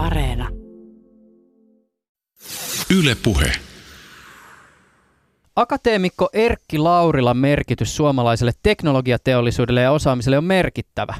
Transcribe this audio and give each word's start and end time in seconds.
Areena. 0.00 0.48
Yle 2.98 3.16
Puhe. 3.22 3.52
Akateemikko 5.56 6.28
Erkki 6.32 6.78
Laurilan 6.78 7.36
merkitys 7.36 7.96
suomalaiselle 7.96 8.52
teknologiateollisuudelle 8.62 9.80
ja 9.80 9.92
osaamiselle 9.92 10.38
on 10.38 10.44
merkittävä. 10.44 11.14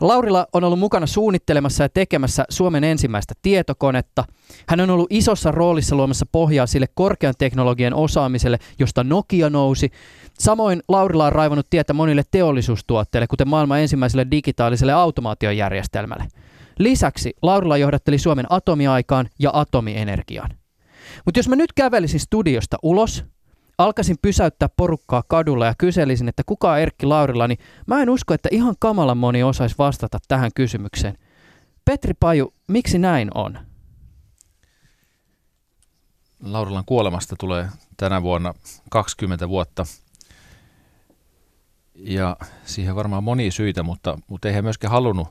Laurila 0.00 0.46
on 0.52 0.64
ollut 0.64 0.78
mukana 0.78 1.06
suunnittelemassa 1.06 1.84
ja 1.84 1.88
tekemässä 1.88 2.44
Suomen 2.48 2.84
ensimmäistä 2.84 3.34
tietokonetta. 3.42 4.24
Hän 4.68 4.80
on 4.80 4.90
ollut 4.90 5.12
isossa 5.12 5.50
roolissa 5.50 5.96
luomassa 5.96 6.26
pohjaa 6.32 6.66
sille 6.66 6.86
korkean 6.94 7.34
teknologian 7.38 7.94
osaamiselle, 7.94 8.58
josta 8.78 9.04
Nokia 9.04 9.50
nousi. 9.50 9.90
Samoin 10.38 10.82
Laurila 10.88 11.26
on 11.26 11.32
raivannut 11.32 11.66
tietä 11.70 11.92
monille 11.92 12.22
teollisuustuotteille, 12.30 13.26
kuten 13.26 13.48
maailman 13.48 13.80
ensimmäiselle 13.80 14.26
digitaaliselle 14.30 14.92
automaatiojärjestelmälle. 14.92 16.24
Lisäksi 16.78 17.32
Laurila 17.42 17.76
johdatteli 17.76 18.18
Suomen 18.18 18.46
atomiaikaan 18.50 19.28
ja 19.38 19.50
atomienergiaan. 19.52 20.50
Mutta 21.24 21.38
jos 21.38 21.48
mä 21.48 21.56
nyt 21.56 21.72
kävelisin 21.72 22.20
studiosta 22.20 22.76
ulos, 22.82 23.24
alkaisin 23.78 24.16
pysäyttää 24.22 24.68
porukkaa 24.76 25.22
kadulla 25.28 25.66
ja 25.66 25.74
kyselisin, 25.78 26.28
että 26.28 26.42
kuka 26.46 26.72
on 26.72 26.78
Erkki 26.78 27.06
Laurila, 27.06 27.48
niin 27.48 27.58
mä 27.86 28.02
en 28.02 28.10
usko, 28.10 28.34
että 28.34 28.48
ihan 28.52 28.74
kamalan 28.78 29.18
moni 29.18 29.42
osaisi 29.42 29.74
vastata 29.78 30.18
tähän 30.28 30.50
kysymykseen. 30.54 31.18
Petri 31.84 32.14
Paju, 32.20 32.54
miksi 32.68 32.98
näin 32.98 33.30
on? 33.34 33.58
Laurilan 36.42 36.84
kuolemasta 36.86 37.36
tulee 37.38 37.68
tänä 37.96 38.22
vuonna 38.22 38.54
20 38.90 39.48
vuotta. 39.48 39.86
Ja 41.94 42.36
siihen 42.64 42.96
varmaan 42.96 43.24
moni 43.24 43.50
syitä, 43.50 43.82
mutta, 43.82 44.18
mutta 44.26 44.48
ei 44.48 44.54
he 44.54 44.62
myöskään 44.62 44.90
halunnut, 44.90 45.28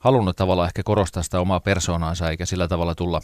halunnut 0.00 0.36
tavallaan 0.36 0.66
ehkä 0.66 0.82
korostaa 0.82 1.22
sitä 1.22 1.40
omaa 1.40 1.60
persoonaansa 1.60 2.30
eikä 2.30 2.46
sillä 2.46 2.68
tavalla 2.68 2.94
tulla, 2.94 3.20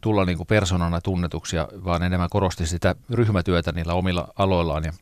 tulla 0.00 0.24
niin 0.24 0.36
kuin 0.36 0.46
persoonana 0.46 1.00
tunnetuksia, 1.00 1.68
vaan 1.84 2.02
enemmän 2.02 2.30
korosti 2.30 2.66
sitä 2.66 2.94
ryhmätyötä 3.10 3.72
niillä 3.72 3.94
omilla 3.94 4.28
aloillaan. 4.36 4.84
Ja, 4.84 4.92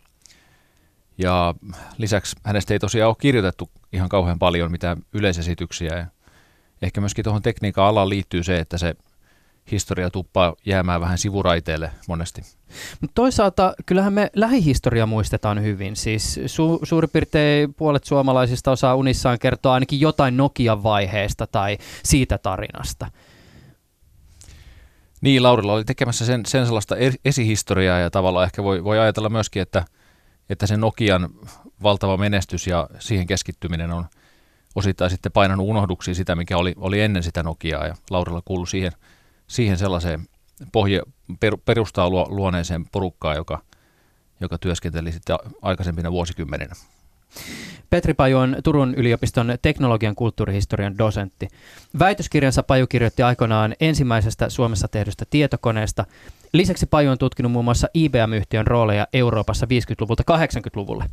ja 1.19 1.55
lisäksi 1.99 2.37
hänestä 2.45 2.75
ei 2.75 2.79
tosiaan 2.79 3.09
ole 3.09 3.17
kirjoitettu 3.21 3.71
ihan 3.93 4.09
kauhean 4.09 4.39
paljon 4.39 4.71
mitään 4.71 5.03
yleisesityksiä. 5.13 5.97
Ja 5.99 6.07
ehkä 6.83 7.01
myöskin 7.01 7.25
tuohon 7.25 7.43
tekniikan 7.43 7.85
alaan 7.85 8.09
liittyy 8.09 8.43
se, 8.43 8.59
että 8.59 8.79
se 8.79 8.95
historia 9.71 10.11
tuppaa 10.11 10.55
jäämään 10.67 11.01
vähän 11.01 11.19
sivuraiteelle 11.19 11.91
monesti. 12.09 12.43
Mutta 13.01 13.15
toisaalta 13.15 13.75
kyllähän 13.87 14.13
me 14.13 14.31
lähihistoria 14.37 15.07
muistetaan 15.07 15.63
hyvin. 15.63 15.97
Siis 15.97 16.37
su- 16.37 16.81
suurin 16.83 17.11
piirtein 17.11 17.75
puolet 17.75 18.05
suomalaisista 18.05 18.71
osaa 18.71 18.95
unissaan 18.95 19.39
kertoa 19.39 19.75
ainakin 19.75 20.01
jotain 20.01 20.37
Nokian 20.37 20.83
vaiheesta 20.83 21.47
tai 21.47 21.79
siitä 22.05 22.39
tarinasta. 22.39 23.11
Niin, 25.21 25.43
Laurilla 25.43 25.73
oli 25.73 25.85
tekemässä 25.85 26.27
sen, 26.27 26.47
sen 26.47 26.67
sellaista 26.67 26.97
esihistoriaa 27.25 27.99
ja 27.99 28.11
tavallaan 28.11 28.45
ehkä 28.45 28.63
voi, 28.63 28.85
voi 28.85 28.99
ajatella 28.99 29.29
myöskin, 29.29 29.63
että, 29.63 29.85
että 30.51 30.67
se 30.67 30.77
Nokian 30.77 31.29
valtava 31.83 32.17
menestys 32.17 32.67
ja 32.67 32.89
siihen 32.99 33.27
keskittyminen 33.27 33.93
on 33.93 34.07
osittain 34.75 35.11
sitten 35.11 35.33
painanut 35.33 35.69
unohduksiin 35.69 36.15
sitä, 36.15 36.35
mikä 36.35 36.57
oli, 36.57 36.75
oli 36.77 37.01
ennen 37.01 37.23
sitä 37.23 37.43
Nokiaa 37.43 37.87
ja 37.87 37.95
Laurilla 38.11 38.43
kuului 38.45 38.67
siihen, 38.67 38.93
siihen 39.47 39.79
sellaiseen 39.79 40.29
pohje, 40.73 41.03
per, 41.41 41.57
perustaa 41.65 42.11
luoneeseen 42.11 42.85
porukkaan, 42.93 43.37
joka, 43.37 43.63
joka 44.41 44.59
työskenteli 44.59 45.13
sitten 45.13 45.37
aikaisempina 45.63 46.13
vuosikymmeninä. 46.13 46.75
Petri 47.93 48.15
Paju 48.15 48.39
on 48.39 48.57
Turun 48.65 48.95
yliopiston 48.95 49.55
teknologian 49.63 50.15
kulttuurihistorian 50.15 50.99
dosentti. 50.99 51.49
Väitöskirjansa 51.99 52.63
Paju 52.63 52.87
kirjoitti 52.87 53.23
aikoinaan 53.23 53.75
ensimmäisestä 53.81 54.51
Suomessa 54.51 54.89
tehdystä 54.89 55.25
tietokoneesta. 55.31 56.05
Lisäksi 56.53 56.87
Paju 56.87 57.11
on 57.11 57.19
tutkinut 57.19 57.53
muun 57.53 57.65
muassa 57.65 57.89
IBM-yhtiön 57.95 58.67
rooleja 58.67 59.07
Euroopassa 59.13 59.67
50-luvulta 59.67 60.23
80-luvulle. 60.31 61.05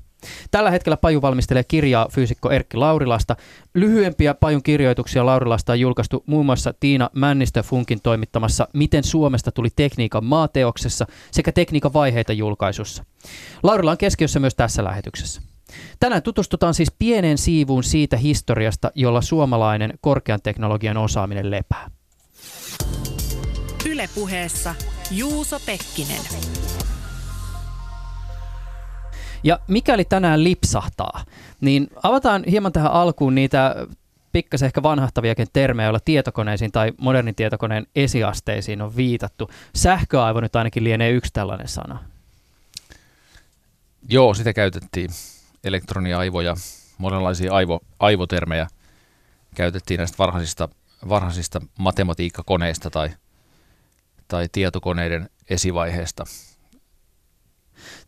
Tällä 0.52 0.72
hetkellä 0.72 0.98
Paju 0.98 1.22
valmistelee 1.22 1.64
kirjaa 1.64 2.08
fyysikko 2.12 2.50
Erkki 2.50 2.78
Laurilasta. 2.78 3.36
Lyhyempiä 3.74 4.34
Pajun 4.34 4.64
kirjoituksia 4.64 5.26
Laurilasta 5.26 5.72
on 5.72 5.80
julkaistu 5.80 6.24
muun 6.26 6.46
muassa 6.46 6.74
Tiina 6.80 7.10
Männistö 7.14 7.64
Funkin 7.64 8.02
toimittamassa 8.02 8.68
Miten 8.74 9.04
Suomesta 9.04 9.52
tuli 9.52 9.70
tekniikan 9.76 10.26
maateoksessa 10.26 11.06
sekä 11.32 11.52
tekniikan 11.52 11.94
vaiheita 11.94 12.34
julkaisussa. 12.34 13.04
Laurila 13.64 13.92
on 13.92 13.98
keskiössä 13.98 14.40
myös 14.40 14.56
tässä 14.56 14.84
lähetyksessä. 14.84 15.49
Tänään 16.00 16.24
tutustutaan 16.24 16.74
siis 16.74 16.92
pienen 17.00 17.38
siivuun 17.38 17.84
siitä 17.84 18.18
historiasta, 18.18 18.92
jolla 18.96 19.22
suomalainen 19.22 19.94
korkean 20.02 20.40
teknologian 20.44 20.98
osaaminen 20.98 21.52
lepää. 21.52 21.92
Ylepuheessa 23.86 24.76
Juuso 25.12 25.60
Pekkinen. 25.66 26.22
Ja 29.44 29.60
mikäli 29.68 30.06
tänään 30.06 30.44
lipsahtaa, 30.44 31.24
niin 31.62 31.88
avataan 32.04 32.44
hieman 32.52 32.72
tähän 32.72 32.92
alkuun 32.92 33.36
niitä 33.36 33.76
pikkasen 34.32 34.66
ehkä 34.66 34.84
vanhahtaviakin 34.84 35.48
termejä, 35.54 35.86
joilla 35.86 36.00
tietokoneisiin 36.06 36.72
tai 36.72 36.94
modernin 36.98 37.36
tietokoneen 37.36 37.88
esiasteisiin 37.96 38.82
on 38.82 38.96
viitattu. 38.96 39.52
Sähköaivo 39.76 40.40
nyt 40.40 40.56
ainakin 40.56 40.84
lienee 40.84 41.12
yksi 41.12 41.34
tällainen 41.34 41.68
sana. 41.68 42.04
Joo, 44.10 44.34
sitä 44.34 44.54
käytettiin 44.54 45.10
elektroniaivoja, 45.64 46.56
monenlaisia 46.98 47.54
aivo, 47.54 47.80
aivotermejä 48.00 48.68
käytettiin 49.56 49.98
näistä 49.98 50.18
varhaisista, 50.18 50.70
varhaisista 51.10 51.62
matematiikkakoneista 51.80 52.90
tai, 52.90 53.10
tai 54.28 54.48
tietokoneiden 54.52 55.30
esivaiheesta. 55.50 56.24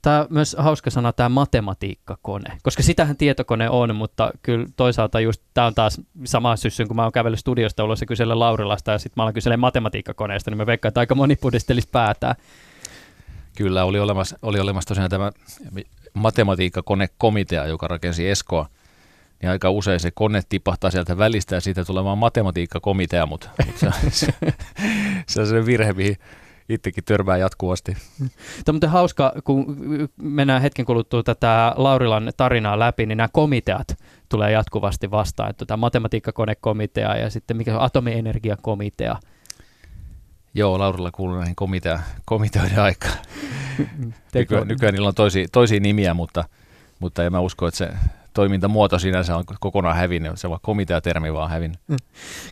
Tämä 0.01 0.21
on 0.21 0.27
myös 0.29 0.55
hauska 0.59 0.89
sana 0.89 1.13
tämä 1.13 1.29
matematiikkakone, 1.29 2.57
koska 2.63 2.83
sitähän 2.83 3.17
tietokone 3.17 3.69
on, 3.69 3.95
mutta 3.95 4.31
kyllä 4.41 4.65
toisaalta 4.75 5.19
just 5.19 5.41
tämä 5.53 5.67
on 5.67 5.75
taas 5.75 6.01
sama 6.23 6.55
syssyn, 6.55 6.87
kun 6.87 6.95
mä 6.95 7.03
oon 7.03 7.11
kävellyt 7.11 7.39
studiosta 7.39 7.83
ulos 7.83 8.01
ja 8.01 8.07
kysellä 8.07 8.39
Laurilasta 8.39 8.91
ja 8.91 8.99
sitten 8.99 9.13
mä 9.17 9.23
olen 9.23 9.33
kyselemään 9.33 9.59
matematiikkakoneesta, 9.59 10.51
niin 10.51 10.57
mä 10.57 10.65
veikkaan, 10.65 10.89
että 10.89 10.99
aika 10.99 11.15
moni 11.15 11.35
pudistelisi 11.35 11.89
päätään. 11.91 12.35
Kyllä, 13.57 13.83
oli 13.83 13.99
olemassa, 13.99 14.39
oli 14.41 14.59
olemassa 14.59 14.87
tosiaan 14.87 15.09
tämä 15.09 15.31
matematiikkakonekomitea, 16.13 17.65
joka 17.65 17.87
rakensi 17.87 18.29
Eskoa, 18.29 18.65
niin 19.41 19.49
aika 19.49 19.69
usein 19.69 19.99
se 19.99 20.11
kone 20.11 20.41
tipahtaa 20.49 20.91
sieltä 20.91 21.17
välistä 21.17 21.55
ja 21.55 21.61
siitä 21.61 21.85
tulee 21.85 22.03
vaan 22.03 22.17
matematiikkakomitea, 22.17 23.25
mutta, 23.25 23.49
mutta 23.65 23.91
se, 24.09 24.27
se, 25.27 25.41
on 25.41 25.47
se 25.47 25.65
virhe, 25.65 25.93
mihin 25.93 26.17
itsekin 26.69 27.03
törmää 27.03 27.37
jatkuvasti. 27.37 27.97
Tämä 28.65 28.79
on 28.83 28.89
hauska, 28.89 29.33
kun 29.43 29.77
mennään 30.21 30.61
hetken 30.61 30.85
kuluttua 30.85 31.23
tätä 31.23 31.73
Laurilan 31.75 32.31
tarinaa 32.37 32.79
läpi, 32.79 33.05
niin 33.05 33.17
nämä 33.17 33.29
komiteat 33.31 33.87
tulee 34.29 34.51
jatkuvasti 34.51 35.11
vastaan. 35.11 35.49
Että 35.49 35.65
tämä 35.65 35.77
matematiikkakonekomitea 35.77 37.17
ja 37.17 37.29
sitten 37.29 37.57
mikä 37.57 37.75
on 37.75 37.81
atomienergiakomitea. 37.81 39.15
Joo, 40.53 40.79
Laurilla 40.79 41.11
kuuluu 41.11 41.37
näihin 41.37 41.55
komitea, 41.55 41.99
komiteoiden 42.25 42.79
aikaan. 42.79 43.17
Nyky, 44.33 44.65
nykyään 44.65 44.93
niillä 44.93 45.07
on 45.07 45.15
toisia, 45.15 45.47
toisia 45.51 45.79
nimiä, 45.79 46.13
mutta, 46.13 46.43
mutta 46.99 47.23
en 47.23 47.31
mä 47.31 47.39
usko, 47.39 47.67
että 47.67 47.77
se 47.77 47.89
toimintamuoto 48.33 48.99
sinänsä 48.99 49.37
on 49.37 49.43
kokonaan 49.59 49.95
hävinnyt, 49.95 50.31
se 50.35 50.47
on 50.47 50.57
komiteatermi 50.61 51.33
vaan 51.33 51.49
hävinnyt. 51.49 51.79
Mm. 51.87 51.97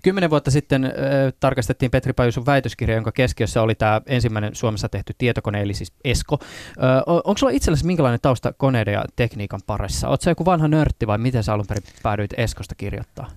Kymmenen 0.03 0.29
vuotta 0.29 0.51
sitten 0.51 0.85
äh, 0.85 0.91
tarkastettiin 1.39 1.91
Petri 1.91 2.13
Pajusun 2.13 2.45
väitöskirja, 2.45 2.95
jonka 2.95 3.11
keskiössä 3.11 3.61
oli 3.61 3.75
tämä 3.75 4.01
ensimmäinen 4.05 4.55
Suomessa 4.55 4.89
tehty 4.89 5.13
tietokone, 5.17 5.61
eli 5.61 5.73
siis 5.73 5.93
ESCO. 6.03 6.38
Äh, 6.41 7.01
onko 7.05 7.38
sulla 7.38 7.53
itsellesi 7.53 7.85
minkälainen 7.85 8.19
tausta 8.21 8.53
koneiden 8.53 8.93
ja 8.93 9.05
tekniikan 9.15 9.59
parissa? 9.67 10.09
Oletko 10.09 10.29
joku 10.29 10.45
vanha 10.45 10.67
nörtti 10.67 11.07
vai 11.07 11.17
miten 11.17 11.43
sä 11.43 11.53
alun 11.53 11.67
perin 11.67 11.83
päädyit 12.03 12.33
ESCOsta 12.38 12.75
kirjoittaa? 12.75 13.29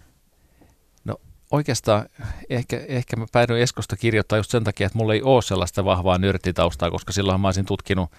Oikeastaan 1.52 2.06
ehkä, 2.50 2.80
ehkä 2.88 3.16
mä 3.16 3.26
päädyin 3.32 3.60
Eskosta 3.60 3.96
kirjoittaa 3.96 4.38
just 4.38 4.50
sen 4.50 4.64
takia, 4.64 4.86
että 4.86 4.98
mulla 4.98 5.14
ei 5.14 5.22
ole 5.22 5.42
sellaista 5.42 5.84
vahvaa 5.84 6.18
nörttitaustaa, 6.18 6.90
koska 6.90 7.12
silloin 7.12 7.40
mä 7.40 7.48
olisin 7.48 7.64
tutkinut, 7.64 8.10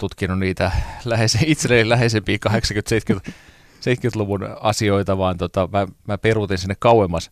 tutkinut 0.00 0.38
niitä 0.38 0.72
läheise, 1.04 1.38
itselleni 1.46 1.88
läheisempiä 1.88 2.38
80-70-luvun 2.48 4.48
asioita, 4.60 5.18
vaan 5.18 5.38
tota, 5.38 5.68
mä, 5.72 5.86
mä 6.08 6.18
peruutin 6.18 6.58
sinne 6.58 6.74
kauemmas 6.78 7.30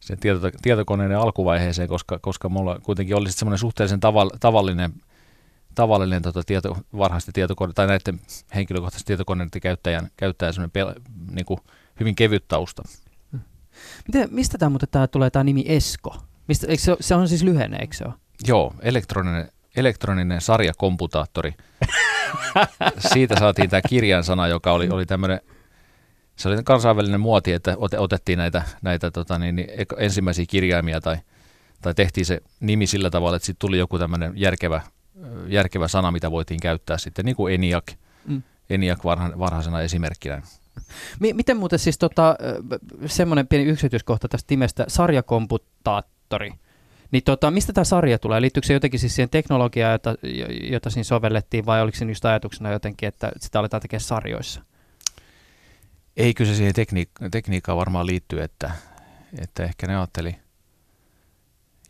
sen 0.00 0.18
tieto, 0.18 0.50
tietokoneiden 0.62 1.18
alkuvaiheeseen, 1.18 1.88
koska, 1.88 2.18
koska 2.18 2.48
mulla 2.48 2.78
kuitenkin 2.82 3.16
oli 3.16 3.32
semmoinen 3.32 3.58
suhteellisen 3.58 4.00
tavall, 4.00 4.30
tavallinen, 4.40 4.92
tavallinen 5.74 6.22
tota, 6.22 6.42
tieto, 6.46 6.76
varhaisten 6.98 7.34
tietokone, 7.34 7.72
tai 7.72 7.86
näiden 7.86 8.20
henkilökohtaisten 8.54 9.06
tietokoneiden 9.06 9.60
käyttäjän, 9.60 10.10
käyttäjän 10.16 10.54
semmoinen 10.54 10.70
pel, 10.70 10.92
niin 11.30 11.46
kuin 11.46 11.60
hyvin 12.00 12.14
kevyt 12.14 12.48
tausta. 12.48 12.82
Miten, 14.06 14.28
mistä 14.30 14.58
tämä 14.58 14.70
muuten 14.70 14.88
tää 14.90 15.06
tulee 15.06 15.30
tämä 15.30 15.44
nimi 15.44 15.64
Esko? 15.66 16.16
Mistä, 16.48 16.66
eikö 16.66 16.82
se, 16.82 16.96
se 17.00 17.14
on 17.14 17.28
siis 17.28 17.42
lyhenne, 17.42 17.76
eikö 17.80 17.96
se 17.96 18.04
ole? 18.04 18.14
Joo, 18.46 18.74
elektroninen, 18.80 19.48
elektroninen 19.76 20.40
sarjakomputaattori. 20.40 21.54
Siitä 23.12 23.38
saatiin 23.38 23.70
tämä 23.70 23.80
kirjan 23.88 24.24
sana, 24.24 24.46
joka 24.46 24.72
oli, 24.72 24.88
oli 24.88 25.06
tämmöinen, 25.06 25.40
se 26.36 26.48
oli 26.48 26.62
kansainvälinen 26.64 27.20
muoti, 27.20 27.52
että 27.52 27.76
otettiin 27.98 28.38
näitä, 28.38 28.62
näitä 28.82 29.10
tota, 29.10 29.38
niin, 29.38 29.56
niin 29.56 29.68
ensimmäisiä 29.98 30.44
kirjaimia 30.48 31.00
tai 31.00 31.16
tai 31.82 31.94
tehtiin 31.94 32.26
se 32.26 32.40
nimi 32.60 32.86
sillä 32.86 33.10
tavalla, 33.10 33.36
että 33.36 33.46
sitten 33.46 33.68
tuli 33.68 33.78
joku 33.78 33.98
tämmöinen 33.98 34.32
järkevä, 34.34 34.80
järkevä 35.46 35.88
sana, 35.88 36.10
mitä 36.10 36.30
voitiin 36.30 36.60
käyttää 36.60 36.98
sitten, 36.98 37.24
niin 37.24 37.36
kuin 37.36 37.54
ENIAC, 37.54 37.92
mm. 38.26 38.42
ENIAC 38.70 39.04
varha, 39.04 39.30
varhaisena 39.38 39.80
esimerkkinä. 39.80 40.42
Miten 41.20 41.56
muuten 41.56 41.78
siis 41.78 41.98
tota, 41.98 42.36
semmoinen 43.06 43.46
pieni 43.48 43.64
yksityiskohta 43.64 44.28
tästä 44.28 44.52
nimestä, 44.52 44.84
sarjakomputaattori, 44.88 46.52
niin 47.10 47.22
tota, 47.22 47.50
mistä 47.50 47.72
tämä 47.72 47.84
sarja 47.84 48.18
tulee? 48.18 48.40
Liittyykö 48.40 48.66
se 48.66 48.72
jotenkin 48.72 49.00
siis 49.00 49.14
siihen 49.14 49.30
teknologiaan, 49.30 49.92
jota, 49.92 50.14
jota 50.70 50.90
siinä 50.90 51.04
sovellettiin, 51.04 51.66
vai 51.66 51.82
oliko 51.82 51.98
se 51.98 52.04
just 52.04 52.24
ajatuksena 52.24 52.72
jotenkin, 52.72 53.06
että 53.06 53.32
sitä 53.40 53.58
aletaan 53.58 53.80
tekemään 53.80 54.00
sarjoissa? 54.00 54.62
Ei, 56.16 56.34
kyllä 56.34 56.50
se 56.50 56.56
siihen 56.56 56.74
tekniik- 56.74 57.28
tekniikkaan 57.30 57.78
varmaan 57.78 58.06
liittyy, 58.06 58.42
että, 58.42 58.70
että 59.38 59.64
ehkä 59.64 59.86
ne 59.86 59.96
ajatteli, 59.96 60.36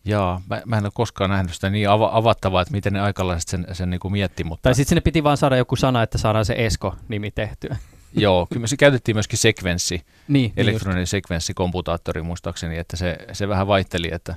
Jaa, 0.05 0.41
mä, 0.51 0.63
mä 0.67 0.79
en 0.79 0.85
ole 0.85 0.93
koskaan 0.95 1.31
nähnyt 1.31 1.55
sitä 1.55 1.71
niin 1.71 1.89
av- 1.89 2.17
avattavaa, 2.17 2.63
että 2.63 2.73
miten 2.73 2.93
ne 2.93 3.01
aikalaiset 3.01 3.49
sen, 3.49 3.67
sen 3.73 3.91
niin 3.91 4.01
kuin 4.01 4.13
mietti. 4.13 4.45
Mutta... 4.45 4.63
Tai 4.63 4.75
sitten 4.75 4.89
sinne 4.89 5.01
piti 5.01 5.25
vaan 5.25 5.37
saada 5.37 5.57
joku 5.57 5.77
sana, 5.77 6.03
että 6.03 6.19
saadaan 6.19 6.45
se 6.45 6.55
Esko-nimi 6.59 7.31
tehtyä. 7.31 7.77
Joo, 8.13 8.47
kyllä 8.47 8.61
me 8.61 8.67
se 8.67 8.77
käytettiin 8.77 9.17
myöskin 9.17 9.39
sekvenssi, 9.39 9.95
niin, 9.95 10.05
niin 10.29 10.53
elektroninen 10.57 11.03
just. 11.03 11.11
sekvenssikomputaattori 11.11 12.23
muistaakseni, 12.23 12.79
että 12.79 12.97
se, 12.97 13.19
se 13.33 13.49
vähän 13.49 13.67
vaihteli, 13.67 14.09
että 14.13 14.35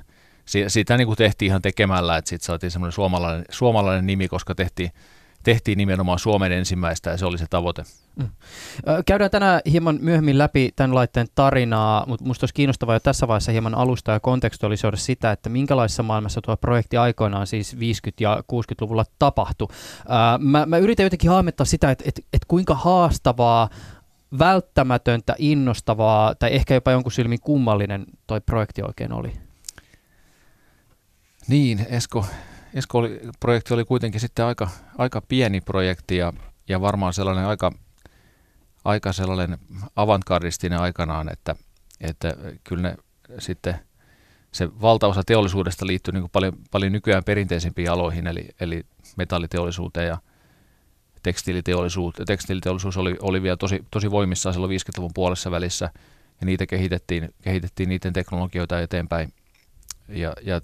siitä 0.68 0.96
niin 0.96 1.06
kuin 1.06 1.16
tehtiin 1.16 1.46
ihan 1.46 1.62
tekemällä, 1.62 2.16
että 2.16 2.28
siitä 2.28 2.44
saatiin 2.44 2.70
semmoinen 2.70 2.92
suomalainen, 2.92 3.44
suomalainen 3.50 4.06
nimi, 4.06 4.28
koska 4.28 4.54
tehtiin, 4.54 4.90
tehtiin 5.42 5.78
nimenomaan 5.78 6.18
Suomen 6.18 6.52
ensimmäistä 6.52 7.10
ja 7.10 7.16
se 7.16 7.26
oli 7.26 7.38
se 7.38 7.46
tavoite. 7.50 7.82
Mm. 8.16 8.28
Käydään 9.06 9.30
tänään 9.30 9.60
hieman 9.70 9.98
myöhemmin 10.00 10.38
läpi 10.38 10.70
tämän 10.76 10.94
laitteen 10.94 11.26
tarinaa, 11.34 12.04
mutta 12.06 12.24
minusta 12.24 12.44
olisi 12.44 12.54
kiinnostavaa 12.54 12.94
jo 12.94 13.00
tässä 13.00 13.28
vaiheessa 13.28 13.52
hieman 13.52 13.74
alusta 13.74 14.12
ja 14.12 14.20
kontekstualisoida 14.20 14.96
sitä, 14.96 15.32
että 15.32 15.48
minkälaisessa 15.48 16.02
maailmassa 16.02 16.40
tuo 16.40 16.56
projekti 16.56 16.96
aikoinaan 16.96 17.46
siis 17.46 17.74
50- 17.74 17.78
ja 18.20 18.42
60-luvulla 18.52 19.04
tapahtui. 19.18 19.68
Mä, 20.38 20.66
mä 20.66 20.78
yritän 20.78 21.04
jotenkin 21.04 21.30
haamettaa 21.30 21.66
sitä, 21.66 21.90
että, 21.90 22.04
että, 22.08 22.22
että 22.32 22.48
kuinka 22.48 22.74
haastavaa 22.74 23.68
välttämätöntä, 24.38 25.34
innostavaa 25.38 26.34
tai 26.34 26.54
ehkä 26.54 26.74
jopa 26.74 26.90
jonkun 26.90 27.12
silmin 27.12 27.40
kummallinen 27.40 28.06
toi 28.26 28.40
projekti 28.40 28.82
oikein 28.82 29.12
oli. 29.12 29.32
Niin, 31.48 31.86
Esko, 31.88 32.26
Esko 32.74 32.98
oli, 32.98 33.20
projekti 33.40 33.74
oli 33.74 33.84
kuitenkin 33.84 34.20
sitten 34.20 34.44
aika, 34.44 34.68
aika 34.98 35.20
pieni 35.20 35.60
projekti 35.60 36.16
ja, 36.16 36.32
ja 36.68 36.80
varmaan 36.80 37.14
sellainen 37.14 37.46
aika, 37.46 37.72
aika 38.84 39.12
sellainen 39.12 39.58
avantgardistinen 39.96 40.80
aikanaan, 40.80 41.32
että, 41.32 41.56
että 42.00 42.36
kyllä 42.64 42.82
ne 42.82 42.96
sitten 43.38 43.74
se 44.52 44.68
valtaosa 44.80 45.22
teollisuudesta 45.24 45.86
liittyy 45.86 46.14
niin 46.14 46.30
paljon, 46.32 46.52
paljon 46.70 46.92
nykyään 46.92 47.24
perinteisempiin 47.24 47.90
aloihin, 47.90 48.26
eli, 48.26 48.48
eli 48.60 48.86
metalliteollisuuteen 49.16 50.08
ja 50.08 50.18
tekstiiliteollisuus. 51.22 52.14
Tekstiiliteollisuus 52.26 52.96
oli, 52.96 53.16
oli 53.22 53.42
vielä 53.42 53.56
tosi, 53.56 53.84
tosi 53.90 54.10
voimissaan 54.10 54.52
silloin 54.52 54.72
50-luvun 54.72 55.10
puolessa 55.14 55.50
välissä, 55.50 55.90
ja 56.40 56.46
niitä 56.46 56.66
kehitettiin, 56.66 57.34
kehitettiin 57.42 57.88
niiden 57.88 58.12
teknologioita 58.12 58.80
eteenpäin. 58.80 59.32
Ja, 60.08 60.32
ja 60.42 60.60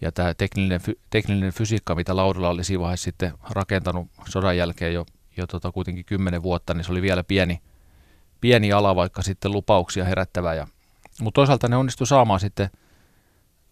ja 0.00 0.12
tämä 0.12 0.34
tekninen, 0.34 0.80
tekninen 1.10 1.52
fysiikka, 1.52 1.94
mitä 1.94 2.16
Laurila 2.16 2.48
oli 2.48 2.64
siinä 2.64 2.80
vaiheessa 2.80 3.04
sitten 3.04 3.32
rakentanut 3.50 4.08
sodan 4.28 4.56
jälkeen 4.56 4.94
jo, 4.94 5.06
jo 5.36 5.46
tota 5.46 5.72
kuitenkin 5.72 6.04
kymmenen 6.04 6.42
vuotta, 6.42 6.74
niin 6.74 6.84
se 6.84 6.92
oli 6.92 7.02
vielä 7.02 7.24
pieni, 7.24 7.60
pieni 8.40 8.72
ala, 8.72 8.96
vaikka 8.96 9.22
sitten 9.22 9.52
lupauksia 9.52 10.04
herättävä. 10.04 10.54
Ja, 10.54 10.66
mutta 11.20 11.38
toisaalta 11.38 11.68
ne 11.68 11.76
onnistui 11.76 12.06
saamaan 12.06 12.40
sitten 12.40 12.70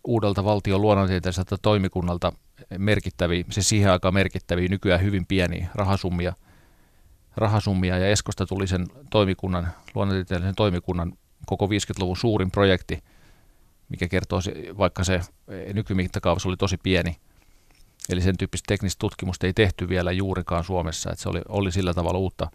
uudelta 0.04 0.44
valtion 0.44 0.82
luonnontieteelliseltä 0.82 1.56
toimikunnalta 1.62 2.32
merkittäviä, 2.78 3.44
se 3.50 3.62
siihen 3.62 3.92
aikaan 3.92 4.14
merkittäviä, 4.14 4.68
nykyään 4.68 5.02
hyvin 5.02 5.26
pieniä 5.26 5.68
rahasummia, 5.74 6.32
rahasummia 7.36 7.98
ja 7.98 8.08
Eskosta 8.08 8.46
tuli 8.46 8.66
sen 8.66 8.86
toimikunnan, 9.10 9.68
luonnontieteellisen 9.94 10.54
toimikunnan 10.54 11.12
koko 11.46 11.66
50-luvun 11.66 12.16
suurin 12.16 12.50
projekti– 12.50 13.02
mikä 13.88 14.08
kertoo, 14.08 14.40
vaikka 14.78 15.04
se 15.04 15.14
eh, 15.14 15.74
nykymittakaavassa 15.74 16.48
oli 16.48 16.56
tosi 16.56 16.76
pieni. 16.76 17.16
Eli 18.08 18.20
sen 18.20 18.36
tyyppistä 18.38 18.64
teknistä 18.68 18.98
tutkimusta 18.98 19.46
ei 19.46 19.52
tehty 19.52 19.88
vielä 19.88 20.12
juurikaan 20.12 20.64
Suomessa, 20.64 21.10
että 21.10 21.22
se 21.22 21.28
oli, 21.28 21.40
oli 21.48 21.72
sillä 21.72 21.94
tavalla 21.94 22.18
uutta, 22.18 22.50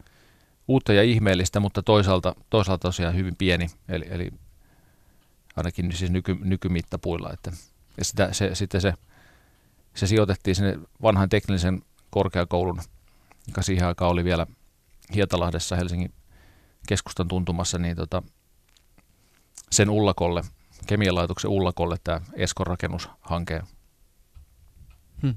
uutta 0.67 0.93
ja 0.93 1.03
ihmeellistä, 1.03 1.59
mutta 1.59 1.83
toisaalta, 1.83 2.35
toisaalta 2.49 2.81
tosiaan 2.81 3.15
hyvin 3.15 3.35
pieni, 3.35 3.67
eli, 3.89 4.05
eli 4.09 4.29
ainakin 5.55 5.91
siis 5.91 6.11
nyky, 6.11 6.37
nykymittapuilla. 6.41 7.33
Että, 7.33 7.51
ja 7.97 8.05
sitä, 8.05 8.33
se, 8.33 8.55
sitten 8.55 8.81
se, 8.81 8.93
se 9.95 10.07
sijoitettiin 10.07 10.55
sinne 10.55 10.79
vanhan 11.01 11.29
teknillisen 11.29 11.81
korkeakoulun, 12.09 12.81
joka 13.47 13.61
siihen 13.61 13.87
aikaan 13.87 14.11
oli 14.11 14.23
vielä 14.23 14.47
Hietalahdessa 15.15 15.75
Helsingin 15.75 16.13
keskustan 16.87 17.27
tuntumassa, 17.27 17.77
niin 17.77 17.95
tota, 17.95 18.23
sen 19.71 19.89
ullakolle– 19.89 20.43
kemialaitoksen 20.87 21.51
Ullakolle 21.51 21.95
tämä 22.03 22.21
Eskon 22.33 22.67
rakennushanke. 22.67 23.61
Hmm. 25.21 25.35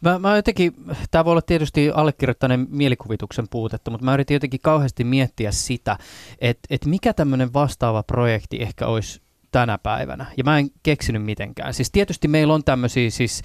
Mä, 0.00 0.18
mä 0.18 0.36
jotenkin, 0.36 0.74
tämä 1.10 1.24
voi 1.24 1.30
olla 1.30 1.42
tietysti 1.42 1.90
allekirjoittaneen 1.94 2.66
mielikuvituksen 2.70 3.48
puutetta, 3.50 3.90
mutta 3.90 4.04
mä 4.04 4.14
yritin 4.14 4.34
jotenkin 4.34 4.60
kauheasti 4.60 5.04
miettiä 5.04 5.52
sitä, 5.52 5.98
että, 6.38 6.66
että 6.70 6.88
mikä 6.88 7.12
tämmöinen 7.12 7.52
vastaava 7.52 8.02
projekti 8.02 8.62
ehkä 8.62 8.86
olisi 8.86 9.22
tänä 9.50 9.78
päivänä. 9.78 10.26
Ja 10.36 10.44
mä 10.44 10.58
en 10.58 10.70
keksinyt 10.82 11.24
mitenkään. 11.24 11.74
Siis 11.74 11.90
tietysti 11.90 12.28
meillä 12.28 12.54
on 12.54 12.64
tämmöisiä 12.64 13.10
siis 13.10 13.42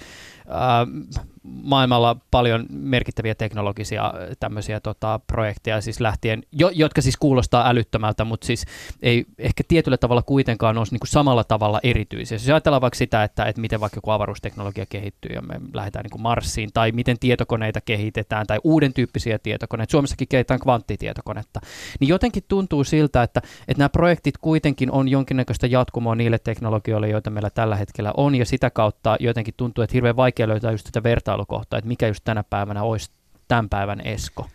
maailmalla 1.42 2.16
paljon 2.30 2.66
merkittäviä 2.70 3.34
teknologisia 3.34 4.14
tämmöisiä 4.40 4.80
tota, 4.80 5.20
projekteja, 5.26 5.80
siis 5.80 6.00
lähtien, 6.00 6.42
jo, 6.52 6.70
jotka 6.74 7.02
siis 7.02 7.16
kuulostaa 7.16 7.68
älyttömältä, 7.68 8.24
mutta 8.24 8.46
siis 8.46 8.64
ei 9.02 9.24
ehkä 9.38 9.62
tietyllä 9.68 9.96
tavalla 9.96 10.22
kuitenkaan 10.22 10.78
olisi 10.78 10.92
niin 10.92 11.00
kuin 11.00 11.08
samalla 11.08 11.44
tavalla 11.44 11.80
erityisiä. 11.82 12.38
Siis 12.38 12.50
ajatellaan 12.50 12.80
vaikka 12.80 12.96
sitä, 12.96 13.24
että, 13.24 13.44
että 13.44 13.60
miten 13.60 13.80
vaikka 13.80 13.96
joku 13.96 14.10
avaruusteknologia 14.10 14.86
kehittyy 14.86 15.30
ja 15.34 15.42
me 15.42 15.60
lähdetään 15.74 16.02
niin 16.02 16.10
kuin 16.10 16.22
Marsiin, 16.22 16.70
tai 16.74 16.92
miten 16.92 17.18
tietokoneita 17.18 17.80
kehitetään, 17.80 18.46
tai 18.46 18.60
uuden 18.64 18.92
tyyppisiä 18.92 19.38
tietokoneita. 19.38 19.90
Suomessakin 19.90 20.28
kehitetään 20.28 20.60
kvanttitietokonetta. 20.60 21.60
Niin 22.00 22.08
jotenkin 22.08 22.42
tuntuu 22.48 22.84
siltä, 22.84 23.22
että, 23.22 23.40
että 23.68 23.78
nämä 23.78 23.88
projektit 23.88 24.38
kuitenkin 24.38 24.90
on 24.90 25.08
jonkinnäköistä 25.08 25.66
jatkumoa 25.66 26.14
niille 26.14 26.38
teknologioille, 26.38 27.08
joita 27.08 27.30
meillä 27.30 27.50
tällä 27.50 27.76
hetkellä 27.76 28.12
on, 28.16 28.34
ja 28.34 28.46
sitä 28.46 28.70
kautta 28.70 29.16
jotenkin 29.20 29.54
tuntuu, 29.56 29.84
että 29.84 29.94
hirveän 29.94 30.16
vaikea 30.16 30.33
löytää 30.38 30.72
just 30.72 30.84
tätä 30.84 31.02
verta 31.02 31.14
vertailukohta, 31.14 31.78
että 31.78 31.88
mikä 31.88 32.08
just 32.08 32.24
tänä 32.24 32.44
päivänä 32.44 32.82
olisi 32.82 33.10
tämän 33.48 33.68
päivän 33.68 34.00
Esko? 34.00 34.48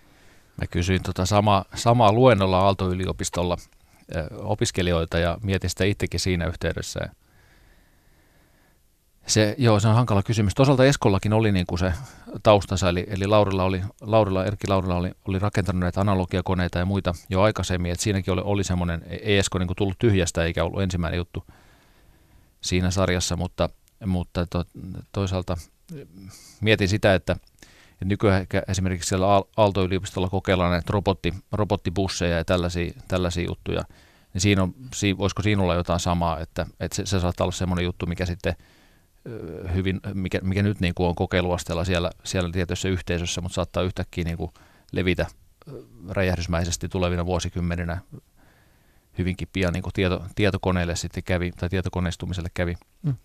Mä 0.62 0.68
kysyin 0.68 1.04
tota 1.04 1.26
sama, 1.26 1.66
samaa 1.76 2.12
luennolla 2.12 2.60
Aalto-yliopistolla 2.60 3.58
opiskelijoilta 4.34 5.20
ja 5.20 5.38
mietin 5.44 5.70
sitä 5.70 5.84
itsekin 5.84 6.20
siinä 6.20 6.48
yhteydessä. 6.48 7.00
Se, 9.28 9.56
joo, 9.58 9.80
se 9.80 9.88
on 9.88 9.96
hankala 9.96 10.24
kysymys. 10.24 10.56
Toisaalta 10.56 10.86
Eskollakin 10.86 11.34
oli 11.34 11.52
niin 11.52 11.66
kuin 11.66 11.80
se 11.80 11.94
taustansa, 12.44 12.90
eli, 12.90 13.06
eli 13.10 13.28
Laurilla 13.28 13.64
oli, 13.64 13.82
Laurilla, 14.02 14.46
Erkki 14.46 14.68
Laurilla 14.68 14.96
oli, 14.96 15.12
oli 15.28 15.40
rakentanut 15.40 15.80
näitä 15.80 16.02
analogiakoneita 16.02 16.80
ja 16.80 16.86
muita 16.86 17.14
jo 17.30 17.42
aikaisemmin, 17.42 17.92
että 17.92 18.04
siinäkin 18.04 18.34
oli, 18.34 18.42
oli 18.46 18.64
semmoinen, 18.64 19.04
ei 19.10 19.38
Esko 19.38 19.60
niin 19.60 19.68
kuin 19.68 19.78
tullut 19.78 20.00
tyhjästä 20.00 20.44
eikä 20.44 20.64
ollut 20.64 20.82
ensimmäinen 20.82 21.18
juttu 21.18 21.44
siinä 22.62 22.92
sarjassa, 22.92 23.36
mutta, 23.36 23.70
mutta 24.06 24.48
to, 24.48 24.66
toisaalta 25.12 25.58
mietin 26.62 26.88
sitä, 26.88 27.16
että, 27.16 27.34
että 27.92 28.06
nykyään 28.06 28.48
esimerkiksi 28.68 29.10
siellä 29.10 29.28
Aalto-yliopistolla 29.58 30.30
kokeillaan 30.30 30.72
näitä 30.72 30.94
robotti, 30.94 31.34
robottibusseja 31.52 32.38
ja 32.38 32.46
tällaisia, 32.46 32.94
tällaisia 33.08 33.46
juttuja, 33.48 33.82
niin 34.34 34.42
siinä 34.42 34.64
on, 34.64 34.74
voisiko 35.18 35.42
siinä 35.42 35.62
olla 35.62 35.76
jotain 35.76 36.00
samaa, 36.00 36.40
että, 36.40 36.66
että 36.80 36.96
se, 36.96 37.06
se 37.06 37.20
saattaa 37.20 37.46
olla 37.46 37.52
semmoinen 37.52 37.86
juttu, 37.86 38.06
mikä 38.06 38.26
sitten 38.26 38.56
hyvin, 39.76 40.00
mikä, 40.14 40.40
mikä 40.44 40.64
nyt 40.64 40.80
niin 40.80 40.94
kuin 40.94 41.08
on 41.08 41.16
kokeiluasteella 41.16 41.86
siellä, 41.86 42.12
siellä 42.24 42.50
tietyissä 42.52 42.90
yhteisössä, 42.90 43.42
mutta 43.42 43.56
saattaa 43.56 43.84
yhtäkkiä 43.84 44.24
niin 44.24 44.38
kuin 44.38 44.52
levitä 44.92 45.26
räjähdysmäisesti 46.10 46.90
tulevina 46.90 47.26
vuosikymmeninä. 47.26 47.98
Hyvinkin 49.18 49.48
pian 49.54 49.74
niin 49.74 49.84
kuin 49.84 49.94
tieto, 49.94 50.24
tietokoneelle 50.36 50.96
sitten 50.96 51.24
kävi, 51.24 51.52
tai 51.52 51.70
tietokoneistumiselle 51.70 52.50
kävi. 52.54 52.76
Mm. 53.04 53.16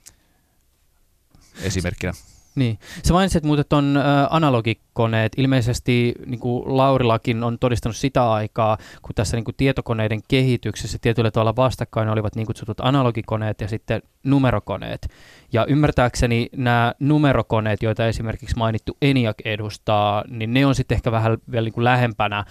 Esimerkkinä. 1.63 2.13
Niin. 2.55 2.79
Sä 3.05 3.13
mainitsit 3.13 3.45
muuten 3.45 3.65
tuon 3.69 3.99
analogikoneet. 4.31 5.33
Ilmeisesti 5.37 6.15
niin 6.27 6.41
kuin 6.41 6.77
Laurilakin 6.77 7.45
on 7.45 7.59
todistanut 7.59 7.97
sitä 7.97 8.33
aikaa, 8.33 8.79
kun 9.03 9.15
tässä 9.15 9.37
niin 9.37 9.45
kuin 9.45 9.55
tietokoneiden 9.57 10.21
kehityksessä 10.29 10.99
tietyllä 11.01 11.31
tavalla 11.31 11.57
vastakkain 11.57 12.09
olivat 12.09 12.37
niin 12.37 12.47
kutsutut 12.47 12.81
analogikoneet 12.81 13.61
ja 13.61 13.69
sitten 13.69 14.03
numerokoneet. 14.25 15.09
Ja 15.53 15.67
ymmärtääkseni 15.67 16.49
nämä 16.57 16.95
numerokoneet, 17.01 17.83
joita 17.83 18.07
esimerkiksi 18.07 18.57
mainittu 18.57 18.97
ENIAC 19.03 19.37
edustaa, 19.45 20.25
niin 20.29 20.55
ne 20.55 20.67
on 20.67 20.75
sitten 20.75 20.97
ehkä 20.97 21.13
vähän 21.13 21.39
vielä 21.51 21.65
niin 21.65 21.75
kuin 21.75 21.85
lähempänä 21.85 22.45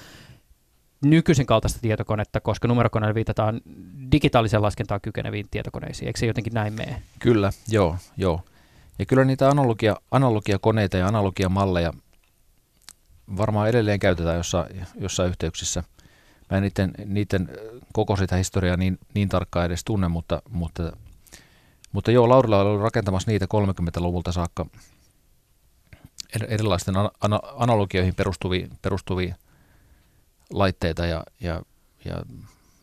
nykyisen 1.06 1.46
kaltaista 1.46 1.80
tietokonetta, 1.82 2.40
koska 2.40 2.68
numerokoneelle 2.68 3.16
viitataan 3.16 3.62
digitaalisen 4.12 4.62
laskentaan 4.62 5.02
kykeneviin 5.02 5.46
tietokoneisiin. 5.52 6.08
Eikö 6.08 6.20
se 6.20 6.26
jotenkin 6.26 6.54
näin 6.54 6.74
mene? 6.74 7.02
Kyllä, 7.20 7.52
joo, 7.70 7.96
joo. 8.18 8.42
Ja 9.00 9.06
kyllä 9.06 9.26
niitä 9.26 9.50
analogia, 9.50 9.96
analogiakoneita 10.12 10.98
ja 10.98 11.08
analogiamalleja 11.08 11.94
varmaan 13.38 13.70
edelleen 13.70 14.00
käytetään 14.00 14.38
jossain, 14.38 14.88
jossain 15.00 15.30
yhteyksissä. 15.30 15.84
Mä 16.52 16.58
en 16.58 16.64
niiden, 16.64 16.94
niiden 17.06 17.50
koko 17.94 18.16
sitä 18.16 18.36
historiaa 18.36 18.78
niin, 18.78 19.00
niin 19.14 19.30
tarkkaan 19.30 19.66
edes 19.66 19.84
tunne, 19.84 20.08
mutta, 20.08 20.42
mutta, 20.50 20.98
mutta 21.92 22.12
joo, 22.12 22.30
Laurilla 22.30 22.62
ollut 22.62 22.82
rakentamassa 22.82 23.32
niitä 23.32 23.48
30-luvulta 23.54 24.32
saakka 24.32 24.66
erilaisten 26.48 26.96
analogioihin 27.56 28.16
perustuvia, 28.16 28.68
perustuvia 28.82 29.36
laitteita 30.50 31.06
ja, 31.06 31.24
ja, 31.40 31.62
ja 32.06 32.16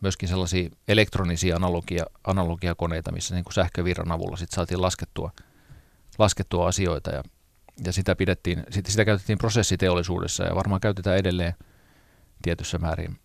myöskin 0.00 0.28
sellaisia 0.28 0.70
elektronisia 0.88 1.56
analogia, 1.56 2.04
analogiakoneita, 2.24 3.12
missä 3.12 3.34
niin 3.34 3.44
kuin 3.44 3.54
sähkövirran 3.54 4.12
avulla 4.12 4.36
sit 4.36 4.50
saatiin 4.50 4.82
laskettua, 4.82 5.30
laskettua 6.18 6.68
asioita 6.68 7.10
ja, 7.10 7.22
ja 7.84 7.92
sitä, 7.92 8.16
pidettiin, 8.16 8.64
sitä, 8.70 9.04
käytettiin 9.04 9.38
prosessiteollisuudessa 9.38 10.44
ja 10.44 10.54
varmaan 10.54 10.80
käytetään 10.80 11.18
edelleen 11.18 11.54
tietyssä 12.42 12.78
määrin. 12.78 13.18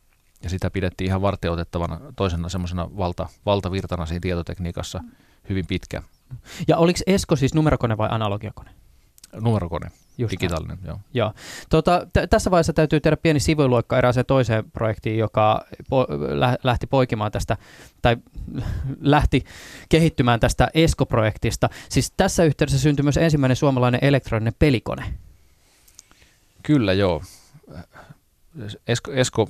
Ja 0.43 0.49
sitä 0.49 0.71
pidettiin 0.71 1.07
ihan 1.07 1.21
varteutettavana 1.21 1.99
toisena 2.15 2.49
semmoisena 2.49 2.97
valta, 2.97 3.29
valtavirtana 3.45 4.05
siinä 4.05 4.19
tietotekniikassa 4.19 5.03
hyvin 5.49 5.67
pitkä. 5.67 6.01
Ja 6.67 6.77
oliko 6.77 6.99
Esko 7.07 7.35
siis 7.35 7.53
numerokone 7.53 7.97
vai 7.97 8.09
analogiakone? 8.11 8.71
Numerokone. 9.33 9.91
Just 10.17 10.31
Digitaalinen, 10.31 10.77
näin. 10.77 10.87
joo. 10.87 10.99
joo. 11.13 11.33
Tota, 11.69 12.07
t- 12.13 12.29
tässä 12.29 12.51
vaiheessa 12.51 12.73
täytyy 12.73 12.99
tehdä 12.99 13.17
pieni 13.17 13.39
sivuiluokka 13.39 13.97
erääseen 13.97 14.25
toiseen 14.25 14.71
projektiin, 14.71 15.17
joka 15.17 15.65
po- 15.83 16.39
lä- 16.39 16.57
lähti 16.63 16.87
poikimaan 16.87 17.31
tästä, 17.31 17.57
tai 18.01 18.17
lähti 18.99 19.43
kehittymään 19.89 20.39
tästä 20.39 20.67
ESCO-projektista. 20.73 21.69
Siis 21.89 22.13
tässä 22.17 22.43
yhteydessä 22.43 22.79
syntyi 22.79 23.03
myös 23.03 23.17
ensimmäinen 23.17 23.55
suomalainen 23.55 23.99
elektroninen 24.03 24.53
pelikone. 24.59 25.13
Kyllä, 26.63 26.93
joo. 26.93 27.21
Esko, 28.87 29.11
Esko, 29.11 29.49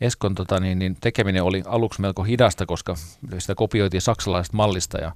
Eskon 0.00 0.34
tota, 0.34 0.60
niin, 0.60 0.78
niin 0.78 0.96
tekeminen 1.00 1.42
oli 1.42 1.62
aluksi 1.66 2.00
melko 2.00 2.22
hidasta, 2.22 2.66
koska 2.66 2.94
sitä 3.38 3.54
kopioitiin 3.54 4.00
saksalaisesta 4.00 4.56
mallista 4.56 4.98
ja, 4.98 5.12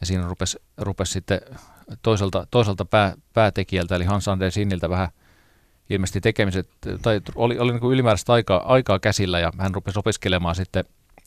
ja 0.00 0.06
siinä 0.06 0.28
rupesi, 0.28 0.58
rupesi 0.76 1.12
sitten 1.12 1.40
toiselta, 2.02 2.46
toiselta 2.50 2.84
pää, 2.84 3.14
päätekijältä, 3.32 3.96
eli 3.96 4.04
Hans 4.04 4.28
Anders 4.28 4.54
Sinniltä 4.54 4.90
vähän 4.90 5.08
ilmeisesti 5.90 6.20
tekemiset, 6.20 6.68
tai 7.02 7.20
oli, 7.34 7.58
oli 7.58 7.72
niin 7.72 7.92
ylimääräistä 7.92 8.32
aikaa, 8.32 8.72
aikaa 8.72 8.98
käsillä, 8.98 9.40
ja 9.40 9.52
hän 9.58 9.74
rupesi 9.74 9.98
opiskelemaan 9.98 10.54
sitten, 10.54 10.84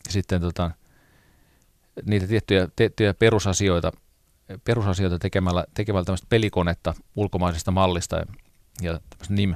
sitten 0.08 0.40
tota, 0.40 0.70
niitä 2.06 2.26
tiettyjä, 2.26 2.68
tiettyjä 2.76 3.14
perusasioita, 3.14 3.92
perusasioita 4.64 5.18
tekemällä, 5.18 5.64
tekemällä 5.74 6.04
tämmöistä 6.04 6.26
pelikonetta 6.30 6.94
ulkomaisesta 7.16 7.70
mallista, 7.70 8.16
ja, 8.16 8.24
ja 8.82 9.00
NIM, 9.28 9.54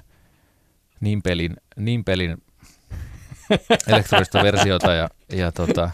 NIM-pelin, 1.00 1.56
NIM-pelin 1.76 2.42
elektronista 3.88 4.42
versiota, 4.42 4.92
ja, 4.92 5.08
ja 5.32 5.52
tota, 5.52 5.90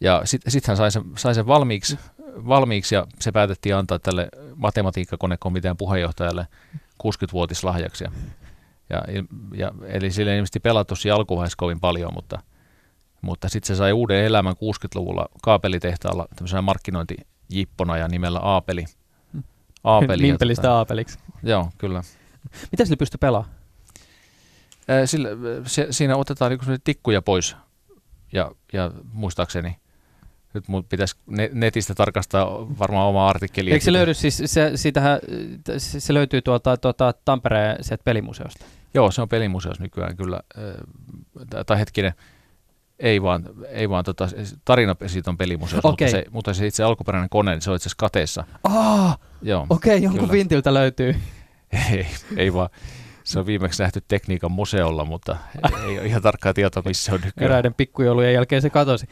ja 0.00 0.22
sitten 0.24 0.52
sit 0.52 0.66
hän 0.66 0.76
sai 0.76 0.90
sen, 0.90 1.02
sai 1.16 1.34
sen 1.34 1.46
valmiiksi, 1.46 1.98
valmiiksi 2.34 2.94
ja 2.94 3.06
se 3.20 3.32
päätettiin 3.32 3.76
antaa 3.76 3.98
tälle 3.98 4.28
matematiikkakonekomitean 4.56 5.76
puheenjohtajalle 5.76 6.46
60-vuotislahjaksi. 7.02 8.04
Ja, 8.04 8.10
ja, 8.90 9.02
ja, 9.54 9.72
eli 9.86 10.10
sille 10.10 10.34
ilmeisesti 10.34 10.60
pelattu 10.60 10.96
siinä 10.96 11.14
alkuvaiheessa 11.16 11.56
kovin 11.56 11.80
paljon, 11.80 12.14
mutta, 12.14 12.42
mutta 13.22 13.48
sitten 13.48 13.66
se 13.66 13.78
sai 13.78 13.92
uuden 13.92 14.24
elämän 14.24 14.54
60-luvulla 14.54 15.28
kaapelitehtaalla 15.42 16.28
tämmöisenä 16.36 16.62
markkinointijippona 16.62 17.96
ja 17.96 18.08
nimellä 18.08 18.38
Aapeli. 18.38 18.84
Aapeli 19.84 20.22
Nimpelistä 20.22 20.62
tota, 20.62 20.74
Aapeliksi. 20.74 21.18
Joo, 21.42 21.70
kyllä. 21.78 22.02
Mitä 22.70 22.84
sille 22.84 22.96
pystyy 22.96 23.18
pelaamaan? 23.18 23.54
Sillä, 25.04 25.28
se, 25.66 25.86
siinä 25.90 26.16
otetaan 26.16 26.50
niin 26.50 26.80
tikkuja 26.84 27.22
pois 27.22 27.56
ja, 28.32 28.52
ja 28.72 28.90
muistaakseni– 29.12 29.76
nyt 30.54 30.68
mun 30.68 30.84
pitäisi 30.84 31.16
netistä 31.52 31.94
tarkastaa 31.94 32.68
varmaan 32.78 33.06
oma 33.06 33.28
artikkeli. 33.28 33.72
Eikö 33.72 33.84
se 33.84 33.92
löydy, 33.92 34.14
siis 34.14 34.42
se, 34.44 34.72
siitähän, 34.74 35.18
se 35.78 36.14
löytyy 36.14 36.42
tuolta, 36.42 36.76
tuolta 36.76 37.14
Tampereen 37.24 37.84
sieltä 37.84 38.04
pelimuseosta? 38.04 38.64
Joo, 38.94 39.10
se 39.10 39.22
on 39.22 39.28
pelimuseos 39.28 39.80
nykyään 39.80 40.16
kyllä. 40.16 40.40
Tai 41.66 41.78
hetkinen, 41.78 42.12
ei 42.98 43.22
vaan, 43.22 43.44
ei 43.68 43.90
vaan 43.90 44.04
tota, 44.04 44.28
tarina 44.64 44.96
siitä 45.06 45.30
on 45.30 45.36
pelimuseos, 45.36 45.84
okay. 45.84 45.90
mutta, 45.90 46.10
se, 46.10 46.24
mutta 46.30 46.54
se 46.54 46.66
itse 46.66 46.82
alkuperäinen 46.82 47.30
kone, 47.30 47.50
niin 47.50 47.62
se 47.62 47.70
on 47.70 47.76
itse 47.76 47.82
asiassa 47.82 47.96
kateessa. 47.98 48.44
Ah, 48.64 49.18
Joo, 49.42 49.66
okei, 49.70 49.92
okay, 49.92 50.04
jonkun 50.04 50.20
kyllä. 50.20 50.32
vintiltä 50.32 50.74
löytyy. 50.74 51.16
ei, 51.92 52.06
ei 52.36 52.52
vaan. 52.52 52.68
Se 53.28 53.38
on 53.38 53.46
viimeksi 53.46 53.82
nähty 53.82 54.02
tekniikan 54.08 54.52
museolla, 54.52 55.04
mutta 55.04 55.36
ei 55.86 55.98
ole 55.98 56.06
ihan 56.06 56.22
tarkkaa 56.22 56.54
tietoa, 56.54 56.82
missä 56.86 57.04
se 57.04 57.14
on 57.14 57.20
nykyään. 57.24 57.50
Eräiden 57.50 57.74
pikkujoulujen 57.74 58.34
jälkeen 58.34 58.62
se 58.62 58.70
katosi. 58.70 59.06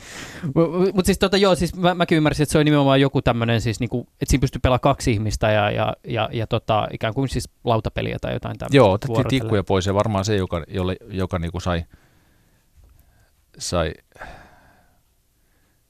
Mutta 0.95 1.07
siis, 1.07 1.19
tota, 1.19 1.37
joo, 1.37 1.55
siis 1.55 1.77
mä, 1.77 1.95
mäkin 1.95 2.17
ymmärsin, 2.17 2.43
että 2.43 2.53
se 2.53 2.59
on 2.59 2.65
nimenomaan 2.65 3.01
joku 3.01 3.23
tämmöinen, 3.23 3.61
siis 3.61 3.81
niinku, 3.81 4.01
että 4.01 4.31
siinä 4.31 4.41
pystyy 4.41 4.61
pelaamaan 4.61 4.81
kaksi 4.81 5.13
ihmistä 5.13 5.51
ja, 5.51 5.71
ja, 5.71 5.97
ja, 6.05 6.29
ja 6.33 6.47
tota, 6.47 6.89
ikään 6.93 7.15
kuin 7.15 7.29
siis 7.29 7.49
lautapeliä 7.65 8.17
tai 8.21 8.33
jotain 8.33 8.59
tämmöistä. 8.59 8.77
Joo, 8.77 8.93
otettiin 8.93 9.27
tikkuja 9.29 9.65
pois 9.65 9.87
ja 9.87 9.95
varmaan 9.95 10.25
se, 10.25 10.37
joka, 10.37 10.65
jolle, 10.69 10.97
joka 11.09 11.39
niinku 11.39 11.61
sai, 11.61 11.85
sai 13.59 13.93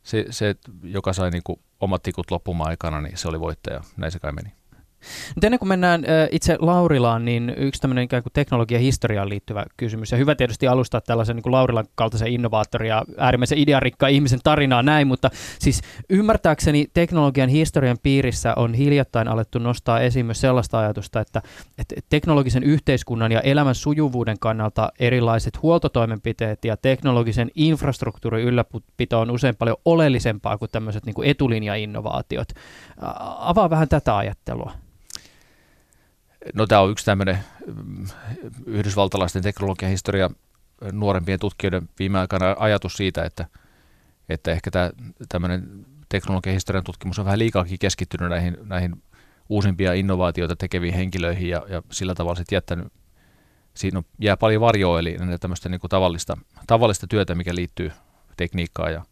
se, 0.02 0.24
se, 0.30 0.54
joka 0.82 1.12
sai 1.12 1.30
niinku 1.30 1.60
omat 1.80 2.02
tikut 2.02 2.30
loppumaan 2.30 2.70
aikana, 2.70 3.00
niin 3.00 3.16
se 3.16 3.28
oli 3.28 3.40
voittaja. 3.40 3.80
Näin 3.96 4.12
se 4.12 4.18
kai 4.18 4.32
meni. 4.32 4.52
Nyt 5.36 5.44
ennen 5.44 5.58
kuin 5.58 5.68
mennään 5.68 6.04
itse 6.30 6.56
Laurilaan, 6.60 7.24
niin 7.24 7.54
yksi 7.56 7.80
tämmöinen 7.80 8.04
ikään 8.04 8.22
kuin 8.22 8.32
teknologia-historiaan 8.32 9.28
liittyvä 9.28 9.64
kysymys. 9.76 10.12
Ja 10.12 10.18
hyvä 10.18 10.34
tietysti 10.34 10.68
alustaa 10.68 11.00
tällaisen 11.00 11.36
niin 11.36 11.42
kuin 11.42 11.52
Laurilan 11.52 11.86
kaltaisen 11.94 12.28
innovaattorin 12.28 12.88
ja 12.88 13.04
äärimmäisen 13.18 13.58
idearikkaan 13.58 14.12
ihmisen 14.12 14.40
tarinaa 14.44 14.82
näin, 14.82 15.06
mutta 15.06 15.30
siis 15.58 15.80
ymmärtääkseni 16.10 16.86
teknologian 16.94 17.48
historian 17.48 17.96
piirissä 18.02 18.54
on 18.56 18.74
hiljattain 18.74 19.28
alettu 19.28 19.58
nostaa 19.58 20.00
esiin 20.00 20.26
myös 20.26 20.40
sellaista 20.40 20.78
ajatusta, 20.78 21.20
että, 21.20 21.42
että 21.78 21.94
teknologisen 22.08 22.62
yhteiskunnan 22.62 23.32
ja 23.32 23.40
elämän 23.40 23.74
sujuvuuden 23.74 24.38
kannalta 24.40 24.92
erilaiset 24.98 25.62
huoltotoimenpiteet 25.62 26.64
ja 26.64 26.76
teknologisen 26.76 27.50
infrastruktuurin 27.54 28.44
ylläpito 28.44 29.20
on 29.20 29.30
usein 29.30 29.56
paljon 29.56 29.76
oleellisempaa 29.84 30.58
kuin 30.58 30.70
tämmöiset 30.70 31.06
niin 31.06 31.14
kuin 31.14 31.28
etulinja-innovaatiot. 31.28 32.48
Avaa 33.38 33.70
vähän 33.70 33.88
tätä 33.88 34.16
ajattelua. 34.16 34.72
No 36.54 36.66
tämä 36.66 36.80
on 36.80 36.90
yksi 36.90 37.04
tämmöinen 37.04 37.38
mm, 37.66 38.06
yhdysvaltalaisten 38.66 39.42
teknologiahistoria 39.42 40.30
nuorempien 40.92 41.38
tutkijoiden 41.38 41.88
viime 41.98 42.18
aikana 42.18 42.56
ajatus 42.58 42.96
siitä, 42.96 43.24
että, 43.24 43.46
että 44.28 44.50
ehkä 44.50 44.70
tämä 44.70 44.90
tämmöinen 45.28 45.86
teknologiahistorian 46.08 46.84
tutkimus 46.84 47.18
on 47.18 47.24
vähän 47.24 47.38
liikaakin 47.38 47.78
keskittynyt 47.78 48.28
näihin, 48.28 48.56
näihin 48.62 49.02
uusimpia 49.48 49.92
innovaatioita 49.92 50.56
tekeviin 50.56 50.94
henkilöihin 50.94 51.48
ja, 51.48 51.66
ja 51.68 51.82
sillä 51.92 52.14
tavalla 52.14 52.36
sitten 52.36 52.56
jättänyt, 52.56 52.92
siinä 53.74 53.98
on, 53.98 54.04
jää 54.20 54.36
paljon 54.36 54.60
varjoa, 54.60 55.00
eli 55.00 55.16
tämmöistä 55.40 55.68
niin 55.68 55.80
kuin 55.80 55.88
tavallista, 55.88 56.38
tavallista 56.66 57.06
työtä, 57.06 57.34
mikä 57.34 57.54
liittyy 57.54 57.92
tekniikkaan 58.36 58.92
ja 58.92 59.04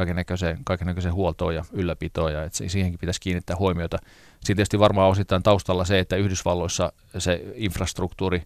kaikennäköiseen, 0.00 0.58
kaikennäköiseen 0.64 1.14
huoltoon 1.14 1.54
ja 1.54 1.64
ylläpitoon, 1.72 2.32
ja 2.32 2.44
että 2.44 2.68
siihenkin 2.68 2.98
pitäisi 2.98 3.20
kiinnittää 3.20 3.56
huomiota. 3.56 3.98
Siinä 4.44 4.56
tietysti 4.56 4.78
varmaan 4.78 5.10
osittain 5.10 5.42
taustalla 5.42 5.84
se, 5.84 5.98
että 5.98 6.16
Yhdysvalloissa 6.16 6.92
se 7.18 7.44
infrastruktuuri 7.54 8.42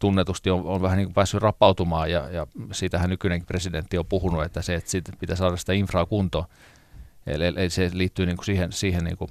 tunnetusti 0.00 0.50
on, 0.50 0.64
on 0.64 0.82
vähän 0.82 0.96
niin 0.96 1.06
kuin 1.06 1.14
päässyt 1.14 1.42
rapautumaan, 1.42 2.10
ja, 2.10 2.30
ja 2.30 2.46
siitähän 2.72 3.10
nykyinenkin 3.10 3.46
presidentti 3.46 3.98
on 3.98 4.06
puhunut, 4.06 4.44
että 4.44 4.62
se, 4.62 4.74
että 4.74 4.90
siitä 4.90 5.12
pitää 5.20 5.36
saada 5.36 5.56
sitä 5.56 5.72
infraa 5.72 6.06
kuntoon. 6.06 6.44
Eli, 7.26 7.46
eli 7.46 7.70
se 7.70 7.90
liittyy 7.92 8.26
niin 8.26 8.36
kuin 8.36 8.46
siihen, 8.46 8.72
siihen 8.72 9.04
niin 9.04 9.16
kuin 9.16 9.30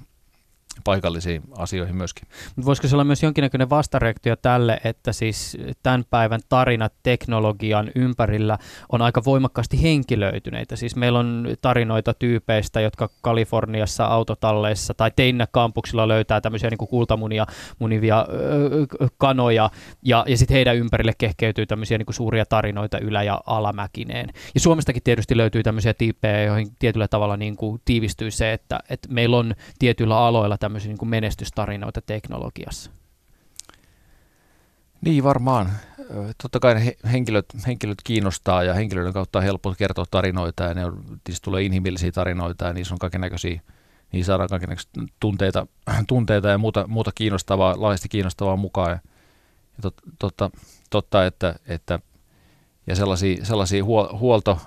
paikallisiin 0.84 1.42
asioihin 1.58 1.96
myöskin. 1.96 2.28
Voisiko 2.64 2.88
se 2.88 2.94
olla 2.94 3.04
myös 3.04 3.22
jonkinnäköinen 3.22 3.70
vastareaktio 3.70 4.36
tälle, 4.36 4.80
että 4.84 5.12
siis 5.12 5.56
tämän 5.82 6.04
päivän 6.10 6.40
tarinat 6.48 6.92
teknologian 7.02 7.90
ympärillä 7.94 8.58
on 8.92 9.02
aika 9.02 9.24
voimakkaasti 9.24 9.82
henkilöityneitä. 9.82 10.76
Siis 10.76 10.96
meillä 10.96 11.18
on 11.18 11.48
tarinoita 11.60 12.14
tyypeistä, 12.14 12.80
jotka 12.80 13.08
Kaliforniassa 13.20 14.04
autotalleissa 14.04 14.94
tai 14.94 15.10
Teinnä 15.16 15.46
kampuksilla 15.50 16.08
löytää 16.08 16.40
tämmöisiä 16.40 16.70
niin 16.70 16.88
kultamunia 16.88 17.46
munivia 17.78 18.26
öö, 18.28 18.86
kanoja 19.18 19.70
ja, 20.02 20.24
ja 20.28 20.36
sitten 20.36 20.54
heidän 20.54 20.76
ympärille 20.76 21.12
kehkeytyy 21.18 21.66
tämmöisiä 21.66 21.98
niin 21.98 22.06
suuria 22.10 22.46
tarinoita 22.46 22.98
ylä- 22.98 23.22
ja 23.22 23.40
alamäkineen. 23.46 24.28
Ja 24.54 24.60
Suomestakin 24.60 25.02
tietysti 25.02 25.36
löytyy 25.36 25.62
tämmöisiä 25.62 25.94
tyyppejä, 25.94 26.42
joihin 26.42 26.68
tietyllä 26.78 27.08
tavalla 27.08 27.36
niin 27.36 27.56
kuin 27.56 27.82
tiivistyy 27.84 28.30
se, 28.30 28.52
että, 28.52 28.80
että 28.90 29.08
meillä 29.12 29.36
on 29.36 29.54
tietyillä 29.78 30.18
aloilla 30.18 30.58
tämmöisiä 30.66 30.88
niin 30.88 30.98
kuin 30.98 31.08
menestystarinoita 31.08 32.00
teknologiassa? 32.02 32.90
Niin 35.00 35.24
varmaan. 35.24 35.70
totta 36.42 36.60
kai 36.60 36.74
henkilöt, 37.12 37.46
henkilöt 37.66 37.98
kiinnostaa 38.04 38.62
ja 38.62 38.74
henkilöiden 38.74 39.12
kautta 39.12 39.38
on 39.38 39.44
helppo 39.44 39.74
kertoa 39.78 40.04
tarinoita 40.10 40.64
ja 40.64 40.74
ne 40.74 40.84
on, 40.84 41.04
tietysti 41.24 41.44
tulee 41.44 41.62
inhimillisiä 41.62 42.12
tarinoita 42.12 42.64
ja 42.64 42.72
niissä 42.72 42.94
on 42.94 42.98
kaikenlaisia 42.98 43.60
niin 44.12 44.24
saadaan 44.24 44.48
kaikenlaisia 44.48 44.90
tunteita, 45.20 45.66
tunteita 46.08 46.48
ja 46.48 46.58
muuta, 46.58 46.86
muuta 46.86 47.10
kiinnostavaa, 47.14 47.74
laajasti 47.78 48.08
kiinnostavaa 48.08 48.56
mukaan. 48.56 48.90
Ja, 48.90 48.98
ja 49.76 49.82
tot, 49.82 49.94
totta, 50.18 50.50
totta, 50.90 51.26
että, 51.26 51.54
että 51.66 52.00
ja 52.86 52.96
sellaisia, 52.96 53.44
sellaisia 53.44 53.84
huolto, 54.18 54.58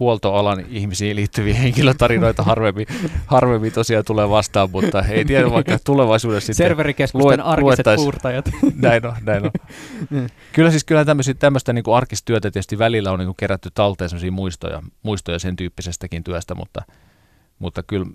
huoltoalan 0.00 0.64
ihmisiin 0.68 1.16
liittyviä 1.16 1.54
henkilötarinoita 1.54 2.42
harvemmin, 2.42 2.86
harvemmin 3.26 3.72
tosiaan 3.72 4.04
tulee 4.04 4.30
vastaan, 4.30 4.70
mutta 4.70 5.02
ei 5.02 5.24
tiedä 5.24 5.50
vaikka 5.50 5.78
tulevaisuudessa 5.84 6.46
sitten 6.46 6.64
Serverikeskusten 6.64 7.26
luet, 7.26 7.40
arkiset 7.44 7.86
puurtajat. 7.96 8.50
Näin 8.74 9.06
on, 9.06 9.14
näin 9.22 9.42
on. 9.44 9.50
Kyllä 10.52 10.70
siis 10.70 10.84
kyllä 10.84 11.04
tämmöistä 11.38 11.72
niin 11.72 11.84
arkistyötä 11.94 12.50
tietysti 12.50 12.78
välillä 12.78 13.12
on 13.12 13.18
niin 13.18 13.26
kuin 13.26 13.36
kerätty 13.36 13.70
talteen 13.74 14.08
sellaisia 14.10 14.32
muistoja, 14.32 14.82
muistoja 15.02 15.38
sen 15.38 15.56
tyyppisestäkin 15.56 16.24
työstä, 16.24 16.54
mutta, 16.54 16.82
mutta 17.58 17.82
kyllä, 17.82 18.06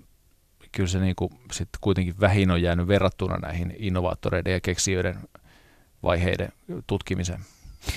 kyllä 0.72 0.88
se 0.88 0.98
niin 0.98 1.16
kuin 1.16 1.30
sit 1.52 1.68
kuitenkin 1.80 2.14
vähin 2.20 2.50
on 2.50 2.62
jäänyt 2.62 2.88
verrattuna 2.88 3.36
näihin 3.36 3.74
innovaattoreiden 3.78 4.52
ja 4.52 4.60
keksijöiden 4.60 5.18
vaiheiden 6.02 6.48
tutkimiseen. 6.86 7.40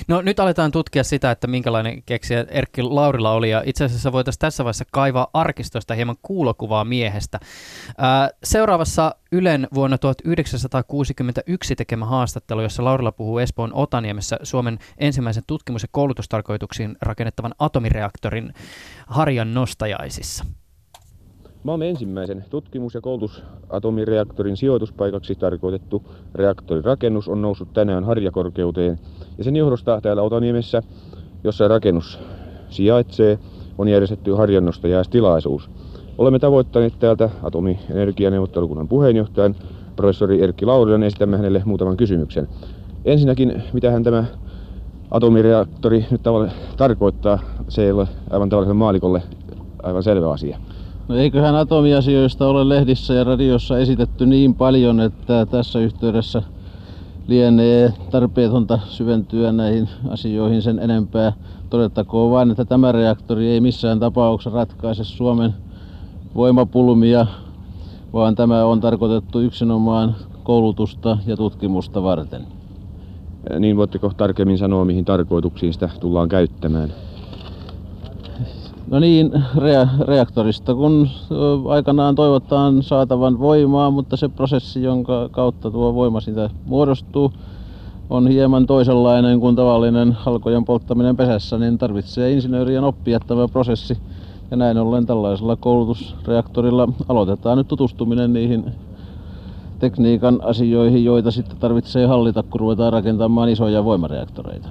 No 0.07 0.21
nyt 0.21 0.39
aletaan 0.39 0.71
tutkia 0.71 1.03
sitä, 1.03 1.31
että 1.31 1.47
minkälainen 1.47 2.03
keksijä 2.03 2.45
Erkki 2.49 2.81
Laurila 2.81 3.31
oli, 3.31 3.49
ja 3.49 3.63
itse 3.65 3.83
asiassa 3.83 4.11
voitaisiin 4.11 4.39
tässä 4.39 4.63
vaiheessa 4.63 4.85
kaivaa 4.91 5.27
arkistosta 5.33 5.93
hieman 5.93 6.15
kuulokuvaa 6.21 6.85
miehestä. 6.85 7.39
Ää, 7.97 8.29
seuraavassa 8.43 9.15
Ylen 9.31 9.67
vuonna 9.73 9.97
1961 9.97 11.75
tekemä 11.75 12.05
haastattelu, 12.05 12.61
jossa 12.61 12.83
Laurila 12.83 13.11
puhuu 13.11 13.39
Espoon 13.39 13.73
Otaniemessä 13.73 14.39
Suomen 14.43 14.79
ensimmäisen 14.97 15.43
tutkimus- 15.47 15.83
ja 15.83 15.89
koulutustarkoituksiin 15.91 16.95
rakennettavan 17.01 17.55
atomireaktorin 17.59 18.53
harjan 19.07 19.53
nostajaisissa. 19.53 20.45
Maamme 21.63 21.89
ensimmäisen 21.89 22.45
tutkimus- 22.49 22.93
ja 22.93 23.01
koulutusatomireaktorin 23.01 24.57
sijoituspaikaksi 24.57 25.35
tarkoitettu 25.35 26.03
reaktorirakennus 26.35 27.27
on 27.27 27.41
noussut 27.41 27.73
tänään 27.73 28.03
harjakorkeuteen 28.03 28.99
ja 29.37 29.43
sen 29.43 29.55
johdosta 29.55 30.01
täällä 30.01 30.21
Otaniemessä, 30.21 30.83
jossa 31.43 31.67
rakennus 31.67 32.19
sijaitsee, 32.69 33.39
on 33.77 33.87
järjestetty 33.87 34.33
harjannostajaistilaisuus. 34.33 35.69
Olemme 36.17 36.39
tavoittaneet 36.39 36.93
täältä 36.99 37.29
atomienergianeuvottelukunnan 37.43 38.87
puheenjohtajan 38.87 39.55
professori 39.95 40.43
Erkki 40.43 40.65
Laurilan 40.65 41.03
esitämme 41.03 41.37
hänelle 41.37 41.61
muutaman 41.65 41.97
kysymyksen. 41.97 42.47
Ensinnäkin, 43.05 43.63
mitä 43.73 43.91
hän 43.91 44.03
tämä 44.03 44.25
atomireaktori 45.11 46.05
nyt 46.11 46.23
tavallaan 46.23 46.51
tarkoittaa, 46.77 47.39
se 47.69 47.83
ei 47.83 47.91
ole 47.91 48.07
aivan 48.29 48.49
tavalliselle 48.49 48.77
maalikolle 48.77 49.23
aivan 49.83 50.03
selvä 50.03 50.31
asia. 50.31 50.57
No 51.07 51.15
eiköhän 51.15 51.55
atomiasioista 51.55 52.47
ole 52.47 52.69
lehdissä 52.69 53.13
ja 53.13 53.23
radiossa 53.23 53.79
esitetty 53.79 54.25
niin 54.25 54.55
paljon, 54.55 54.99
että 54.99 55.45
tässä 55.45 55.79
yhteydessä 55.79 56.43
lienee 57.27 57.93
tarpeetonta 58.11 58.79
syventyä 58.87 59.51
näihin 59.51 59.89
asioihin 60.09 60.61
sen 60.61 60.79
enempää. 60.79 61.33
Todettakoon 61.69 62.31
vain, 62.31 62.51
että 62.51 62.65
tämä 62.65 62.91
reaktori 62.91 63.47
ei 63.47 63.61
missään 63.61 63.99
tapauksessa 63.99 64.57
ratkaise 64.57 65.03
Suomen 65.03 65.53
voimapulmia, 66.35 67.25
vaan 68.13 68.35
tämä 68.35 68.65
on 68.65 68.81
tarkoitettu 68.81 69.39
yksinomaan 69.39 70.15
koulutusta 70.43 71.17
ja 71.25 71.37
tutkimusta 71.37 72.03
varten. 72.03 72.47
Niin 73.59 73.77
voitteko 73.77 74.11
tarkemmin 74.17 74.57
sanoa, 74.57 74.85
mihin 74.85 75.05
tarkoituksiin 75.05 75.73
sitä 75.73 75.89
tullaan 75.99 76.29
käyttämään? 76.29 76.93
No 78.91 78.99
niin, 78.99 79.31
rea- 79.57 80.05
reaktorista 80.07 80.75
kun 80.75 81.09
aikanaan 81.69 82.15
toivotaan 82.15 82.83
saatavan 82.83 83.39
voimaa, 83.39 83.91
mutta 83.91 84.17
se 84.17 84.29
prosessi, 84.29 84.83
jonka 84.83 85.29
kautta 85.31 85.71
tuo 85.71 85.93
voima 85.95 86.21
sitä 86.21 86.49
muodostuu, 86.65 87.31
on 88.09 88.27
hieman 88.27 88.65
toisenlainen 88.65 89.39
kuin 89.39 89.55
tavallinen 89.55 90.11
halkojen 90.11 90.65
polttaminen 90.65 91.17
pesässä, 91.17 91.57
niin 91.57 91.77
tarvitsee 91.77 92.31
insinöörien 92.31 92.83
oppia 92.83 93.19
tämä 93.19 93.47
prosessi. 93.47 93.97
Ja 94.51 94.57
näin 94.57 94.77
ollen 94.77 95.05
tällaisella 95.05 95.55
koulutusreaktorilla 95.55 96.87
aloitetaan 97.09 97.57
nyt 97.57 97.67
tutustuminen 97.67 98.33
niihin 98.33 98.73
tekniikan 99.79 100.39
asioihin, 100.43 101.05
joita 101.05 101.31
sitten 101.31 101.57
tarvitsee 101.57 102.05
hallita, 102.07 102.43
kun 102.43 102.59
ruvetaan 102.59 102.93
rakentamaan 102.93 103.49
isoja 103.49 103.83
voimareaktoreita. 103.83 104.69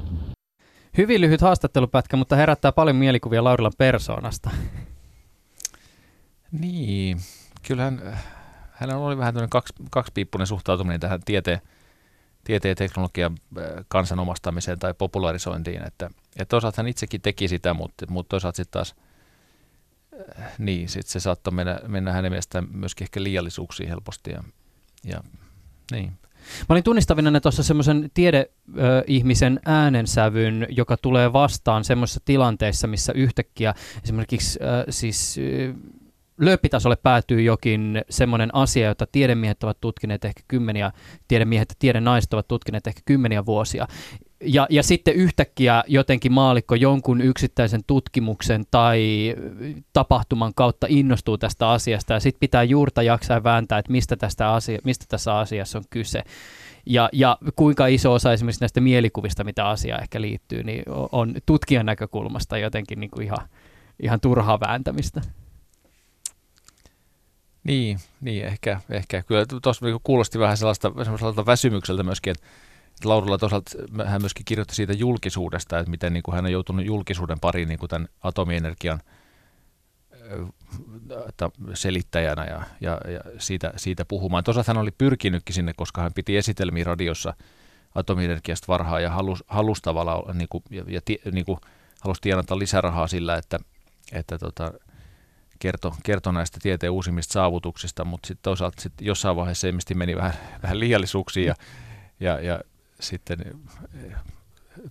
Hyvin 0.99 1.21
lyhyt 1.21 1.41
haastattelupätkä, 1.41 2.17
mutta 2.17 2.37
herättää 2.37 2.73
paljon 2.73 2.97
mielikuvia 2.97 3.45
Laurilan 3.45 3.73
persoonasta. 3.79 4.51
Niin, 6.53 7.21
kyllähän 7.67 8.19
hänellä 8.71 9.05
oli 9.05 9.19
vähän 9.19 9.35
tämmöinen 9.35 9.51
kaksi, 9.51 9.75
kaksipiippunen 9.91 10.47
suhtautuminen 10.47 11.01
tähän 11.01 11.21
tieteen, 11.25 11.61
tieteen 12.45 12.71
ja 12.71 12.77
teknologian 12.77 13.37
äh, 13.59 13.65
kansanomastamiseen 13.89 14.79
tai 14.79 14.95
popularisointiin. 14.95 15.87
Että, 15.87 16.11
että 16.37 16.45
toisaalta 16.45 16.83
hän 16.83 16.89
itsekin 16.89 17.21
teki 17.21 17.49
sitä, 17.49 17.75
mutta, 17.75 18.07
mutta 18.09 18.29
toisaalta 18.29 18.57
sitten 18.57 18.73
taas 18.73 18.95
äh, 20.41 20.53
niin, 20.59 20.89
sit 20.89 21.07
se 21.07 21.21
saattoi 21.21 21.53
mennä, 21.53 21.81
mennä 21.89 22.13
hänen 22.13 22.33
mielestään 22.33 22.67
myöskin 22.71 23.05
ehkä 23.05 23.23
liiallisuuksiin 23.23 23.89
helposti. 23.89 24.31
Ja, 24.31 24.45
ja 25.05 25.21
niin, 25.93 26.19
Mä 26.69 26.73
olin 26.73 26.85
tunnistavina 26.85 27.41
tuossa 27.41 27.63
semmoisen 27.63 28.11
tiedeihmisen 28.15 29.61
äänensävyn, 29.67 30.67
joka 30.71 30.97
tulee 30.97 31.33
vastaan 31.33 31.85
semmoisissa 31.85 32.21
tilanteissa, 32.25 32.87
missä 32.87 33.13
yhtäkkiä 33.13 33.75
esimerkiksi 34.05 34.59
äh, 34.63 34.85
siis 34.91 35.37
lööppitasolle 36.39 36.97
päätyy 36.97 37.43
jokin 37.43 38.03
semmoinen 38.11 38.55
asia, 38.55 38.89
jota 38.89 39.07
tiedemiehet 39.13 39.65
ovat 39.65 39.81
tutkineet 39.81 40.25
ehkä 40.25 40.43
kymmeniä, 40.49 40.93
tiedemiehet 41.29 41.71
ja 41.71 41.77
tiedenaiset 41.79 42.35
ovat 42.35 42.49
tutkineet 42.49 42.87
ehkä 42.87 43.01
kymmeniä 43.05 43.47
vuosia. 43.47 43.87
Ja, 44.41 44.67
ja 44.71 44.83
sitten 44.83 45.15
yhtäkkiä 45.15 45.85
jotenkin 45.87 46.33
maalikko 46.33 46.75
jonkun 46.75 47.21
yksittäisen 47.21 47.81
tutkimuksen 47.87 48.65
tai 48.71 49.35
tapahtuman 49.93 50.53
kautta 50.55 50.87
innostuu 50.91 51.39
tästä 51.39 51.71
asiasta 51.71 52.13
ja 52.13 52.21
sitten 52.21 52.41
pitää 52.41 52.63
juurta 52.63 53.03
jaksaa 53.03 53.45
vääntää, 53.45 53.79
että 53.79 53.93
mistä, 53.93 54.17
tästä 54.17 54.53
asia, 54.53 54.79
mistä 54.85 55.05
tässä 55.09 55.39
asiassa 55.39 55.79
on 55.79 55.85
kyse. 55.91 56.23
Ja, 56.87 57.09
ja 57.13 57.39
kuinka 57.57 57.87
iso 57.87 58.13
osa 58.13 58.33
esimerkiksi 58.33 58.61
näistä 58.61 58.81
mielikuvista, 58.81 59.45
mitä 59.45 59.69
asiaan 59.69 60.03
ehkä 60.03 60.21
liittyy, 60.21 60.63
niin 60.65 60.83
on 61.13 61.35
tutkijan 61.47 61.87
näkökulmasta 61.87 62.59
jotenkin 62.59 63.01
niin 63.01 63.11
kuin 63.11 63.25
ihan, 63.25 63.49
ihan 64.03 64.21
turhaa 64.21 64.61
vääntämistä. 64.61 65.21
Niin, 67.65 67.99
niin 68.21 68.45
ehkä, 68.45 68.81
ehkä. 68.91 69.23
Kyllä 69.23 69.47
tuossa 69.63 69.87
kuulosti 70.03 70.39
vähän 70.39 70.57
sellaista, 70.57 70.93
sellaista 71.05 71.47
väsymykseltä 71.47 72.03
myöskin, 72.03 72.31
että 72.31 72.47
Laurilla 73.05 73.39
toisaalta 73.39 73.71
hän 74.05 74.23
myöskin 74.23 74.45
kirjoitti 74.45 74.75
siitä 74.75 74.93
julkisuudesta, 74.93 75.79
että 75.79 75.91
miten 75.91 76.13
niin 76.13 76.23
kuin 76.23 76.35
hän 76.35 76.45
on 76.45 76.53
joutunut 76.53 76.87
julkisuuden 76.87 77.41
pariin 77.41 77.69
niin 77.69 77.79
kuin 77.79 77.91
tämän 77.91 78.09
atomienergian 78.23 79.01
selittäjänä 81.75 82.45
ja, 82.45 82.63
ja, 82.81 83.01
ja 83.13 83.21
siitä, 83.39 83.73
siitä 83.77 84.05
puhumaan. 84.05 84.45
Toisaalta 84.45 84.73
hän 84.73 84.83
oli 84.83 84.91
pyrkinytkin 84.91 85.55
sinne, 85.55 85.73
koska 85.77 86.03
hän 86.03 86.15
piti 86.15 86.37
esitelmiä 86.37 86.85
radiossa 86.85 87.35
atomienergiasta 87.95 88.69
varhaan 88.69 89.03
ja 89.03 89.11
halus, 89.11 89.45
halusi 89.47 89.83
tavallaan 89.83 90.39
niin 90.39 90.49
kuin, 90.49 90.65
ja, 90.71 90.85
ja 90.87 91.01
niin 91.33 91.45
kuin, 91.45 91.59
halusi 92.01 92.21
tienata 92.21 92.59
lisärahaa 92.59 93.07
sillä, 93.07 93.37
että, 93.37 93.59
että 94.13 94.39
tota, 94.39 94.73
kertoi 95.59 95.93
kerto 96.03 96.33
näistä 96.33 96.59
tieteen 96.63 96.93
uusimmista 96.93 97.33
saavutuksista, 97.33 98.05
mutta 98.05 98.27
sitten 98.27 98.43
toisaalta 98.43 98.83
sit 98.83 98.93
jossain 99.01 99.37
vaiheessa 99.37 99.67
ilmeisesti 99.67 99.95
meni 99.95 100.17
vähän, 100.17 100.35
vähän 100.63 100.81
liiallisuuksiin 100.81 101.47
ja, 101.47 101.55
ja, 102.21 102.41
ja 102.41 102.61
sitten 103.05 103.39
eh, 104.05 104.15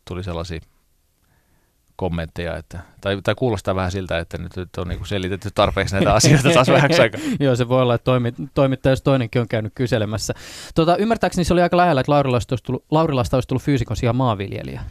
tuli 0.08 0.24
sellaisia 0.24 0.60
kommentteja, 1.96 2.58
että, 2.58 2.80
tai, 3.02 3.22
tai 3.24 3.36
kuulostaa 3.36 3.76
vähän 3.76 3.92
siltä, 3.92 4.20
että 4.20 4.38
nyt 4.38 4.78
on 4.78 4.88
niin 4.88 5.06
selitetty 5.06 5.50
tarpeeksi 5.56 5.96
näitä 5.96 6.14
asioita 6.14 6.50
taas 6.54 6.68
vähäksi 6.78 7.02
aikaa. 7.02 7.22
Joo, 7.40 7.56
se 7.56 7.68
voi 7.70 7.82
olla, 7.82 7.96
että 7.96 8.06
toimi, 8.06 8.34
toimittaja, 8.54 8.92
jos 8.92 9.02
toinenkin 9.02 9.42
on 9.42 9.48
käynyt 9.48 9.72
kyselemässä. 9.76 10.34
Tota, 10.76 10.98
ymmärtääkseni 10.98 11.46
se 11.46 11.54
oli 11.54 11.62
aika 11.62 11.78
lähellä, 11.78 12.02
että 12.02 12.12
Laurilasta 12.12 12.54
olisi 12.54 12.64
tullut, 12.64 12.86
Laurilasta 12.92 13.38
olisi 13.38 13.48
tullut 13.48 13.64
fyysikon 13.64 13.98
sijaan 13.98 14.16
maanviljelijä. 14.16 14.82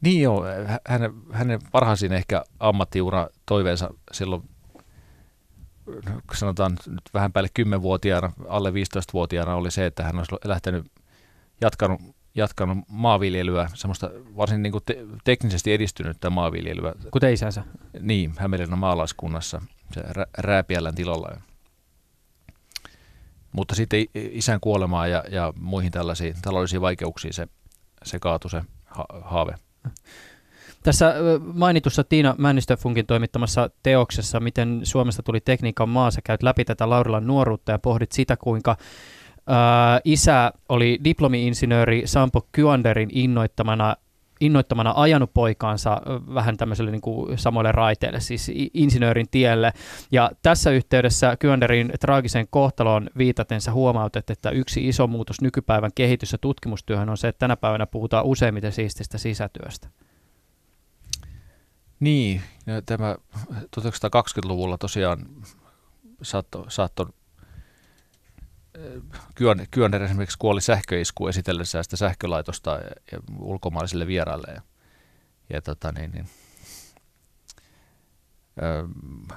Niin 0.00 0.22
joo, 0.22 0.44
hänen, 0.88 1.12
hänen 1.32 1.60
parhaisin 1.72 2.12
ehkä 2.12 2.44
ammattiura 2.60 3.28
toiveensa 3.46 3.90
silloin 4.12 4.42
sanotaan 6.34 6.72
nyt 6.86 7.10
vähän 7.14 7.32
päälle 7.32 7.48
10-vuotiaana, 7.60 8.32
alle 8.48 8.70
15-vuotiaana 8.70 9.54
oli 9.54 9.70
se, 9.70 9.86
että 9.86 10.02
hän 10.02 10.18
olisi 10.18 10.34
lähtenyt 10.44 10.86
jatkanut, 11.60 12.00
jatkanut 12.34 12.78
maanviljelyä, 12.88 13.68
semmoista 13.74 14.10
varsin 14.36 14.62
niin 14.62 14.72
kuin 14.72 14.84
te- 14.86 15.06
teknisesti 15.24 15.72
edistynyttä 15.72 16.30
maanviljelyä. 16.30 16.94
Kuten 17.10 17.32
isänsä? 17.32 17.64
Niin, 18.00 18.32
Hämeenlinnan 18.38 18.78
maalaiskunnassa, 18.78 19.62
se 19.92 20.00
rä- 20.00 20.26
Rääpiällän 20.38 20.94
tilalla. 20.94 21.40
Mutta 23.52 23.74
sitten 23.74 24.04
isän 24.14 24.60
kuolemaa 24.60 25.06
ja, 25.06 25.24
ja 25.30 25.52
muihin 25.60 25.92
tällaisiin 25.92 26.36
taloudellisiin 26.42 26.80
vaikeuksiin 26.80 27.34
se, 27.34 27.48
se 28.04 28.18
kaatui 28.18 28.50
se 28.50 28.62
ha- 28.84 29.06
haave. 29.22 29.54
Tässä 30.82 31.14
mainitussa 31.54 32.04
Tiina 32.04 32.34
Männistöfunkin 32.38 33.06
toimittamassa 33.06 33.70
teoksessa, 33.82 34.40
miten 34.40 34.80
Suomesta 34.82 35.22
tuli 35.22 35.40
tekniikan 35.40 35.88
maa, 35.88 36.10
sä 36.10 36.20
käyt 36.24 36.42
läpi 36.42 36.64
tätä 36.64 36.90
Laurilan 36.90 37.26
nuoruutta 37.26 37.72
ja 37.72 37.78
pohdit 37.78 38.12
sitä, 38.12 38.36
kuinka 38.36 38.76
ää, 39.48 40.00
isä 40.04 40.52
oli 40.68 40.98
diplomi-insinööri 41.04 42.02
Sampo 42.04 42.46
Kyanderin 42.52 43.08
innoittamana 43.12 43.96
innoittamana 44.40 44.92
ajanut 44.96 45.34
poikaansa 45.34 46.00
vähän 46.34 46.56
tämmöiselle 46.56 46.90
niin 46.90 47.00
kuin 47.00 47.38
samoille 47.38 47.72
raiteille, 47.72 48.20
siis 48.20 48.52
insinöörin 48.74 49.26
tielle. 49.30 49.72
Ja 50.12 50.30
tässä 50.42 50.70
yhteydessä 50.70 51.36
Kyanderin 51.36 51.92
traagiseen 52.00 52.46
kohtaloon 52.50 53.10
viitaten 53.18 53.60
sä 53.60 53.72
huomautet, 53.72 54.30
että 54.30 54.50
yksi 54.50 54.88
iso 54.88 55.06
muutos 55.06 55.40
nykypäivän 55.40 55.90
kehitys- 55.94 56.32
ja 56.32 56.38
tutkimustyöhön 56.38 57.08
on 57.08 57.16
se, 57.16 57.28
että 57.28 57.38
tänä 57.38 57.56
päivänä 57.56 57.86
puhutaan 57.86 58.24
useimmiten 58.24 58.72
siististä 58.72 59.18
sisätyöstä. 59.18 59.88
Niin, 62.00 62.42
ja 62.66 62.82
tämä 62.82 63.16
1920-luvulla 63.54 64.78
tosiaan 64.78 65.26
saattoi 66.22 66.64
saatto, 66.68 67.08
Kyöner 69.70 70.02
esimerkiksi 70.02 70.38
kuoli 70.38 70.60
sähköisku 70.60 71.28
esitellessään 71.28 71.84
sitä 71.84 71.96
sähkölaitosta 71.96 72.80
ulkomaalaisille 73.38 74.06
vieraille. 74.06 74.52
Ja, 74.54 74.62
ja 75.50 75.62
tota 75.62 75.92
niin, 75.92 76.10
niin, 76.10 76.28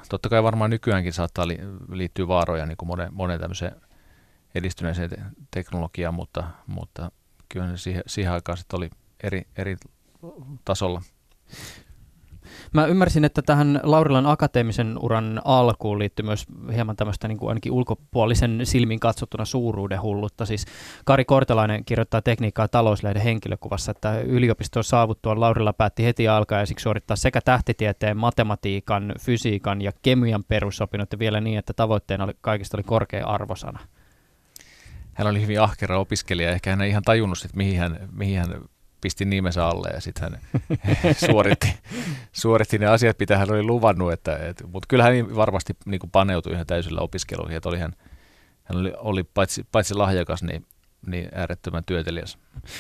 totta 0.10 0.30
kai 0.30 0.44
varmaan 0.44 0.70
nykyäänkin 0.70 1.14
saattaa 1.14 1.48
li, 1.48 1.60
liittyä 1.92 2.28
vaaroja 2.28 2.66
niin 2.66 2.78
kuin 2.78 2.88
monen, 2.88 3.14
monen 3.14 3.40
tämmöiseen 3.40 3.82
edistyneeseen 4.56 5.10
te- 5.10 5.22
teknologiaan, 5.52 6.14
mutta, 6.14 6.44
mutta 6.68 7.12
kyllä 7.50 7.78
siihen, 7.78 8.04
siihen 8.08 8.34
aikaan 8.34 8.58
sitten 8.58 8.78
oli 8.78 8.90
eri, 9.24 9.48
eri 9.58 9.78
tasolla. 10.66 11.02
Mä 12.74 12.86
ymmärsin, 12.86 13.26
että 13.26 13.42
tähän 13.42 13.80
Laurilan 13.84 14.26
akateemisen 14.26 14.98
uran 15.02 15.42
alkuun 15.46 16.00
liittyy 16.00 16.26
myös 16.26 16.46
hieman 16.74 16.96
tämmöistä 16.96 17.28
niin 17.28 17.38
kuin 17.38 17.50
ainakin 17.50 17.72
ulkopuolisen 17.72 18.60
silmin 18.64 19.00
katsottuna 19.00 19.46
suuruuden 19.46 20.02
hullutta. 20.02 20.46
Siis 20.46 20.66
Kari 21.06 21.26
Kortelainen 21.26 21.86
kirjoittaa 21.86 22.22
tekniikkaa 22.22 22.68
talouslehden 22.68 23.22
henkilökuvassa, 23.22 23.92
että 23.92 24.20
yliopiston 24.20 24.84
saavuttua 24.84 25.40
Laurilla 25.40 25.74
päätti 25.74 26.06
heti 26.06 26.28
alkajaisiksi 26.28 26.84
suorittaa 26.84 27.16
sekä 27.16 27.42
tähtitieteen, 27.42 28.18
matematiikan, 28.18 29.14
fysiikan 29.20 29.82
ja 29.82 29.92
kemian 30.02 30.44
perusopinnot 30.44 31.12
ja 31.12 31.20
vielä 31.20 31.42
niin, 31.42 31.60
että 31.60 31.74
tavoitteena 31.74 32.24
oli, 32.24 32.34
kaikista 32.42 32.78
oli 32.78 32.84
korkea 32.84 33.28
arvosana. 33.28 33.80
Hän 35.14 35.28
oli 35.28 35.42
hyvin 35.42 35.62
ahkera 35.62 36.00
opiskelija, 36.00 36.52
ehkä 36.52 36.70
hän 36.70 36.82
ei 36.82 36.90
ihan 36.90 37.04
tajunnut, 37.04 37.46
että 37.46 37.58
mihin 37.58 37.80
hän, 37.80 38.10
mihin 38.12 38.40
hän 38.40 38.62
pisti 39.02 39.26
nimensä 39.26 39.66
alle 39.66 39.90
ja 39.94 40.02
sitten 40.02 40.32
hän 40.32 40.40
suoritti, 41.30 41.74
suoritti 42.32 42.78
ne 42.78 42.86
asiat, 42.86 43.20
mitä 43.20 43.38
hän 43.38 43.52
oli 43.52 43.64
luvannut. 43.64 44.14
Että, 44.14 44.38
et, 44.38 44.64
mutta 44.68 44.88
kyllä 44.88 45.04
hän 45.04 45.36
varmasti 45.36 45.74
niin 45.86 46.00
kuin 46.00 46.12
paneutui 46.12 46.54
ihan 46.54 46.66
täysillä 46.66 47.02
opiskeluihin. 47.02 47.58
Että 47.58 47.70
oli 47.70 47.80
hän, 47.80 47.96
hän 48.64 48.80
oli, 48.80 48.94
oli 48.98 49.24
paitsi, 49.24 49.66
paitsi 49.72 49.94
lahjakas, 49.94 50.44
niin 50.44 50.66
niin 51.08 51.30
äärettömän 51.34 51.84
työtelijäs. 51.86 52.38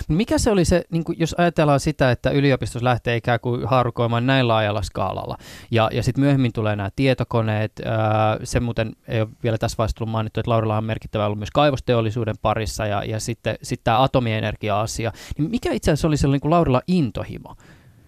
Mikä 0.08 0.38
se 0.38 0.52
oli 0.52 0.66
se, 0.66 0.84
niin 0.90 1.04
kuin 1.04 1.20
jos 1.20 1.36
ajatellaan 1.38 1.80
sitä, 1.80 2.12
että 2.12 2.30
yliopistossa 2.30 2.86
lähtee 2.86 3.16
ikään 3.16 3.40
kuin 3.40 3.68
haarukoimaan 3.68 4.26
näin 4.26 4.48
laajalla 4.48 4.82
skaalalla, 4.82 5.38
ja, 5.72 5.90
ja 5.94 6.04
sitten 6.04 6.24
myöhemmin 6.24 6.54
tulee 6.54 6.76
nämä 6.76 6.90
tietokoneet, 6.96 7.72
ää, 7.86 8.38
se 8.44 8.60
muuten 8.60 8.96
ei 9.08 9.22
ole 9.22 9.30
vielä 9.44 9.58
tässä 9.58 9.78
vaiheessa 9.78 9.98
tullut 9.98 10.12
mainittu, 10.12 10.40
että 10.40 10.52
Laurilla 10.52 10.78
on 10.78 10.84
merkittävä 10.84 11.26
ollut 11.26 11.40
myös 11.40 11.52
kaivosteollisuuden 11.52 12.36
parissa, 12.42 12.86
ja, 12.86 13.04
ja 13.04 13.20
sitten 13.20 13.56
sit 13.64 13.82
tämä 13.84 14.04
atomienergia-asia, 14.04 15.12
niin 15.38 15.52
mikä 15.52 15.72
itse 15.72 15.92
asiassa 15.92 16.08
oli 16.08 16.18
sellainen 16.18 16.36
niin 16.36 16.42
kuin 16.42 16.52
Laurilla 16.52 16.82
intohimo? 16.88 17.56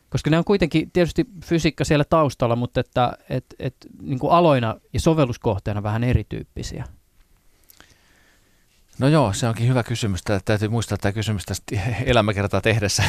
Koska 0.09 0.29
ne 0.29 0.37
on 0.37 0.43
kuitenkin 0.43 0.91
tietysti 0.91 1.25
fysiikka 1.45 1.83
siellä 1.83 2.05
taustalla, 2.09 2.55
mutta 2.55 2.79
että 2.79 3.17
et, 3.29 3.45
et, 3.59 3.75
niin 4.01 4.19
kuin 4.19 4.31
aloina 4.31 4.75
ja 4.93 4.99
sovelluskohteena 4.99 5.83
vähän 5.83 6.03
erityyppisiä. 6.03 6.85
No 8.99 9.07
joo, 9.07 9.33
se 9.33 9.47
onkin 9.47 9.67
hyvä 9.67 9.83
kysymys. 9.83 10.23
Tää, 10.23 10.39
täytyy 10.45 10.67
muistaa 10.67 10.97
tämä 10.97 11.11
kysymys 11.11 11.45
tästä 11.45 11.75
elämäkertaa 12.05 12.61
tehdessä. 12.61 13.03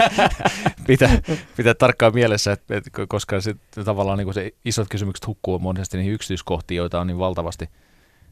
pitää, 0.86 1.10
pitää 1.56 1.74
tarkkaan 1.74 2.14
mielessä, 2.14 2.52
että, 2.52 2.76
että 2.76 2.90
koska 3.08 3.40
se, 3.40 3.54
tavallaan 3.84 4.18
niin 4.18 4.34
se 4.34 4.52
isot 4.64 4.88
kysymykset 4.88 5.26
hukkuu 5.26 5.58
monesti 5.58 5.96
niihin 5.96 6.12
yksityiskohtiin, 6.12 6.76
joita 6.76 7.00
on 7.00 7.06
niin 7.06 7.18
valtavasti 7.18 7.70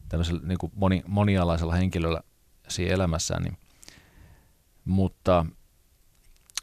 tämmöisellä 0.08 0.40
niin 0.44 0.58
moni, 0.74 1.02
monialaisella 1.06 1.74
henkilöllä 1.74 2.20
siinä 2.68 2.94
elämässään. 2.94 3.42
Niin. 3.42 3.56
Mutta, 4.84 5.46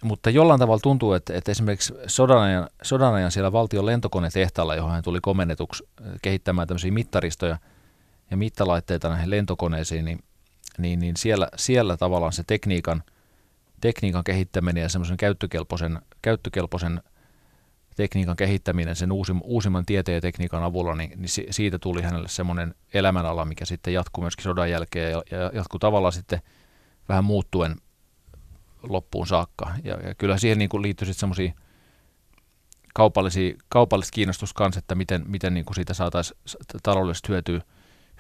mutta 0.04 0.30
jollain 0.30 0.60
tavalla 0.60 0.80
tuntuu, 0.80 1.14
että, 1.14 1.34
että 1.34 1.52
esimerkiksi 1.52 1.94
sodan 2.82 3.14
ajan 3.14 3.32
siellä 3.32 3.52
valtion 3.52 3.86
lentokonetehtaalla, 3.86 4.76
johon 4.76 4.92
hän 4.92 5.04
tuli 5.04 5.20
komennetuksi 5.22 5.88
kehittämään 6.22 6.68
tämmöisiä 6.68 6.92
mittaristoja– 6.92 7.58
ja 8.36 8.38
mittalaitteita 8.38 9.10
näihin 9.10 9.30
lentokoneisiin, 9.30 10.06
niin, 10.06 10.24
niin, 10.78 11.00
niin 11.00 11.18
siellä, 11.18 11.48
siellä 11.56 11.98
tavallaan 11.98 12.34
se 12.34 12.44
tekniikan, 12.48 13.04
tekniikan 13.82 14.24
kehittäminen 14.24 14.82
ja 14.82 14.90
semmoisen 14.90 15.18
käyttökelpoisen, 15.18 16.02
käyttökelpoisen 16.22 17.02
tekniikan 17.96 18.36
kehittäminen 18.36 18.96
sen 18.96 19.12
uusim, 19.12 19.40
uusimman 19.44 19.86
tieteen 19.86 20.16
ja 20.16 20.22
tekniikan 20.22 20.64
avulla, 20.64 20.96
niin, 20.96 21.22
niin 21.22 21.30
siitä 21.50 21.80
tuli 21.80 22.02
hänelle 22.02 22.28
semmoinen 22.28 22.76
elämänala, 22.94 23.46
mikä 23.46 23.66
sitten 23.66 23.94
jatkuu 23.94 24.22
myöskin 24.22 24.44
sodan 24.44 24.72
jälkeen 24.72 25.12
ja, 25.12 25.24
ja 25.32 25.52
jatkuu 25.54 25.80
tavallaan 25.80 26.14
sitten 26.14 26.42
vähän 27.10 27.26
muuttuen 27.26 27.76
loppuun 28.84 29.28
saakka. 29.28 29.72
Ja, 29.84 29.94
ja 29.94 30.16
kyllä 30.16 30.38
siihen 30.38 30.58
niin 30.60 30.82
liittyy 30.82 31.06
sitten 31.06 31.20
semmoisia 31.20 31.54
kaupallisia, 32.94 33.56
kaupallista 33.70 34.14
kiinnostus 34.16 34.54
kanssa, 34.54 34.80
että 34.80 34.96
miten, 34.96 35.24
miten 35.28 35.54
niin 35.54 35.66
kuin 35.66 35.76
siitä 35.76 35.94
saataisiin 35.94 36.40
taloudellisesti 36.84 37.30
hyötyä 37.30 37.62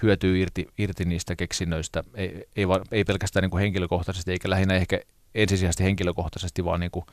hyötyy 0.02 0.40
irti, 0.40 0.68
irti 0.78 1.06
niistä 1.06 1.36
keksinnöistä, 1.36 2.04
ei, 2.14 2.46
ei, 2.56 2.66
ei 2.92 3.04
pelkästään 3.04 3.42
niin 3.42 3.52
kuin 3.52 3.62
henkilökohtaisesti, 3.62 4.32
eikä 4.32 4.50
lähinnä 4.50 4.76
ehkä 4.76 5.00
ensisijaisesti 5.36 5.84
henkilökohtaisesti, 5.84 6.66
vaan 6.66 6.80
niin 6.80 6.92
kuin 6.92 7.06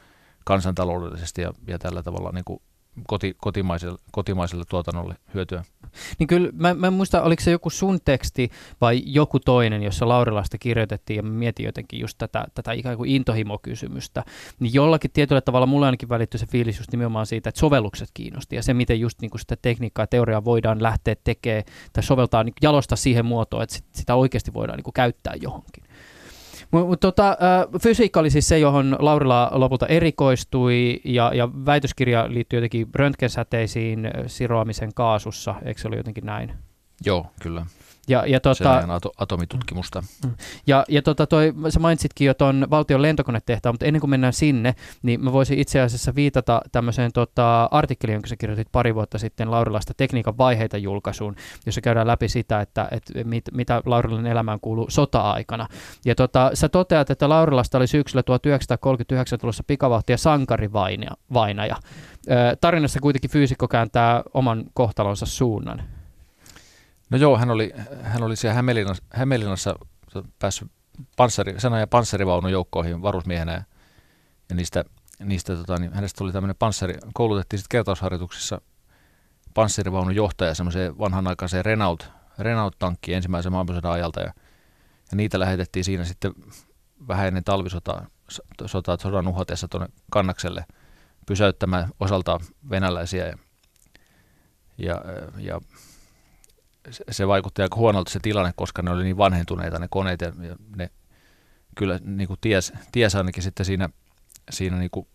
kansantaloudellisesti 0.44 1.42
ja, 1.42 1.52
ja 1.66 1.78
tällä 1.78 2.02
tavalla 2.02 2.32
niin 2.32 2.44
kuin 2.44 2.62
koti, 3.06 3.34
kotimaiselle, 3.38 3.98
kotimaiselle 4.10 4.64
tuotannolle 4.68 5.16
hyötyä. 5.34 5.64
Niin 6.18 6.26
kyllä, 6.26 6.50
mä, 6.52 6.74
mä 6.74 6.86
en 6.86 6.92
muista, 6.92 7.22
oliko 7.22 7.42
se 7.42 7.50
joku 7.50 7.70
sun 7.70 7.98
teksti 8.04 8.50
vai 8.80 9.02
joku 9.06 9.40
toinen, 9.40 9.82
jossa 9.82 10.08
Laurilasta 10.08 10.58
kirjoitettiin 10.58 11.16
ja 11.16 11.22
mietin 11.22 11.66
jotenkin 11.66 12.00
just 12.00 12.18
tätä, 12.18 12.44
tätä 12.54 12.72
ikään 12.72 12.96
kuin 12.96 13.10
intohimokysymystä, 13.10 14.24
niin 14.60 14.74
jollakin 14.74 15.10
tietyllä 15.10 15.40
tavalla 15.40 15.66
mulle 15.66 15.86
ainakin 15.86 16.08
välittyi 16.08 16.40
se 16.40 16.46
fiilis 16.46 16.78
just 16.78 16.92
nimenomaan 16.92 17.26
siitä, 17.26 17.48
että 17.48 17.58
sovellukset 17.58 18.08
kiinnosti 18.14 18.56
ja 18.56 18.62
se, 18.62 18.74
miten 18.74 19.00
just 19.00 19.20
niin 19.20 19.30
kuin 19.30 19.40
sitä 19.40 19.56
tekniikkaa 19.62 20.02
ja 20.02 20.06
teoriaa 20.06 20.44
voidaan 20.44 20.82
lähteä 20.82 21.16
tekemään 21.24 21.64
tai 21.92 22.02
soveltaa, 22.02 22.44
niin 22.44 22.54
jalosta 22.62 22.96
siihen 22.96 23.26
muotoon, 23.26 23.62
että 23.62 23.78
sitä 23.92 24.14
oikeasti 24.14 24.54
voidaan 24.54 24.76
niin 24.76 24.84
kuin 24.84 24.94
käyttää 24.94 25.34
johonkin. 25.40 25.84
Mutta 26.72 27.12
tota, 27.12 27.36
fysiikka 27.82 28.20
oli 28.20 28.30
siis 28.30 28.48
se, 28.48 28.58
johon 28.58 28.96
Laurila 28.98 29.50
lopulta 29.52 29.86
erikoistui, 29.86 31.00
ja, 31.04 31.30
ja 31.34 31.48
väitöskirja 31.66 32.26
liittyy 32.28 32.56
jotenkin 32.56 32.88
röntgensäteisiin 32.94 34.10
siroamisen 34.26 34.94
kaasussa, 34.94 35.54
eikö 35.64 35.80
se 35.80 35.88
ole 35.88 35.96
jotenkin 35.96 36.26
näin? 36.26 36.52
Joo, 37.04 37.26
kyllä. 37.42 37.66
Ja, 38.08 38.26
ja 38.26 38.40
tota, 38.40 38.82
se 38.82 38.92
ato, 38.92 39.12
atomitutkimusta. 39.18 40.02
Mm. 40.24 40.34
Ja, 40.66 40.84
ja 40.88 41.02
tota 41.02 41.26
toi, 41.26 41.54
sä 41.68 41.80
mainitsitkin 41.80 42.26
jo 42.26 42.34
tuon 42.34 42.66
valtion 42.70 43.02
lentokonetehtaan, 43.02 43.74
mutta 43.74 43.86
ennen 43.86 44.00
kuin 44.00 44.10
mennään 44.10 44.32
sinne, 44.32 44.74
niin 45.02 45.24
mä 45.24 45.32
voisin 45.32 45.58
itse 45.58 45.80
asiassa 45.80 46.14
viitata 46.14 46.62
tämmöiseen 46.72 47.12
tota, 47.12 47.64
artikkeliin, 47.64 48.14
jonka 48.14 48.28
sä 48.28 48.36
kirjoitit 48.36 48.68
pari 48.72 48.94
vuotta 48.94 49.18
sitten 49.18 49.50
Laurilasta 49.50 49.94
tekniikan 49.96 50.38
vaiheita 50.38 50.78
julkaisuun, 50.78 51.36
jossa 51.66 51.80
käydään 51.80 52.06
läpi 52.06 52.28
sitä, 52.28 52.60
että, 52.60 52.88
että 52.90 53.24
mit, 53.24 53.44
mitä 53.52 53.82
Laurilan 53.86 54.26
elämään 54.26 54.60
kuuluu 54.60 54.86
sota-aikana. 54.90 55.68
Ja 56.04 56.14
tota, 56.14 56.50
sä 56.54 56.68
toteat, 56.68 57.10
että 57.10 57.28
Laurilasta 57.28 57.78
oli 57.78 57.86
syksyllä 57.86 58.22
1939 58.22 59.38
tulossa 59.38 59.64
pikavauhtia 59.66 60.16
sankarivainaja. 60.16 61.76
Tarinassa 62.60 63.00
kuitenkin 63.00 63.30
fyysikko 63.30 63.68
kääntää 63.68 64.22
oman 64.34 64.64
kohtalonsa 64.74 65.26
suunnan. 65.26 65.82
No 67.12 67.18
joo, 67.18 67.38
hän 67.38 67.50
oli, 67.50 67.72
hän 68.02 68.22
oli 68.22 68.36
siellä 68.36 68.54
Hämeenlinnassa, 68.54 69.02
Hämeenlinnassa 69.10 69.78
päässyt 70.38 70.70
panssari, 71.16 71.60
sana- 71.60 71.80
ja 71.80 71.86
panssarivaunujoukkoihin 71.86 73.02
varusmiehenä. 73.02 73.64
Ja, 74.48 74.54
niistä, 74.54 74.84
niistä 75.24 75.56
tota, 75.56 75.78
niin 75.78 75.92
hänestä 75.92 76.18
tuli 76.18 76.32
tämmöinen 76.32 76.56
panssari, 76.58 76.94
koulutettiin 77.14 77.60
sitten 77.60 77.76
kertausharjoituksissa 77.76 78.60
panssarivaunun 79.54 80.14
johtaja 80.14 80.54
semmoiseen 80.54 80.98
vanhanaikaiseen 80.98 81.64
Renault, 81.64 82.10
Renault-tankkiin 82.38 83.16
ensimmäisen 83.16 83.52
maailmansodan 83.52 83.92
ajalta. 83.92 84.20
Ja, 84.20 84.32
ja 85.10 85.16
niitä 85.16 85.38
lähetettiin 85.40 85.84
siinä 85.84 86.04
sitten 86.04 86.32
vähän 87.08 87.26
ennen 87.28 87.44
talvisotaa 87.44 88.06
sotaa, 88.66 88.96
sodan 88.96 89.28
uhatessa 89.28 89.68
tuonne 89.68 89.88
kannakselle 90.10 90.64
pysäyttämään 91.26 91.88
osaltaan 92.00 92.40
venäläisiä. 92.70 93.26
Ja, 93.26 93.36
ja, 94.78 95.02
ja 95.38 95.60
se 97.10 97.28
vaikutti 97.28 97.62
aika 97.62 97.76
huonolta 97.76 98.10
se 98.10 98.18
tilanne, 98.22 98.52
koska 98.56 98.82
ne 98.82 98.90
oli 98.90 99.04
niin 99.04 99.16
vanhentuneita 99.16 99.78
ne 99.78 99.88
koneet 99.90 100.20
ja, 100.20 100.32
ne 100.76 100.90
kyllä 101.74 102.00
niin 102.04 102.28
kuin 102.28 102.38
ties, 102.40 102.72
ties 102.92 103.14
ainakin 103.14 103.42
sitten 103.42 103.66
siinä 103.66 103.88
siinä 104.50 104.78
niin 104.78 104.90
kuin 104.90 105.06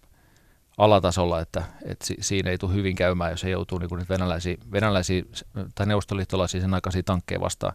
alatasolla, 0.77 1.41
että, 1.41 1.63
että 1.85 2.05
si, 2.05 2.17
siinä 2.19 2.51
ei 2.51 2.57
tule 2.57 2.73
hyvin 2.73 2.95
käymään, 2.95 3.31
jos 3.31 3.43
he 3.43 3.49
joutuu 3.49 3.77
niin 3.77 3.89
nyt 3.99 4.09
venäläisiä, 4.09 4.57
venäläisiä 4.71 5.23
tai 5.75 5.85
neuvostoliittolaisia 5.85 6.61
sen 6.61 6.73
aikaisia 6.73 7.03
tankkeja 7.03 7.39
vastaan 7.39 7.73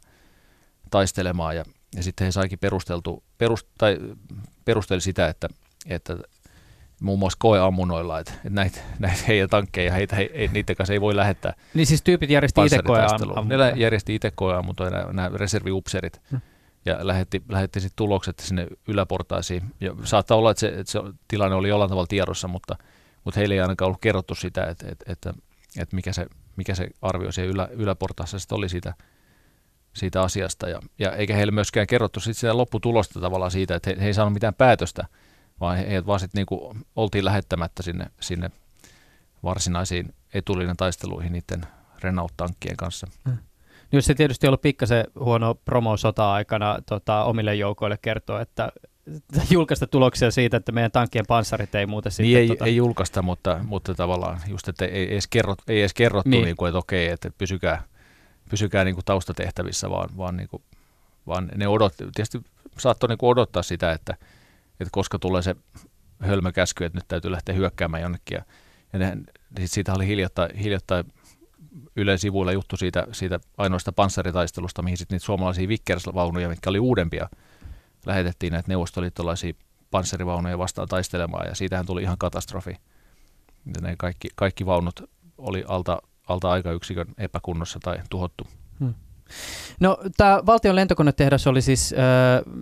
taistelemaan. 0.90 1.56
Ja, 1.56 1.64
ja 1.96 2.02
sitten 2.02 2.24
he 2.24 2.32
saikin 2.32 2.58
perusteltu, 2.58 3.22
perust, 3.38 3.66
tai 3.78 3.98
perusteli 4.64 5.00
sitä, 5.00 5.28
että, 5.28 5.48
että 5.86 6.16
muun 7.02 7.18
muassa 7.18 7.36
koeammunoilla, 7.40 8.18
että, 8.18 8.32
että 8.32 8.50
näitä, 8.50 8.80
näitä 8.98 9.22
heidän 9.28 9.48
tankkeja, 9.48 9.92
heitä, 9.92 10.16
he, 10.16 10.30
he, 10.38 10.50
niiden 10.52 10.76
kanssa 10.76 10.92
ei 10.92 11.00
voi 11.00 11.16
lähettää. 11.16 11.54
Niin 11.74 11.86
siis 11.86 12.02
tyypit 12.02 12.30
järjesti 12.30 12.60
itse 12.64 12.82
koeammuntoja. 12.82 13.70
Ne 13.70 13.72
järjesti 13.76 14.14
itse 14.14 14.30
koeammuntoja, 14.34 14.90
nämä, 14.90 15.12
nämä 15.12 15.30
reserviupserit. 15.34 16.20
Hmm 16.30 16.40
ja 16.84 17.06
lähetti, 17.06 17.42
lähetti 17.48 17.80
sitten 17.80 17.96
tulokset 17.96 18.38
sinne 18.38 18.66
yläportaisiin. 18.88 19.62
Ja 19.80 19.94
saattaa 20.04 20.36
olla, 20.36 20.50
että 20.50 20.60
se, 20.60 20.68
että 20.68 20.92
se 20.92 21.00
tilanne 21.28 21.56
oli 21.56 21.68
jollain 21.68 21.88
tavalla 21.88 22.06
tiedossa, 22.06 22.48
mutta, 22.48 22.76
mutta 23.24 23.40
heille 23.40 23.54
ei 23.54 23.60
ainakaan 23.60 23.86
ollut 23.86 24.00
kerrottu 24.00 24.34
sitä, 24.34 24.64
että, 24.64 24.86
että, 24.90 25.12
että, 25.12 25.34
että 25.78 25.96
mikä, 25.96 26.12
se, 26.12 26.26
mikä 26.56 26.74
se 26.74 26.88
arvio 27.02 27.32
siellä 27.32 27.52
ylä, 27.52 27.68
yläportaassa 27.72 28.38
sitten 28.38 28.58
oli 28.58 28.68
siitä, 28.68 28.94
siitä 29.92 30.22
asiasta. 30.22 30.68
Ja, 30.68 30.80
ja 30.98 31.12
eikä 31.12 31.36
heille 31.36 31.52
myöskään 31.52 31.86
kerrottu 31.86 32.20
sit 32.20 32.36
sitä 32.36 32.56
lopputulosta 32.56 33.20
tavallaan 33.20 33.50
siitä, 33.50 33.74
että 33.74 33.90
he, 33.90 33.96
he 34.00 34.06
ei 34.06 34.14
saanut 34.14 34.34
mitään 34.34 34.54
päätöstä, 34.54 35.06
vaan 35.62 35.76
he, 35.76 35.90
he 35.90 36.06
vaan 36.06 36.20
sitten 36.20 36.38
niinku 36.38 36.76
oltiin 36.96 37.24
lähettämättä 37.24 37.82
sinne, 37.82 38.06
sinne 38.20 38.50
varsinaisiin 39.42 40.14
etulinjan 40.34 40.76
taisteluihin 40.76 41.32
niiden 41.32 41.66
Renault-tankkien 42.02 42.76
kanssa. 42.76 43.06
Hmm. 43.28 43.38
Jos 43.92 44.04
se 44.04 44.14
tietysti 44.14 44.46
ollut 44.46 44.62
pikkasen 44.62 45.04
huono 45.18 45.54
promo 45.54 45.96
sota-aikana 45.96 46.78
tota, 46.86 47.24
omille 47.24 47.54
joukoille 47.54 47.98
kertoa, 48.02 48.40
että 48.40 48.72
julkaista 49.50 49.86
tuloksia 49.86 50.30
siitä, 50.30 50.56
että 50.56 50.72
meidän 50.72 50.90
tankkien 50.90 51.24
panssarit 51.28 51.74
ei 51.74 51.86
muuta 51.86 52.10
sitten... 52.10 52.24
Niin 52.24 52.38
ei, 52.38 52.48
tota... 52.48 52.64
ei 52.64 52.76
julkaista, 52.76 53.22
mutta, 53.22 53.60
mutta 53.64 53.94
tavallaan 53.94 54.40
just, 54.48 54.68
että 54.68 54.84
ei 54.84 55.12
edes, 55.12 55.26
kerrot, 55.26 55.58
ei 55.68 55.80
edes 55.80 55.94
kerrottu, 55.94 56.30
niin. 56.30 56.44
Niin 56.44 56.56
kuin, 56.56 56.68
että 56.68 56.78
okei, 56.78 57.08
että 57.08 57.30
pysykää, 57.38 57.82
pysykää 58.50 58.84
niin 58.84 58.94
kuin 58.94 59.04
taustatehtävissä, 59.04 59.90
vaan, 59.90 60.08
vaan, 60.16 60.36
niin 60.36 60.48
kuin, 60.48 60.62
vaan 61.26 61.50
ne 61.54 61.68
odot, 61.68 61.94
tietysti 61.96 62.40
saattoi 62.78 63.08
niin 63.08 63.18
kuin 63.18 63.30
odottaa 63.30 63.62
sitä, 63.62 63.92
että, 63.92 64.16
että 64.82 64.92
koska 64.92 65.18
tulee 65.18 65.42
se 65.42 65.56
hölmökäsky, 66.18 66.84
että 66.84 66.98
nyt 66.98 67.08
täytyy 67.08 67.30
lähteä 67.30 67.54
hyökkäämään 67.54 68.02
jonnekin. 68.02 68.34
Ja, 68.34 68.44
ja 68.92 68.98
ne, 68.98 69.16
siitä 69.64 69.94
oli 69.94 70.06
hiljattain, 70.06 70.56
hiljattain 70.56 71.04
Ylen 71.96 72.18
sivuilla 72.18 72.52
juttu 72.52 72.76
siitä, 72.76 73.06
siitä 73.12 73.40
ainoasta 73.58 73.92
panssaritaistelusta, 73.92 74.82
mihin 74.82 74.98
sitten 74.98 75.14
niitä 75.14 75.26
suomalaisia 75.26 75.68
Vickers-vaunuja, 75.68 76.48
mitkä 76.48 76.70
oli 76.70 76.78
uudempia, 76.78 77.28
lähetettiin 78.06 78.52
näitä 78.52 78.68
neuvostoliittolaisia 78.68 79.52
panssarivaunuja 79.90 80.58
vastaan 80.58 80.88
taistelemaan, 80.88 81.48
ja 81.48 81.54
siitähän 81.54 81.86
tuli 81.86 82.02
ihan 82.02 82.18
katastrofi. 82.18 82.70
Ja 83.66 83.80
ne 83.80 83.94
kaikki, 83.98 84.28
kaikki 84.34 84.66
vaunut 84.66 85.10
oli 85.38 85.64
alta, 85.68 86.02
alta 86.28 86.50
aikayksikön 86.50 87.06
epäkunnossa 87.18 87.78
tai 87.82 87.98
tuhottu. 88.10 88.46
Hmm. 88.80 88.94
No 89.80 89.98
tämä 90.16 90.40
valtion 90.46 90.76
lentokonetehdas 90.76 91.46
oli 91.46 91.62
siis 91.62 91.92
äh, 91.92 92.52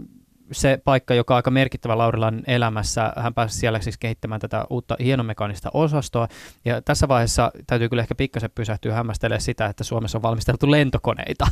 se 0.52 0.82
paikka, 0.84 1.14
joka 1.14 1.34
on 1.34 1.36
aika 1.36 1.50
merkittävä 1.50 1.98
Laurilan 1.98 2.42
elämässä. 2.46 3.12
Hän 3.16 3.34
pääsi 3.34 3.58
siellä 3.58 3.80
siis 3.80 3.98
kehittämään 3.98 4.40
tätä 4.40 4.64
uutta 4.70 4.96
hienomekaanista 5.00 5.70
osastoa. 5.74 6.28
Ja 6.64 6.82
tässä 6.82 7.08
vaiheessa 7.08 7.52
täytyy 7.66 7.88
kyllä 7.88 8.02
ehkä 8.02 8.14
pikkasen 8.14 8.50
pysähtyä 8.54 8.94
hämmästelemään 8.94 9.40
sitä, 9.40 9.66
että 9.66 9.84
Suomessa 9.84 10.18
on 10.18 10.22
valmisteltu 10.22 10.70
lentokoneita. 10.70 11.46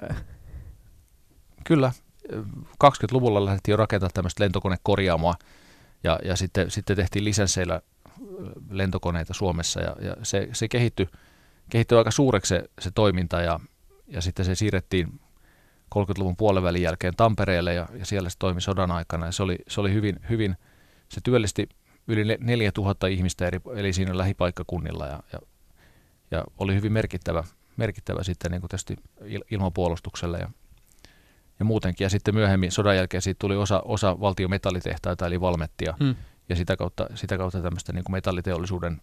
Kyllä. 1.66 1.92
20-luvulla 2.84 3.44
lähdettiin 3.44 3.72
jo 3.72 3.76
rakentamaan 3.76 4.12
tämmöistä 4.14 4.44
lentokonekorjaamoa 4.44 5.34
ja, 6.04 6.18
ja 6.24 6.36
sitten, 6.36 6.70
sitten 6.70 6.96
tehtiin 6.96 7.24
lisensseillä 7.24 7.80
lentokoneita 8.70 9.34
Suomessa 9.34 9.80
ja, 9.80 9.96
ja 10.00 10.16
se, 10.22 10.48
se 10.52 10.68
kehittyi, 10.68 11.08
kehittyi 11.70 11.98
aika 11.98 12.10
suureksi 12.10 12.48
se, 12.48 12.64
se 12.80 12.90
toiminta 12.90 13.40
ja, 13.40 13.60
ja 14.06 14.20
sitten 14.20 14.44
se 14.44 14.54
siirrettiin 14.54 15.20
30-luvun 15.94 16.36
puolivälin 16.36 16.82
jälkeen 16.82 17.16
Tampereelle 17.16 17.74
ja, 17.74 17.88
ja 17.98 18.06
siellä 18.06 18.30
se 18.30 18.38
toimi 18.38 18.60
sodan 18.60 18.90
aikana. 18.90 19.26
Ja 19.26 19.32
se 19.32 19.42
oli, 19.42 19.58
se 19.68 19.80
oli 19.80 19.92
hyvin, 19.92 20.16
hyvin, 20.30 20.56
se 21.08 21.20
työllisti 21.24 21.68
yli 22.08 22.36
4000 22.40 23.06
ihmistä 23.06 23.46
eri, 23.46 23.60
eli 23.76 23.92
siinä 23.92 24.18
lähipaikkakunnilla 24.18 25.06
ja, 25.06 25.22
ja, 25.32 25.38
ja 26.30 26.44
oli 26.58 26.74
hyvin 26.74 26.92
merkittävä, 26.92 27.44
merkittävä 27.76 28.22
sitten 28.22 28.50
niin 28.50 28.62
tietysti 28.62 28.96
ilmapuolustukselle 29.50 30.38
ja, 30.38 30.50
ja 31.58 31.64
muutenkin. 31.64 32.04
Ja 32.04 32.10
sitten 32.10 32.34
myöhemmin 32.34 32.72
sodan 32.72 32.96
jälkeen 32.96 33.22
siitä 33.22 33.38
tuli 33.38 33.56
osa, 33.56 33.82
osa 33.84 34.20
valtion 34.20 34.50
metallitehtaita 34.50 35.26
eli 35.26 35.40
Valmettia. 35.40 35.94
Hmm 35.98 36.14
ja 36.50 36.56
sitä 36.56 36.76
kautta, 36.76 37.06
sitä 37.14 37.38
kautta 37.38 37.62
tämmöistä 37.62 37.92
niin 37.92 38.04
kuin 38.04 38.12
metalliteollisuuden 38.12 39.00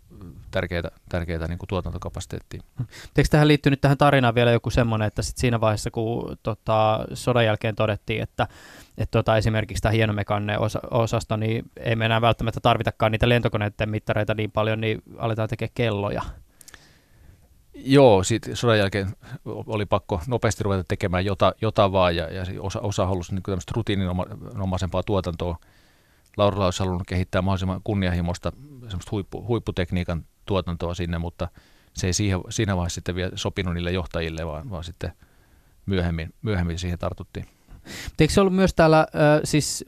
tärkeitä, 0.52 0.92
tärkeitä 1.10 1.48
niin 1.48 1.58
kuin 1.58 1.68
tuotantokapasiteettia. 1.68 2.62
Eikö 3.18 3.30
tähän 3.30 3.48
liittynyt 3.48 3.82
tähän 3.82 3.98
tarinaan 3.98 4.36
vielä 4.36 4.52
joku 4.52 4.70
semmoinen, 4.70 5.08
että 5.08 5.22
sit 5.22 5.38
siinä 5.38 5.62
vaiheessa, 5.62 5.92
kun 5.92 6.38
tota, 6.44 7.06
sodan 7.14 7.46
jälkeen 7.46 7.76
todettiin, 7.76 8.22
että, 8.22 8.48
että 8.98 9.12
tota, 9.20 9.38
esimerkiksi 9.38 9.82
tämä 9.82 9.92
hienomekanne 9.92 10.58
osa, 10.58 10.80
osasto, 10.92 11.36
niin 11.36 11.72
ei 11.78 11.96
me 11.96 12.06
enää 12.06 12.22
välttämättä 12.22 12.60
tarvitakaan 12.60 13.12
niitä 13.12 13.30
lentokoneiden 13.30 13.90
mittareita 13.90 14.34
niin 14.34 14.52
paljon, 14.52 14.82
niin 14.82 15.02
aletaan 15.18 15.50
tekemään 15.50 15.72
kelloja. 15.76 16.22
Joo, 17.74 18.24
sitten 18.24 18.56
sodan 18.56 18.78
jälkeen 18.78 19.08
oli 19.46 19.86
pakko 19.86 20.22
nopeasti 20.28 20.64
ruveta 20.64 20.84
tekemään 20.88 21.26
jota, 21.26 21.54
jota 21.62 21.92
vaan, 21.92 22.16
ja, 22.16 22.34
ja 22.34 22.46
osa, 22.60 22.80
osa 22.80 23.06
halusi 23.06 23.34
niin 23.34 23.44
tämmöistä 23.44 23.72
rutiininomaisempaa 23.76 25.04
tuotantoa, 25.04 25.58
Laurila 26.38 26.66
olisi 26.66 26.80
halunnut 26.80 27.08
kehittää 27.08 27.42
mahdollisimman 27.42 27.82
kunnianhimoista 27.84 28.52
huippu, 29.12 29.48
huipputekniikan 29.48 30.26
tuotantoa 30.46 30.94
sinne, 30.94 31.18
mutta 31.18 31.48
se 31.94 32.08
ei 32.08 32.14
siihen, 32.14 32.40
siinä 32.50 32.76
vaiheessa 32.76 32.96
sitten 32.96 33.16
vielä 33.16 33.32
sopinut 33.36 33.74
niille 33.74 33.92
johtajille, 33.92 34.46
vaan, 34.46 34.70
vaan 34.70 34.84
sitten 34.84 35.12
myöhemmin, 35.86 36.34
myöhemmin 36.42 36.80
siihen 36.80 37.00
tartuttiin. 37.00 37.46
Eikö 38.20 38.34
se 38.34 38.42
ollut 38.42 38.56
myös 38.56 38.74
täällä 38.74 39.08
siis 39.44 39.86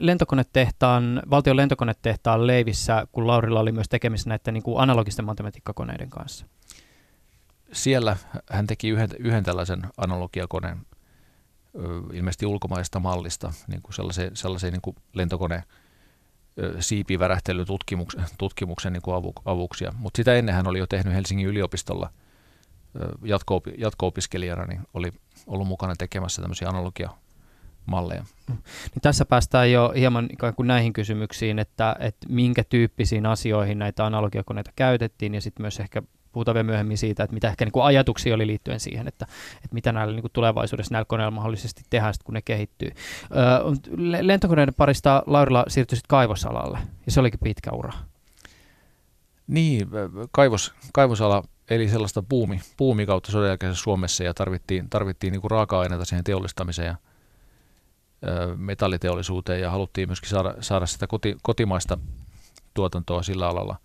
lentokonetehtaan, 0.00 1.22
valtion 1.30 1.56
lentokonetehtaan 1.56 2.46
leivissä, 2.46 3.06
kun 3.12 3.26
Laurilla 3.26 3.60
oli 3.60 3.72
myös 3.72 3.88
tekemisissä 3.88 4.28
näiden 4.28 4.54
niin 4.54 4.62
kuin 4.62 4.80
analogisten 4.80 5.24
matematiikkakoneiden 5.24 6.10
kanssa? 6.10 6.46
Siellä 7.72 8.16
hän 8.50 8.66
teki 8.66 8.88
yhden, 8.88 9.08
yhden 9.18 9.44
tällaisen 9.44 9.82
analogiakoneen 9.96 10.78
ilmeisesti 12.12 12.46
ulkomaista 12.46 13.00
mallista, 13.00 13.52
niin 13.68 13.82
kuin 13.82 13.94
sellaiseen, 13.94 14.36
sellaiseen 14.36 14.72
niin 14.72 14.82
kuin 14.82 14.96
lentokone 15.14 15.62
siipivärähtelytutkimuksen 16.80 18.24
tutkimuksen 18.38 18.92
niin 18.92 19.02
kuin 19.02 19.34
avuksia. 19.44 19.92
Mutta 19.98 20.16
sitä 20.16 20.34
ennen 20.34 20.54
hän 20.54 20.66
oli 20.66 20.78
jo 20.78 20.86
tehnyt 20.86 21.14
Helsingin 21.14 21.46
yliopistolla 21.46 22.10
jatko, 23.22 23.62
jatko-opiskelijana, 23.78 24.64
niin 24.64 24.80
oli 24.94 25.12
ollut 25.46 25.68
mukana 25.68 25.94
tekemässä 25.98 26.42
tämmöisiä 26.42 26.68
analogia 26.68 27.10
malleja. 27.86 28.24
Niin 28.48 29.02
tässä 29.02 29.24
päästään 29.24 29.72
jo 29.72 29.92
hieman 29.96 30.28
kuin 30.56 30.66
näihin 30.66 30.92
kysymyksiin, 30.92 31.58
että, 31.58 31.96
että 32.00 32.26
minkä 32.28 32.64
tyyppisiin 32.64 33.26
asioihin 33.26 33.78
näitä 33.78 34.06
analogiakoneita 34.06 34.70
käytettiin 34.76 35.34
ja 35.34 35.40
sitten 35.40 35.62
myös 35.62 35.80
ehkä 35.80 36.02
puhutaan 36.34 36.54
vielä 36.54 36.66
myöhemmin 36.66 36.98
siitä, 36.98 37.24
että 37.24 37.34
mitä 37.34 37.48
ehkä 37.48 37.64
niin 37.64 37.72
kuin 37.72 37.84
ajatuksia 37.84 38.34
oli 38.34 38.46
liittyen 38.46 38.80
siihen, 38.80 39.08
että, 39.08 39.26
että 39.56 39.74
mitä 39.74 39.92
näillä 39.92 40.12
niin 40.14 40.22
kuin 40.22 40.32
tulevaisuudessa 40.32 40.94
näillä 40.94 41.06
koneilla 41.08 41.30
mahdollisesti 41.30 41.82
tehdään, 41.90 42.14
kun 42.24 42.34
ne 42.34 42.42
kehittyy. 42.42 42.90
Öö, 43.36 44.22
lentokoneiden 44.22 44.74
parista 44.74 45.22
Laurilla 45.26 45.64
siirtyi 45.68 45.96
sitten 45.96 46.08
kaivosalalle, 46.08 46.78
ja 47.06 47.12
se 47.12 47.20
olikin 47.20 47.40
pitkä 47.42 47.70
ura. 47.72 47.92
Niin, 49.46 49.88
kaivos, 50.32 50.74
kaivosala 50.92 51.42
eli 51.70 51.88
sellaista 51.88 52.22
puumi, 52.22 52.60
puumi 52.76 53.06
kautta 53.06 53.32
sodan 53.32 53.58
Suomessa, 53.72 54.24
ja 54.24 54.34
tarvittiin, 54.34 54.90
tarvittiin 54.90 55.32
niin 55.32 55.40
kuin 55.40 55.50
raaka-aineita 55.50 56.04
siihen 56.04 56.24
teollistamiseen 56.24 56.86
ja 56.86 56.96
metalliteollisuuteen, 58.56 59.60
ja 59.60 59.70
haluttiin 59.70 60.08
myöskin 60.08 60.30
saada, 60.30 60.54
saada 60.60 60.86
sitä 60.86 61.06
koti, 61.06 61.36
kotimaista 61.42 61.98
tuotantoa 62.74 63.22
sillä 63.22 63.48
alalla 63.48 63.76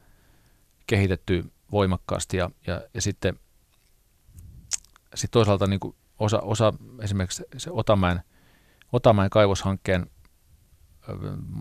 kehitettyä 0.87 1.43
voimakkaasti 1.71 2.37
ja, 2.37 2.51
ja, 2.67 2.81
ja 2.93 3.01
sitten 3.01 3.39
sit 5.15 5.31
toisaalta 5.31 5.67
niin 5.67 5.79
kuin 5.79 5.95
osa, 6.19 6.39
osa 6.39 6.73
esimerkiksi 7.01 7.43
se 7.57 7.71
Otamäen, 7.73 8.21
Otamäen 8.91 9.29
kaivoshankkeen 9.29 10.05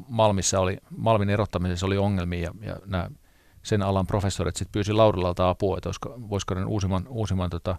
Malmissa 0.08 0.60
oli, 0.60 0.78
Malmin 0.96 1.30
erottamisessa 1.30 1.86
oli 1.86 1.96
ongelmia 1.96 2.40
ja, 2.40 2.52
ja 2.60 2.76
nämä 2.86 3.10
sen 3.62 3.82
alan 3.82 4.06
professorit 4.06 4.56
sitten 4.56 4.72
pyysi 4.72 4.92
Laurilalta 4.92 5.48
apua, 5.48 5.78
että 5.78 5.88
olisiko, 5.88 6.14
voisiko 6.30 6.54
ne 6.54 6.64
uusimman, 6.64 7.08
uusimman 7.08 7.50
tota, 7.50 7.76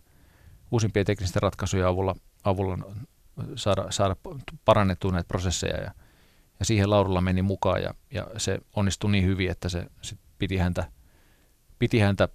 uusimpien 0.72 1.06
teknisten 1.06 1.42
ratkaisujen 1.42 1.88
avulla, 1.88 2.15
avulla 2.44 2.78
saada, 3.56 3.92
saada 3.92 4.15
parannettua 4.65 5.12
näitä 5.12 5.28
prosesseja 5.28 5.78
ja, 5.78 5.92
ja 6.60 6.65
siihen 6.65 6.89
Laurilla 6.89 7.22
meni 7.22 7.42
mukaan 7.42 7.82
ja, 7.82 7.94
ja 8.12 8.28
se 8.38 8.60
onnistui 8.76 9.12
niin 9.12 9.26
hyvin, 9.26 9.52
että 9.52 9.70
se 9.70 9.86
sit 10.02 10.20
piti 10.38 10.58
häntä– 10.58 10.92
piti 11.80 12.00
häntä 12.00 12.30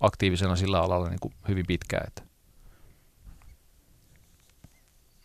aktiivisena 0.00 0.56
sillä 0.56 0.80
alalla 0.80 1.08
niin 1.08 1.20
kuin 1.20 1.34
hyvin 1.48 1.66
pitkään. 1.66 2.06
Että 2.06 2.22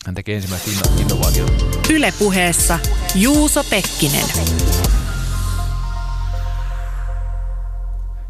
hän 0.05 0.15
tekee 0.15 0.35
ensimmäistä 0.35 0.71
inno- 0.71 1.01
innovaatiota. 1.01 1.53
Ylepuheessa 1.89 2.79
Juuso 3.15 3.63
Pekkinen. 3.63 4.25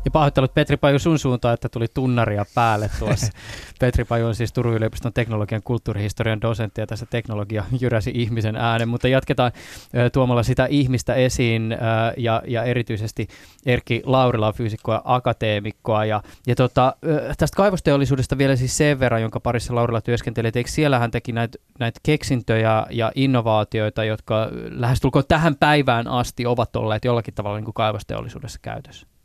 Ja 0.07 0.11
pahoittelut 0.11 0.53
Petri 0.53 0.77
Paju 0.77 0.99
sun 0.99 1.19
suuntaan, 1.19 1.53
että 1.53 1.69
tuli 1.69 1.85
tunnaria 1.93 2.45
päälle 2.55 2.89
tuossa. 2.99 3.31
Petri 3.79 4.05
Paju 4.05 4.25
on 4.25 4.35
siis 4.35 4.53
Turun 4.53 4.73
yliopiston 4.73 5.13
teknologian 5.13 5.63
kulttuurihistorian 5.63 6.41
dosentti 6.41 6.81
ja 6.81 6.87
tässä 6.87 7.05
teknologia 7.05 7.63
jyräsi 7.81 8.11
ihmisen 8.13 8.55
äänen, 8.55 8.89
mutta 8.89 9.07
jatketaan 9.07 9.51
tuomalla 10.13 10.43
sitä 10.43 10.65
ihmistä 10.65 11.13
esiin 11.13 11.77
ja, 12.17 12.41
ja 12.47 12.63
erityisesti 12.63 13.27
Erkki 13.65 14.01
Laurila 14.05 14.53
fyysikkoa 14.53 14.95
ja 14.95 15.01
akateemikkoa. 15.05 16.05
Ja, 16.05 16.21
ja 16.47 16.55
tota, 16.55 16.95
tästä 17.37 17.55
kaivosteollisuudesta 17.55 18.37
vielä 18.37 18.55
siis 18.55 18.77
sen 18.77 18.99
verran, 18.99 19.21
jonka 19.21 19.39
parissa 19.39 19.75
Laurila 19.75 20.01
työskenteli, 20.01 20.47
että 20.47 20.59
eikö 20.59 20.71
siellä 20.71 20.99
hän 20.99 21.11
teki 21.11 21.31
näitä 21.31 21.57
näit 21.79 21.95
keksintöjä 22.03 22.85
ja 22.89 23.11
innovaatioita, 23.15 24.03
jotka 24.03 24.47
lähestulkoon 24.69 25.25
tähän 25.27 25.55
päivään 25.55 26.07
asti 26.07 26.45
ovat 26.45 26.75
olleet 26.75 27.05
jollakin 27.05 27.33
tavalla 27.33 27.57
niin 27.57 27.65
kuin 27.65 27.73
kaivosteollisuudessa 27.73 28.59
käytössä? 28.61 29.16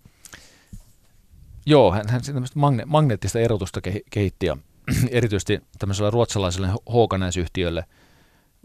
Joo, 1.66 1.92
hän, 1.92 2.09
hän 2.09 2.22
tämmöistä 2.22 2.59
magne, 2.59 2.85
magneettista 2.87 3.38
erotusta 3.38 3.81
kehitti 4.11 4.46
ja 4.46 4.57
erityisesti 5.11 5.61
tämmöisellä 5.79 6.11
ruotsalaiselle 6.11 6.68
Håkanäs-yhtiölle 6.92 7.85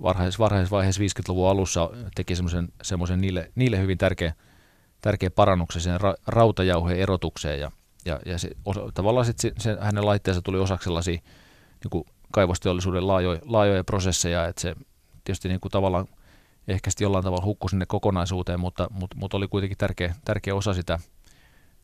varhais, 0.01 0.39
varhaisvaiheessa 0.39 1.01
50-luvun 1.01 1.49
alussa 1.49 1.89
teki 2.15 2.36
semmoisen, 2.36 2.67
semmoisen 2.81 3.21
niille, 3.21 3.51
niille 3.55 3.79
hyvin 3.79 3.97
tärkeä, 3.97 4.33
tärkeä 5.01 5.31
parannuksen 5.31 5.81
sen 5.81 6.01
ra, 6.01 6.15
rautajauheen 6.27 6.99
erotukseen 6.99 7.60
ja, 7.60 7.71
ja, 8.05 8.19
ja 8.25 8.38
se, 8.38 8.49
osa, 8.65 8.81
tavallaan 8.93 9.25
sit 9.25 9.39
se, 9.39 9.51
se, 9.60 9.77
hänen 9.79 10.05
laitteensa 10.05 10.41
tuli 10.41 10.60
osaksi 10.60 10.83
sellaisia 10.83 11.19
niin 11.83 11.89
kuin 11.91 12.03
kaivosteollisuuden 12.31 13.07
laajoja, 13.07 13.39
laajoja 13.45 13.83
prosesseja, 13.83 14.45
että 14.45 14.62
se 14.62 14.75
tietysti 15.23 15.49
niin 15.49 15.60
kuin 15.60 15.71
tavallaan 15.71 16.07
ehkä 16.67 16.89
sitten 16.89 17.05
jollain 17.05 17.23
tavalla 17.23 17.45
hukkui 17.45 17.69
sinne 17.69 17.86
kokonaisuuteen, 17.86 18.60
mutta, 18.60 18.88
mutta, 18.91 19.15
mutta 19.19 19.38
oli 19.38 19.47
kuitenkin 19.47 19.77
tärkeä, 19.77 20.15
tärkeä 20.25 20.55
osa 20.55 20.73
sitä, 20.73 20.99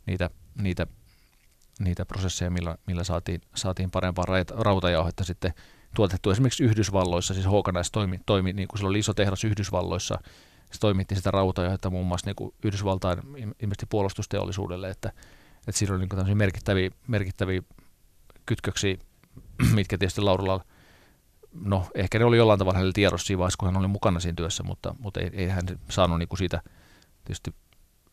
niitä, 0.06 0.30
niitä 0.62 0.88
niitä 1.80 2.06
prosesseja, 2.06 2.52
millä, 2.52 2.78
millä 2.88 3.04
saatiin, 3.04 3.42
saatiin 3.56 3.92
parempaa 3.92 4.26
rautajauhetta 4.50 5.24
sitten 5.24 5.54
tuotettu. 5.96 6.32
Esimerkiksi 6.32 6.64
Yhdysvalloissa, 6.64 7.34
siis 7.34 7.46
Håkanais 7.46 7.92
toimi, 7.92 8.20
toimi 8.26 8.54
niin 8.54 8.68
kuin 8.68 8.80
sillä 8.80 8.90
oli 8.90 9.00
iso 9.00 9.14
tehdas 9.14 9.44
Yhdysvalloissa, 9.44 10.20
se 10.72 10.80
toimitti 10.80 11.16
sitä 11.16 11.32
rautajauhetta 11.32 11.90
muun 11.90 12.08
muassa 12.08 12.28
niin 12.28 12.36
kuin 12.36 12.54
Yhdysvaltain 12.64 13.20
ilmeisesti 13.38 13.86
puolustusteollisuudelle, 13.90 14.90
että, 14.90 15.10
että 15.68 15.80
siinä 15.80 15.94
oli 15.94 16.00
niin 16.00 16.10
kuin 16.10 16.38
merkittäviä, 16.38 16.90
merkittäviä 17.08 17.62
kytköksiä, 18.46 18.98
mitkä 19.76 19.98
tietysti 19.98 20.22
Laurilla 20.22 20.66
no 21.54 21.88
ehkä 21.96 22.20
ne 22.20 22.26
oli 22.26 22.38
jollain 22.38 22.60
tavalla 22.60 22.78
hänellä 22.78 22.94
tiedossa 22.94 23.28
siinä 23.28 23.40
vaiheessa, 23.40 23.58
kun 23.58 23.68
hän 23.68 23.78
oli 23.78 23.88
mukana 23.88 24.20
siinä 24.20 24.36
työssä, 24.36 24.64
mutta, 24.64 24.96
mutta 25.00 25.20
ei, 25.20 25.30
ei 25.34 25.48
hän 25.48 25.66
saanut 25.90 26.20
niin 26.20 26.30
kuin 26.30 26.38
siitä 26.38 26.62
tietysti 27.26 27.56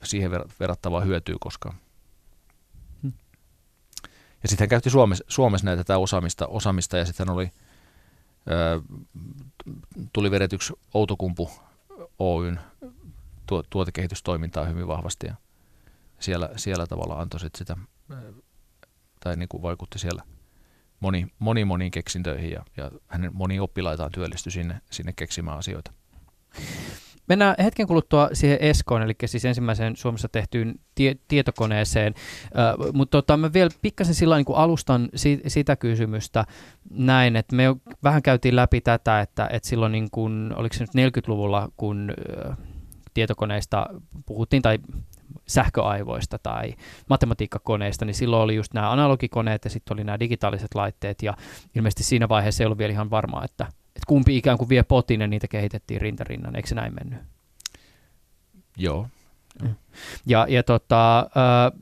siihen 0.02 0.30
verrattavaa 0.60 1.00
hyötyä 1.00 1.36
koskaan. 1.40 1.74
Ja 4.42 4.48
sitten 4.48 4.62
hän 4.64 4.68
käytti 4.68 4.90
Suomessa, 4.90 5.24
Suomessa 5.28 5.64
näitä 5.64 5.84
tätä 5.84 5.98
osaamista, 5.98 6.46
osaamista 6.46 6.98
ja 6.98 7.04
sitten 7.04 7.30
oli, 7.30 7.50
ää, 8.46 8.80
tuli 10.12 10.30
vedetyksi 10.30 10.72
Outokumpu 10.94 11.50
Oyn 12.18 12.60
tuo, 13.46 13.62
tuotekehitystoimintaa 13.70 14.64
hyvin 14.64 14.86
vahvasti 14.86 15.26
ja 15.26 15.34
siellä, 16.20 16.50
siellä 16.56 16.86
tavalla 16.86 17.20
antoi 17.20 17.40
sit 17.40 17.54
sitä, 17.54 17.76
tai 19.20 19.36
niin 19.36 19.48
kuin 19.48 19.62
vaikutti 19.62 19.98
siellä 19.98 20.22
moni, 21.00 21.26
moni 21.38 21.64
moniin 21.64 21.90
keksintöihin 21.90 22.50
ja, 22.50 22.64
ja 22.76 22.90
hänen 23.08 23.30
moni 23.34 23.60
oppilaitaan 23.60 24.12
työllistyi 24.12 24.52
sinne, 24.52 24.80
sinne 24.90 25.12
keksimään 25.12 25.58
asioita. 25.58 25.92
Mennään 27.30 27.54
hetken 27.64 27.86
kuluttua 27.86 28.28
siihen 28.32 28.58
Eskoon, 28.60 29.02
eli 29.02 29.14
siis 29.24 29.44
ensimmäiseen 29.44 29.96
Suomessa 29.96 30.28
tehtyyn 30.28 30.74
tie- 30.94 31.16
tietokoneeseen, 31.28 32.14
uh, 32.44 32.92
mutta 32.92 33.18
tota, 33.18 33.36
mä 33.36 33.52
vielä 33.52 33.70
pikkasen 33.82 34.14
sillä 34.14 34.36
niin 34.36 34.46
alustan 34.54 35.08
si- 35.14 35.40
sitä 35.46 35.76
kysymystä 35.76 36.44
näin, 36.90 37.36
että 37.36 37.56
me 37.56 37.64
vähän 38.02 38.22
käytiin 38.22 38.56
läpi 38.56 38.80
tätä, 38.80 39.20
että, 39.20 39.48
että 39.52 39.68
silloin 39.68 39.92
niin 39.92 40.08
kuin, 40.10 40.52
oliko 40.56 40.74
se 40.74 40.84
nyt 40.84 41.12
40-luvulla, 41.12 41.68
kun 41.76 42.14
uh, 42.48 42.56
tietokoneista 43.14 43.86
puhuttiin, 44.26 44.62
tai 44.62 44.78
sähköaivoista 45.48 46.38
tai 46.42 46.74
matematiikkakoneista, 47.08 48.04
niin 48.04 48.14
silloin 48.14 48.42
oli 48.42 48.54
just 48.54 48.74
nämä 48.74 48.92
analogikoneet 48.92 49.64
ja 49.64 49.70
sitten 49.70 49.94
oli 49.94 50.04
nämä 50.04 50.20
digitaaliset 50.20 50.74
laitteet 50.74 51.22
ja 51.22 51.34
ilmeisesti 51.76 52.02
siinä 52.02 52.28
vaiheessa 52.28 52.62
ei 52.62 52.66
ollut 52.66 52.78
vielä 52.78 52.92
ihan 52.92 53.10
varmaa, 53.10 53.44
että 53.44 53.66
että 54.00 54.08
kumpi 54.08 54.36
ikään 54.36 54.58
kuin 54.58 54.68
vie 54.68 54.82
potin 54.82 55.20
ja 55.20 55.26
niitä 55.26 55.48
kehitettiin 55.48 56.00
rintarinnan, 56.00 56.56
eikö 56.56 56.68
se 56.68 56.74
näin 56.74 56.94
mennyt? 56.94 57.18
Joo. 58.76 59.06
Ja, 60.26 60.46
ja 60.48 60.62
tota, 60.62 61.18
äh, 61.18 61.80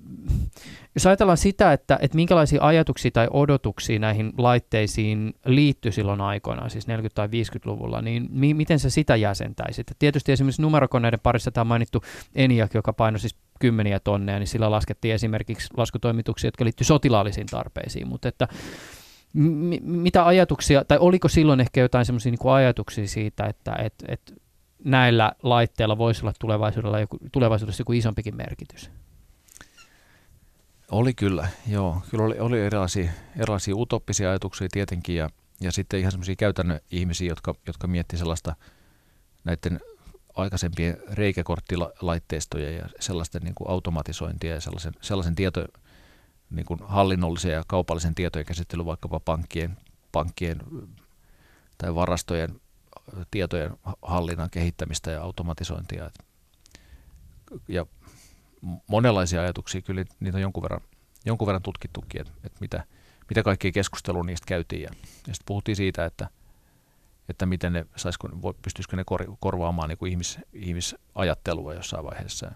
jos 0.95 1.07
ajatellaan 1.07 1.39
sitä, 1.39 1.73
että, 1.73 1.99
että 2.03 2.17
minkälaisia 2.17 2.63
ajatuksia 2.63 3.11
tai 3.11 3.29
odotuksia 3.31 3.99
näihin 3.99 4.33
laitteisiin 4.39 5.35
liittyi 5.45 5.93
silloin 5.93 6.21
aikoinaan, 6.21 6.71
siis 6.71 6.89
40- 6.89 6.91
tai 7.15 7.27
50-luvulla, 7.27 8.03
niin 8.03 8.29
mi- 8.31 8.55
miten 8.55 8.79
se 8.79 8.91
sitä 8.91 9.17
jäsentäisi? 9.17 9.81
Että 9.81 9.95
tietysti 9.99 10.33
esimerkiksi 10.33 10.63
numerokoneiden 10.63 11.21
parissa 11.21 11.51
tämä 11.51 11.65
mainittu 11.65 12.03
ENIAC, 12.35 12.75
joka 12.75 12.93
painoi 12.93 13.21
siis 13.21 13.37
kymmeniä 13.61 14.01
tonneja, 14.01 14.39
niin 14.39 14.47
sillä 14.47 14.71
laskettiin 14.71 15.15
esimerkiksi 15.15 15.69
laskutoimituksia, 15.77 16.49
jotka 16.49 16.65
liittyivät 16.65 16.89
sotilaallisiin 16.89 17.47
tarpeisiin, 17.47 18.09
mutta 18.09 18.29
että 18.29 18.49
M- 19.39 19.83
mitä 19.83 20.27
ajatuksia, 20.27 20.85
tai 20.85 20.99
oliko 21.01 21.29
silloin 21.29 21.61
ehkä 21.61 21.81
jotain 21.81 22.05
semmoisia 22.05 22.33
niin 22.33 22.53
ajatuksia 22.53 23.09
siitä, 23.09 23.47
että 23.47 23.77
et, 23.85 23.95
et 24.09 24.35
näillä 24.85 25.33
laitteilla 25.43 25.99
voisi 25.99 26.23
olla 26.23 26.33
tulevaisuudella 26.39 27.01
joku, 27.01 27.19
tulevaisuudessa 27.33 27.81
joku 27.81 27.93
isompikin 27.93 28.37
merkitys? 28.37 28.91
Oli 30.91 31.15
kyllä, 31.15 31.49
joo. 31.67 32.03
Kyllä 32.11 32.25
oli, 32.25 32.39
oli 32.39 32.61
erilaisia, 32.61 33.11
erilaisia 33.37 33.77
utoppisia 33.77 34.31
ajatuksia 34.31 34.69
tietenkin 34.73 35.17
ja, 35.17 35.31
ja 35.61 35.73
sitten 35.73 36.01
ihan 36.01 36.13
semmoisia 36.13 36.37
käytännön 36.37 36.81
ihmisiä, 36.91 37.29
jotka, 37.29 37.55
jotka 37.67 37.87
miettii 37.87 38.19
sellaista 38.19 38.55
näiden 39.45 39.81
aikaisempien 40.35 40.97
reikäkorttilaitteistoja 41.13 42.71
ja 42.71 42.89
sellaisten 43.01 43.43
niin 43.43 43.55
kuin 43.55 43.71
automatisointia 43.71 44.55
ja 44.55 44.61
sellaisen, 44.61 44.93
sellaisen 45.01 45.35
tieto, 45.35 45.67
niin 46.51 46.67
kuin 46.67 46.81
hallinnollisen 46.85 47.53
ja 47.53 47.63
kaupallisen 47.67 48.15
tietojen 48.15 48.47
käsittely 48.47 48.85
vaikkapa 48.85 49.21
pankkien, 49.21 49.77
pankkien 50.13 50.61
tai 51.79 51.95
varastojen 51.95 52.61
tietojen 53.31 53.77
hallinnan 54.03 54.51
kehittämistä 54.51 55.11
ja 55.11 55.23
automatisointia. 55.23 56.11
Ja 57.69 57.87
monenlaisia 58.87 59.41
ajatuksia, 59.41 59.83
kyllä 59.83 60.05
niitä 60.21 60.39
on 60.39 60.43
jonkun 60.43 60.63
verran, 60.63 60.81
jonkun 61.25 61.47
verran 61.47 61.63
tutkittukin, 61.63 62.21
että, 62.21 62.33
että 62.45 62.59
mitä, 62.61 62.85
mitä 63.29 63.43
kaikkia 63.43 63.73
keskustelua 63.73 64.25
niistä 64.25 64.47
käytiin. 64.47 64.83
Ja, 64.83 64.91
ja 65.03 65.35
sitten 65.35 65.47
puhuttiin 65.47 65.77
siitä, 65.77 66.05
että, 66.05 66.29
että 67.29 67.47
miten 67.47 67.73
ne, 67.73 67.87
saisiko, 67.97 68.29
pystyisikö 68.63 68.97
ne 68.97 69.05
kor, 69.05 69.37
korvaamaan 69.41 69.89
niin 69.89 69.99
kuin 69.99 70.11
ihmis, 70.11 70.39
ihmisajattelua 70.53 71.75
jossain 71.75 72.05
vaiheessa 72.05 72.53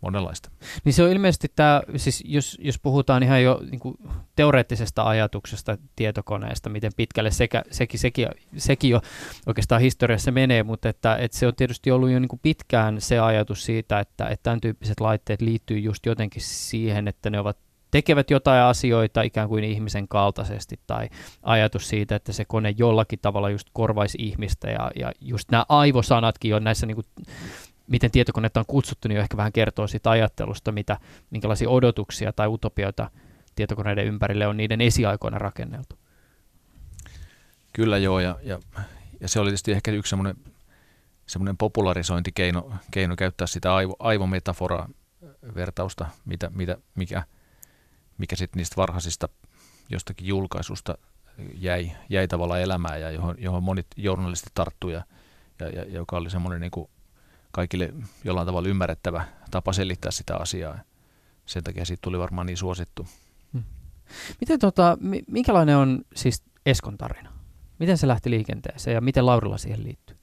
monenlaista. 0.00 0.50
Niin 0.84 0.92
se 0.92 1.02
on 1.02 1.10
ilmeisesti 1.10 1.48
tämä, 1.56 1.82
siis 1.96 2.22
jos, 2.26 2.58
jos 2.60 2.78
puhutaan 2.78 3.22
ihan 3.22 3.42
jo 3.42 3.60
niin 3.70 3.80
kuin 3.80 3.96
teoreettisesta 4.36 5.02
ajatuksesta 5.02 5.78
tietokoneesta, 5.96 6.70
miten 6.70 6.92
pitkälle 6.96 7.30
sekä, 7.30 7.62
sekin, 7.70 8.00
sekin, 8.00 8.28
sekin 8.56 8.90
jo 8.90 9.00
oikeastaan 9.46 9.80
historiassa 9.80 10.30
menee, 10.30 10.62
mutta 10.62 10.88
että, 10.88 11.16
että 11.16 11.38
se 11.38 11.46
on 11.46 11.54
tietysti 11.54 11.90
ollut 11.90 12.10
jo 12.10 12.18
niin 12.18 12.28
kuin 12.28 12.40
pitkään 12.42 13.00
se 13.00 13.18
ajatus 13.18 13.64
siitä, 13.64 14.00
että, 14.00 14.28
että 14.28 14.42
tämän 14.42 14.60
tyyppiset 14.60 15.00
laitteet 15.00 15.40
liittyy 15.40 15.78
just 15.78 16.06
jotenkin 16.06 16.42
siihen, 16.42 17.08
että 17.08 17.30
ne 17.30 17.40
ovat 17.40 17.56
tekevät 17.90 18.30
jotain 18.30 18.62
asioita 18.62 19.22
ikään 19.22 19.48
kuin 19.48 19.64
ihmisen 19.64 20.08
kaltaisesti 20.08 20.80
tai 20.86 21.08
ajatus 21.42 21.88
siitä, 21.88 22.16
että 22.16 22.32
se 22.32 22.44
kone 22.44 22.74
jollakin 22.78 23.18
tavalla 23.22 23.50
just 23.50 23.68
korvaisi 23.72 24.18
ihmistä 24.20 24.70
ja, 24.70 24.90
ja 24.96 25.12
just 25.20 25.50
nämä 25.50 25.64
aivosanatkin 25.68 26.54
on 26.54 26.64
näissä 26.64 26.86
niin 26.86 26.94
kuin 26.94 27.06
miten 27.90 28.10
tietokonetta 28.10 28.60
on 28.60 28.66
kutsuttu, 28.66 29.08
niin 29.08 29.20
ehkä 29.20 29.36
vähän 29.36 29.52
kertoo 29.52 29.86
siitä 29.86 30.10
ajattelusta, 30.10 30.72
mitä, 30.72 30.98
minkälaisia 31.30 31.70
odotuksia 31.70 32.32
tai 32.32 32.48
utopioita 32.48 33.10
tietokoneiden 33.54 34.06
ympärille 34.06 34.46
on 34.46 34.56
niiden 34.56 34.80
esiaikoina 34.80 35.38
rakenneltu. 35.38 35.98
Kyllä 37.72 37.98
joo, 37.98 38.20
ja, 38.20 38.38
ja, 38.42 38.60
ja 39.20 39.28
se 39.28 39.40
oli 39.40 39.48
tietysti 39.48 39.72
ehkä 39.72 39.90
yksi 39.90 40.10
semmoinen, 40.10 40.36
semmoinen 41.26 41.56
popularisointikeino 41.56 42.72
keino 42.90 43.16
käyttää 43.16 43.46
sitä 43.46 43.74
aivo, 43.74 43.96
aivometaforaa, 43.98 44.88
vertausta, 45.54 46.06
mitä, 46.24 46.50
mitä, 46.54 46.76
mikä, 46.94 47.22
mikä 48.18 48.36
sitten 48.36 48.58
niistä 48.58 48.76
varhaisista 48.76 49.28
jostakin 49.88 50.26
julkaisusta 50.26 50.98
jäi, 51.54 51.92
jäi 52.08 52.28
tavallaan 52.28 52.60
elämään 52.60 53.00
ja 53.00 53.10
johon, 53.10 53.34
johon 53.38 53.62
monet 53.62 53.86
journalistit 53.96 54.54
tarttuivat 54.54 55.04
ja, 55.60 55.68
ja, 55.68 55.82
ja 55.82 55.84
joka 55.84 56.16
oli 56.16 56.30
semmoinen 56.30 56.60
niin 56.60 56.70
kuin 56.70 56.90
kaikille 57.50 57.94
jollain 58.24 58.46
tavalla 58.46 58.68
ymmärrettävä 58.68 59.24
tapa 59.50 59.72
selittää 59.72 60.10
sitä 60.10 60.36
asiaa. 60.36 60.78
Sen 61.46 61.64
takia 61.64 61.84
siitä 61.84 62.00
tuli 62.02 62.18
varmaan 62.18 62.46
niin 62.46 62.56
suosittu. 62.56 63.06
Hmm. 63.52 63.64
Miten 64.40 64.58
tota, 64.58 64.98
minkälainen 65.26 65.76
on 65.76 66.04
siis 66.14 66.42
Eskon 66.66 66.98
tarina? 66.98 67.32
Miten 67.78 67.98
se 67.98 68.08
lähti 68.08 68.30
liikenteeseen 68.30 68.94
ja 68.94 69.00
miten 69.00 69.26
Laurilla 69.26 69.58
siihen 69.58 69.84
liittyy? 69.84 70.16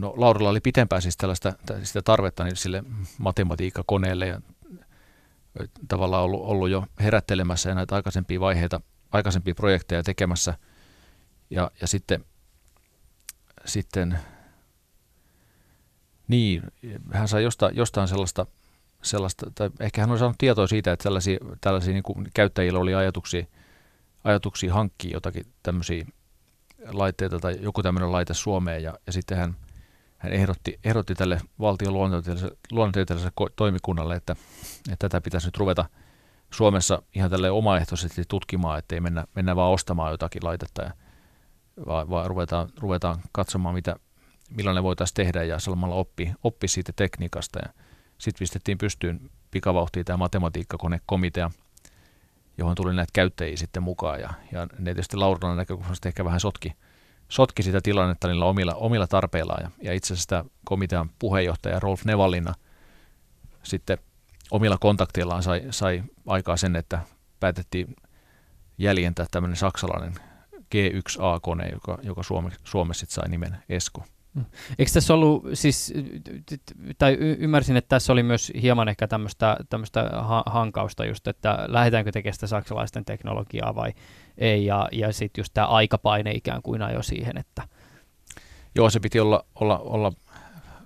No, 0.00 0.14
Laurilla 0.16 0.50
oli 0.50 0.60
pitempään 0.60 1.02
siis 1.02 1.16
tällaista 1.16 1.52
sitä 1.82 2.02
tarvetta 2.02 2.44
niin 2.44 2.56
sille 2.56 2.84
matematiikkakoneelle 3.18 4.26
ja 4.26 4.40
tavallaan 5.88 6.22
ollut, 6.22 6.40
ollut 6.44 6.68
jo 6.68 6.84
herättelemässä 7.00 7.68
ja 7.68 7.74
näitä 7.74 7.94
aikaisempia 7.94 8.40
vaiheita, 8.40 8.80
aikaisempia 9.12 9.54
projekteja 9.54 10.02
tekemässä. 10.02 10.54
Ja, 11.50 11.70
ja 11.80 11.86
sitten, 11.86 12.24
sitten 13.66 14.18
niin, 16.28 16.62
hän 17.12 17.28
sai 17.28 17.42
jostain, 17.42 17.76
jostain 17.76 18.08
sellaista, 18.08 18.46
sellaista, 19.02 19.50
tai 19.54 19.70
ehkä 19.80 20.00
hän 20.00 20.10
on 20.10 20.18
saanut 20.18 20.38
tietoa 20.38 20.66
siitä, 20.66 20.92
että 20.92 21.02
tällaisia, 21.02 21.38
tällaisia 21.60 21.92
niin 21.92 22.02
kuin 22.02 22.28
käyttäjillä 22.34 22.78
oli 22.78 22.94
ajatuksia, 22.94 23.46
ajatuksia 24.24 24.74
hankkia 24.74 25.16
jotakin 25.16 25.46
tämmöisiä 25.62 26.06
laitteita 26.88 27.38
tai 27.38 27.58
joku 27.60 27.82
tämmöinen 27.82 28.12
laite 28.12 28.34
Suomeen 28.34 28.82
ja, 28.82 28.94
ja 29.06 29.12
sitten 29.12 29.38
hän, 29.38 29.56
hän 30.18 30.32
ehdotti, 30.32 30.78
ehdotti 30.84 31.14
tälle 31.14 31.40
valtion 31.60 31.94
luonnontieteelliselle 32.72 33.50
toimikunnalle, 33.56 34.16
että, 34.16 34.36
että 34.92 35.08
tätä 35.08 35.20
pitäisi 35.20 35.46
nyt 35.46 35.56
ruveta 35.56 35.84
Suomessa 36.50 37.02
ihan 37.14 37.30
tälle 37.30 37.50
omaehtoisesti 37.50 38.22
tutkimaan, 38.28 38.78
ettei 38.78 39.00
mennä, 39.00 39.24
mennä 39.34 39.56
vaan 39.56 39.72
ostamaan 39.72 40.10
jotakin 40.10 40.44
laitetta, 40.44 40.82
ja, 40.82 40.90
vaan, 41.86 42.10
vaan 42.10 42.26
ruvetaan, 42.26 42.68
ruvetaan 42.80 43.16
katsomaan, 43.32 43.74
mitä, 43.74 43.96
millainen 44.50 44.82
voitaisiin 44.82 45.14
tehdä 45.14 45.44
ja 45.44 45.58
samalla 45.58 45.94
oppi, 45.94 46.32
oppi 46.42 46.68
siitä 46.68 46.92
tekniikasta. 46.96 47.60
Sitten 48.18 48.38
pistettiin 48.38 48.78
pystyyn 48.78 49.30
pikavauhtiin 49.50 50.04
tämä 50.04 50.16
matematiikkakonekomitea, 50.16 51.50
johon 52.58 52.74
tuli 52.74 52.94
näitä 52.94 53.10
käyttäjiä 53.12 53.56
sitten 53.56 53.82
mukaan. 53.82 54.20
Ja, 54.20 54.30
ja 54.52 54.66
ne 54.78 54.84
tietysti 54.84 55.16
Laurilan 55.16 55.56
näkökulmasta 55.56 56.08
ehkä 56.08 56.24
vähän 56.24 56.40
sotki, 56.40 56.72
sotki 57.28 57.62
sitä 57.62 57.80
tilannetta 57.82 58.28
niillä 58.28 58.44
omilla, 58.44 58.74
omilla 58.74 59.06
tarpeillaan. 59.06 59.62
Ja, 59.62 59.70
ja 59.82 59.92
itse 59.92 60.14
asiassa 60.14 60.44
komitean 60.64 61.10
puheenjohtaja 61.18 61.80
Rolf 61.80 62.04
Nevalina 62.04 62.54
sitten 63.62 63.98
omilla 64.50 64.78
kontakteillaan 64.78 65.42
sai, 65.42 65.62
sai 65.70 66.02
aikaa 66.26 66.56
sen, 66.56 66.76
että 66.76 66.98
päätettiin 67.40 67.96
jäljentää 68.78 69.26
tämmöinen 69.30 69.56
saksalainen 69.56 70.14
G1A-kone, 70.74 71.68
joka, 71.72 71.98
joka 72.02 72.22
Suomessa, 72.22 72.60
Suomessa 72.64 73.06
sai 73.08 73.28
nimen 73.28 73.56
Esko. 73.68 74.04
Mm. 74.34 74.44
Eikö 74.78 74.92
tässä 74.92 75.14
ollut, 75.14 75.44
siis, 75.54 75.94
tai 76.98 77.16
ymmärsin, 77.20 77.76
että 77.76 77.88
tässä 77.88 78.12
oli 78.12 78.22
myös 78.22 78.52
hieman 78.62 78.88
ehkä 78.88 79.08
tämmöistä, 79.08 79.56
tämmöistä 79.70 80.10
hankausta 80.46 81.04
just, 81.04 81.26
että 81.28 81.64
lähdetäänkö 81.68 82.12
tekemään 82.12 82.34
sitä 82.34 82.46
saksalaisten 82.46 83.04
teknologiaa 83.04 83.74
vai 83.74 83.92
ei, 84.38 84.64
ja, 84.66 84.88
ja 84.92 85.12
sitten 85.12 85.42
just 85.42 85.54
tämä 85.54 85.66
aikapaine 85.66 86.30
ikään 86.30 86.62
kuin 86.62 86.82
ajo 86.82 87.02
siihen, 87.02 87.38
että... 87.38 87.62
Joo, 88.74 88.90
se 88.90 89.00
piti 89.00 89.20
olla, 89.20 89.44
olla, 89.54 89.78
olla 89.78 90.12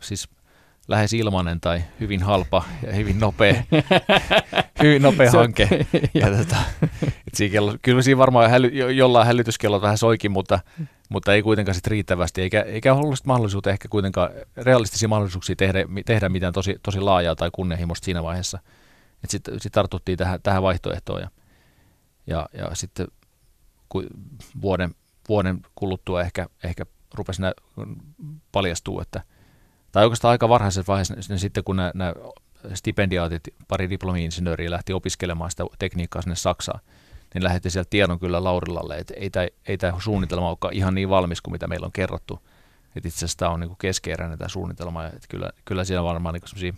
siis 0.00 0.28
lähes 0.88 1.12
ilmainen 1.12 1.60
tai 1.60 1.82
hyvin 2.00 2.22
halpa 2.22 2.62
ja 2.86 2.92
hyvin 2.92 3.20
nopea, 3.20 3.54
hyvin 4.82 5.02
nopea 5.02 5.30
hanke. 5.30 5.68
Ja 6.14 6.26
tota, 6.36 6.56
et 7.32 7.36
siinä 7.36 7.52
kello, 7.52 7.76
kyllä 7.82 8.02
siinä 8.02 8.18
varmaan 8.18 8.50
häly, 8.50 8.68
jollain 8.68 9.26
hälytyskello 9.26 9.82
vähän 9.82 9.98
soikin, 9.98 10.30
mutta, 10.30 10.60
mutta 11.08 11.34
ei 11.34 11.42
kuitenkaan 11.42 11.74
sit 11.74 11.86
riittävästi, 11.86 12.42
eikä, 12.42 12.62
eikä 12.62 12.94
ollut 12.94 13.24
mahdollisuutta 13.24 13.70
ehkä 13.70 13.88
kuitenkaan 13.88 14.30
realistisia 14.56 15.08
mahdollisuuksia 15.08 15.56
tehdä, 15.56 15.84
tehdä 16.06 16.28
mitään 16.28 16.52
tosi, 16.52 16.76
tosi 16.82 17.00
laajaa 17.00 17.36
tai 17.36 17.50
kunnianhimoista 17.52 18.04
siinä 18.04 18.22
vaiheessa. 18.22 18.58
Sitten 19.28 19.60
sit 19.60 19.72
tartuttiin 19.72 20.18
tähän, 20.18 20.42
tähän 20.42 20.62
vaihtoehtoon 20.62 21.20
ja, 21.20 21.30
ja, 22.26 22.48
ja 22.52 22.74
sitten 22.74 23.08
ku, 23.88 24.02
vuoden, 24.62 24.94
vuoden 25.28 25.60
kuluttua 25.74 26.22
ehkä, 26.22 26.46
ehkä 26.64 26.86
rupesi 27.14 27.42
nä, 27.42 27.52
paljastuu, 28.52 29.00
että– 29.00 29.22
tai 29.92 30.04
oikeastaan 30.04 30.32
aika 30.32 30.48
varhaisessa 30.48 30.92
vaiheessa 30.92 31.14
niin 31.28 31.38
sitten, 31.38 31.64
kun 31.64 31.76
nämä, 31.76 31.92
nämä 31.94 32.14
stipendiaatit, 32.74 33.42
pari 33.68 33.90
diplomi-insinööriä 33.90 34.70
lähti 34.70 34.92
opiskelemaan 34.92 35.50
sitä 35.50 35.64
tekniikkaa 35.78 36.22
sinne 36.22 36.36
Saksaan, 36.36 36.80
niin 37.34 37.44
lähetti 37.44 37.70
sieltä 37.70 37.90
tiedon 37.90 38.18
kyllä 38.18 38.44
Laurilalle, 38.44 38.98
että 38.98 39.14
ei 39.16 39.30
tämä, 39.30 39.46
ei 39.68 39.78
tämä 39.78 40.00
suunnitelma 40.00 40.48
olekaan 40.48 40.74
ihan 40.74 40.94
niin 40.94 41.10
valmis 41.10 41.40
kuin 41.40 41.52
mitä 41.52 41.66
meillä 41.66 41.86
on 41.86 41.92
kerrottu. 41.92 42.40
Että 42.96 43.08
itse 43.08 43.18
asiassa 43.18 43.38
tämä 43.38 43.50
on 43.50 43.60
niin 43.60 43.76
keskeeräinen 43.78 44.38
tämä 44.38 44.48
suunnitelma, 44.48 45.06
että 45.06 45.26
kyllä, 45.28 45.50
kyllä 45.64 45.84
siellä 45.84 46.04
varmaan 46.04 46.34
niin 46.34 46.74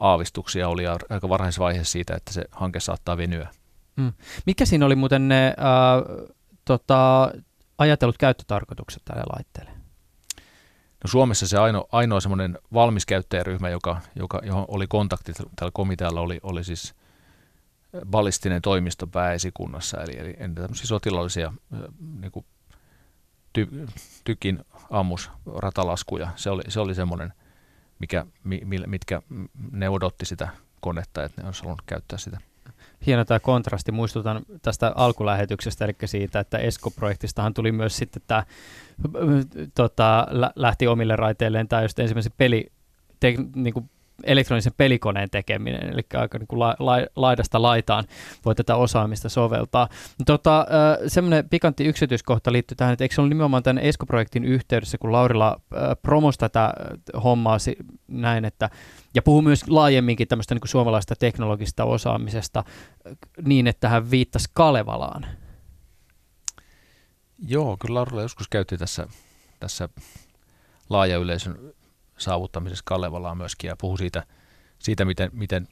aavistuksia 0.00 0.68
oli 0.68 0.86
aika 0.86 1.28
varhaisessa 1.28 1.62
vaiheessa 1.62 1.92
siitä, 1.92 2.14
että 2.16 2.32
se 2.32 2.44
hanke 2.50 2.80
saattaa 2.80 3.16
venyä. 3.16 3.48
Mm. 3.96 4.12
Mikä 4.46 4.64
siinä 4.64 4.86
oli 4.86 4.96
muuten 4.96 5.28
ne 5.28 5.46
äh, 5.46 6.28
tota, 6.64 7.32
ajatellut 7.78 8.18
käyttötarkoitukset 8.18 9.02
tälle 9.04 9.22
laitteelle? 9.36 9.70
No 11.04 11.08
Suomessa 11.08 11.48
se 11.48 11.58
ainoa, 11.58 11.88
ainoa 11.92 12.20
semmoinen 12.20 12.58
valmis 12.74 13.06
käyttäjäryhmä, 13.06 13.68
joka, 13.68 14.00
joka, 14.16 14.40
johon 14.44 14.64
oli 14.68 14.86
kontakti 14.86 15.32
tällä 15.32 15.70
komitealla, 15.74 16.20
oli, 16.20 16.40
oli 16.42 16.64
siis 16.64 16.94
ballistinen 18.06 18.62
toimisto 18.62 19.06
pääesikunnassa, 19.06 20.00
eli, 20.02 20.18
eli 20.18 20.34
tämmöisiä 20.54 20.86
sotilaallisia 20.86 21.52
niin 22.20 22.32
kuin 22.32 22.46
ty, 23.52 23.68
tykin 24.24 24.64
ammus 24.90 25.30
ratalaskuja. 25.56 26.28
Se 26.36 26.50
oli, 26.50 26.62
se 26.68 26.80
oli 26.80 26.94
semmoinen, 26.94 27.32
mikä, 27.98 28.26
mitkä 28.86 29.22
ne 29.70 29.88
odotti 29.88 30.24
sitä 30.24 30.48
konetta, 30.80 31.24
että 31.24 31.42
ne 31.42 31.48
olisi 31.48 31.62
halunnut 31.62 31.82
käyttää 31.86 32.18
sitä 32.18 32.38
hieno 33.06 33.24
tämä 33.24 33.40
kontrasti. 33.40 33.92
Muistutan 33.92 34.42
tästä 34.62 34.92
alkulähetyksestä, 34.94 35.84
eli 35.84 35.94
siitä, 36.04 36.40
että 36.40 36.58
Esko-projektistahan 36.58 37.54
tuli 37.54 37.72
myös 37.72 37.96
sitten 37.96 38.22
tämä, 38.26 38.44
tota, 39.74 40.26
lähti 40.56 40.86
omille 40.86 41.16
raiteilleen 41.16 41.68
tämä 41.68 41.82
just 41.82 41.98
ensimmäisen 41.98 42.32
peli, 42.36 42.72
te, 43.20 43.34
niin 43.54 43.74
kuin 43.74 43.90
elektronisen 44.24 44.72
pelikoneen 44.76 45.30
tekeminen, 45.30 45.92
eli 45.92 46.02
aika 46.14 46.38
niin 46.38 46.46
kuin 46.46 46.60
la, 46.60 46.76
la, 46.78 46.94
laidasta 47.16 47.62
laitaan 47.62 48.04
voi 48.44 48.54
tätä 48.54 48.76
osaamista 48.76 49.28
soveltaa. 49.28 49.88
Tota, 50.26 50.66
semmoinen 51.06 51.48
pikantti 51.48 51.84
yksityiskohta 51.84 52.52
liittyy 52.52 52.76
tähän, 52.76 52.92
että 52.92 53.04
eikö 53.04 53.14
se 53.14 53.20
ollut 53.20 53.28
nimenomaan 53.28 53.62
tämän 53.62 53.82
ESCO-projektin 53.82 54.44
yhteydessä, 54.44 54.98
kun 54.98 55.12
Laurilla 55.12 55.60
promosi 56.02 56.38
tätä 56.38 56.72
hommaa 57.24 57.58
näin, 58.08 58.44
että, 58.44 58.70
ja 59.14 59.22
puhuu 59.22 59.42
myös 59.42 59.68
laajemminkin 59.68 60.28
tämmöistä 60.28 60.54
niin 60.54 60.60
kuin 60.60 60.68
suomalaista 60.68 61.14
teknologista 61.16 61.84
osaamisesta 61.84 62.64
niin, 63.44 63.66
että 63.66 63.88
hän 63.88 64.10
viittasi 64.10 64.48
Kalevalaan. 64.54 65.26
Joo, 67.46 67.76
kyllä 67.76 67.94
Laurilla 67.94 68.22
joskus 68.22 68.48
käytti 68.48 68.78
tässä, 68.78 69.06
tässä 69.60 69.88
laaja 70.90 71.16
yleisön 71.16 71.58
saavuttamisessa 72.20 72.82
Kalevalaa 72.86 73.34
myöskin 73.34 73.68
ja 73.68 73.76
puhui 73.76 73.98
siitä, 73.98 74.26
siitä 74.78 75.04
miten, 75.04 75.30
miten, 75.32 75.68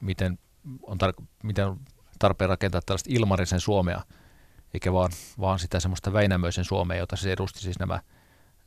miten, 0.00 0.38
on 0.82 0.98
tar- 1.02 1.24
miten 1.42 1.66
on 1.66 1.80
tarpeen 2.18 2.48
rakentaa 2.48 2.80
tällaista 2.86 3.10
ilmarisen 3.12 3.60
Suomea, 3.60 4.02
eikä 4.74 4.92
vaan, 4.92 5.10
vaan 5.40 5.58
sitä 5.58 5.80
semmoista 5.80 6.12
Väinämöisen 6.12 6.64
Suomea, 6.64 6.98
jota 6.98 7.16
se 7.16 7.32
edusti 7.32 7.60
siis 7.60 7.78
nämä 7.78 8.00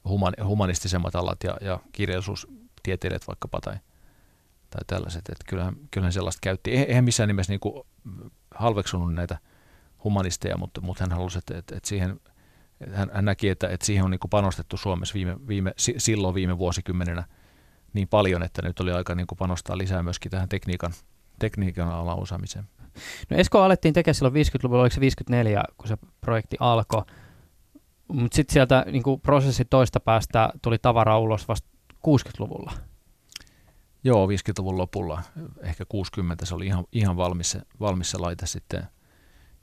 human, 0.05 0.33
humanistisemmat 0.43 1.15
alat 1.15 1.43
ja, 1.43 1.57
ja 1.61 1.79
kirjallisuustieteilijät 1.91 3.27
vaikkapa 3.27 3.61
tai, 3.61 3.75
tai 4.69 4.81
tällaiset. 4.87 5.29
Että 5.29 5.45
kyllähän, 5.47 5.75
kyllähän 5.91 6.13
sellaista 6.13 6.39
käytti. 6.43 6.71
Eihän 6.71 7.03
missään 7.03 7.27
nimessä 7.27 7.53
niin 7.53 7.59
kuin 7.59 7.87
halveksunut 8.55 9.13
näitä 9.13 9.37
humanisteja, 10.03 10.57
mutta, 10.57 10.81
mutta 10.81 11.03
hän 11.03 11.11
halusi, 11.11 11.37
että, 11.37 11.57
että, 11.57 11.75
että 11.75 11.89
siihen– 11.89 12.19
hän, 12.93 13.11
hän 13.13 13.25
näki, 13.25 13.49
että, 13.49 13.67
että 13.67 13.85
siihen 13.85 14.05
on 14.05 14.11
niin 14.11 14.19
panostettu 14.29 14.77
Suomessa 14.77 15.13
viime, 15.13 15.35
viime, 15.47 15.73
silloin 15.77 16.35
viime 16.35 16.57
vuosikymmenenä 16.57 17.23
niin 17.93 18.07
paljon, 18.07 18.43
että 18.43 18.61
nyt 18.61 18.79
oli 18.79 18.91
aika 18.91 19.15
niin 19.15 19.27
panostaa 19.39 19.77
lisää 19.77 20.03
myöskin 20.03 20.31
tähän 20.31 20.49
tekniikan, 20.49 20.93
tekniikan 21.39 21.91
alan 21.91 22.19
osaamiseen. 22.19 22.65
No 23.29 23.37
Esko 23.37 23.61
alettiin 23.61 23.93
tekemään 23.93 24.15
silloin 24.15 24.33
50-luvulla, 24.33 24.81
oliko 24.81 24.93
se 24.93 25.01
54, 25.01 25.63
kun 25.77 25.87
se 25.87 25.97
projekti 26.21 26.57
alkoi, 26.59 27.03
mutta 28.07 28.35
sitten 28.35 28.53
sieltä 28.53 28.85
niin 28.91 29.21
prosessi 29.23 29.65
toista 29.65 29.99
päästä 29.99 30.49
tuli 30.61 30.77
tavara 30.77 31.19
ulos 31.19 31.47
vasta 31.47 31.69
60-luvulla. 32.07 32.71
Joo, 34.03 34.27
50-luvun 34.27 34.77
lopulla, 34.77 35.23
ehkä 35.61 35.85
60, 35.85 36.45
se 36.45 36.55
oli 36.55 36.65
ihan, 36.65 36.85
ihan 36.91 37.17
valmis, 37.17 37.57
valmis 37.79 38.11
se 38.11 38.17
laite 38.17 38.45
sitten– 38.45 38.83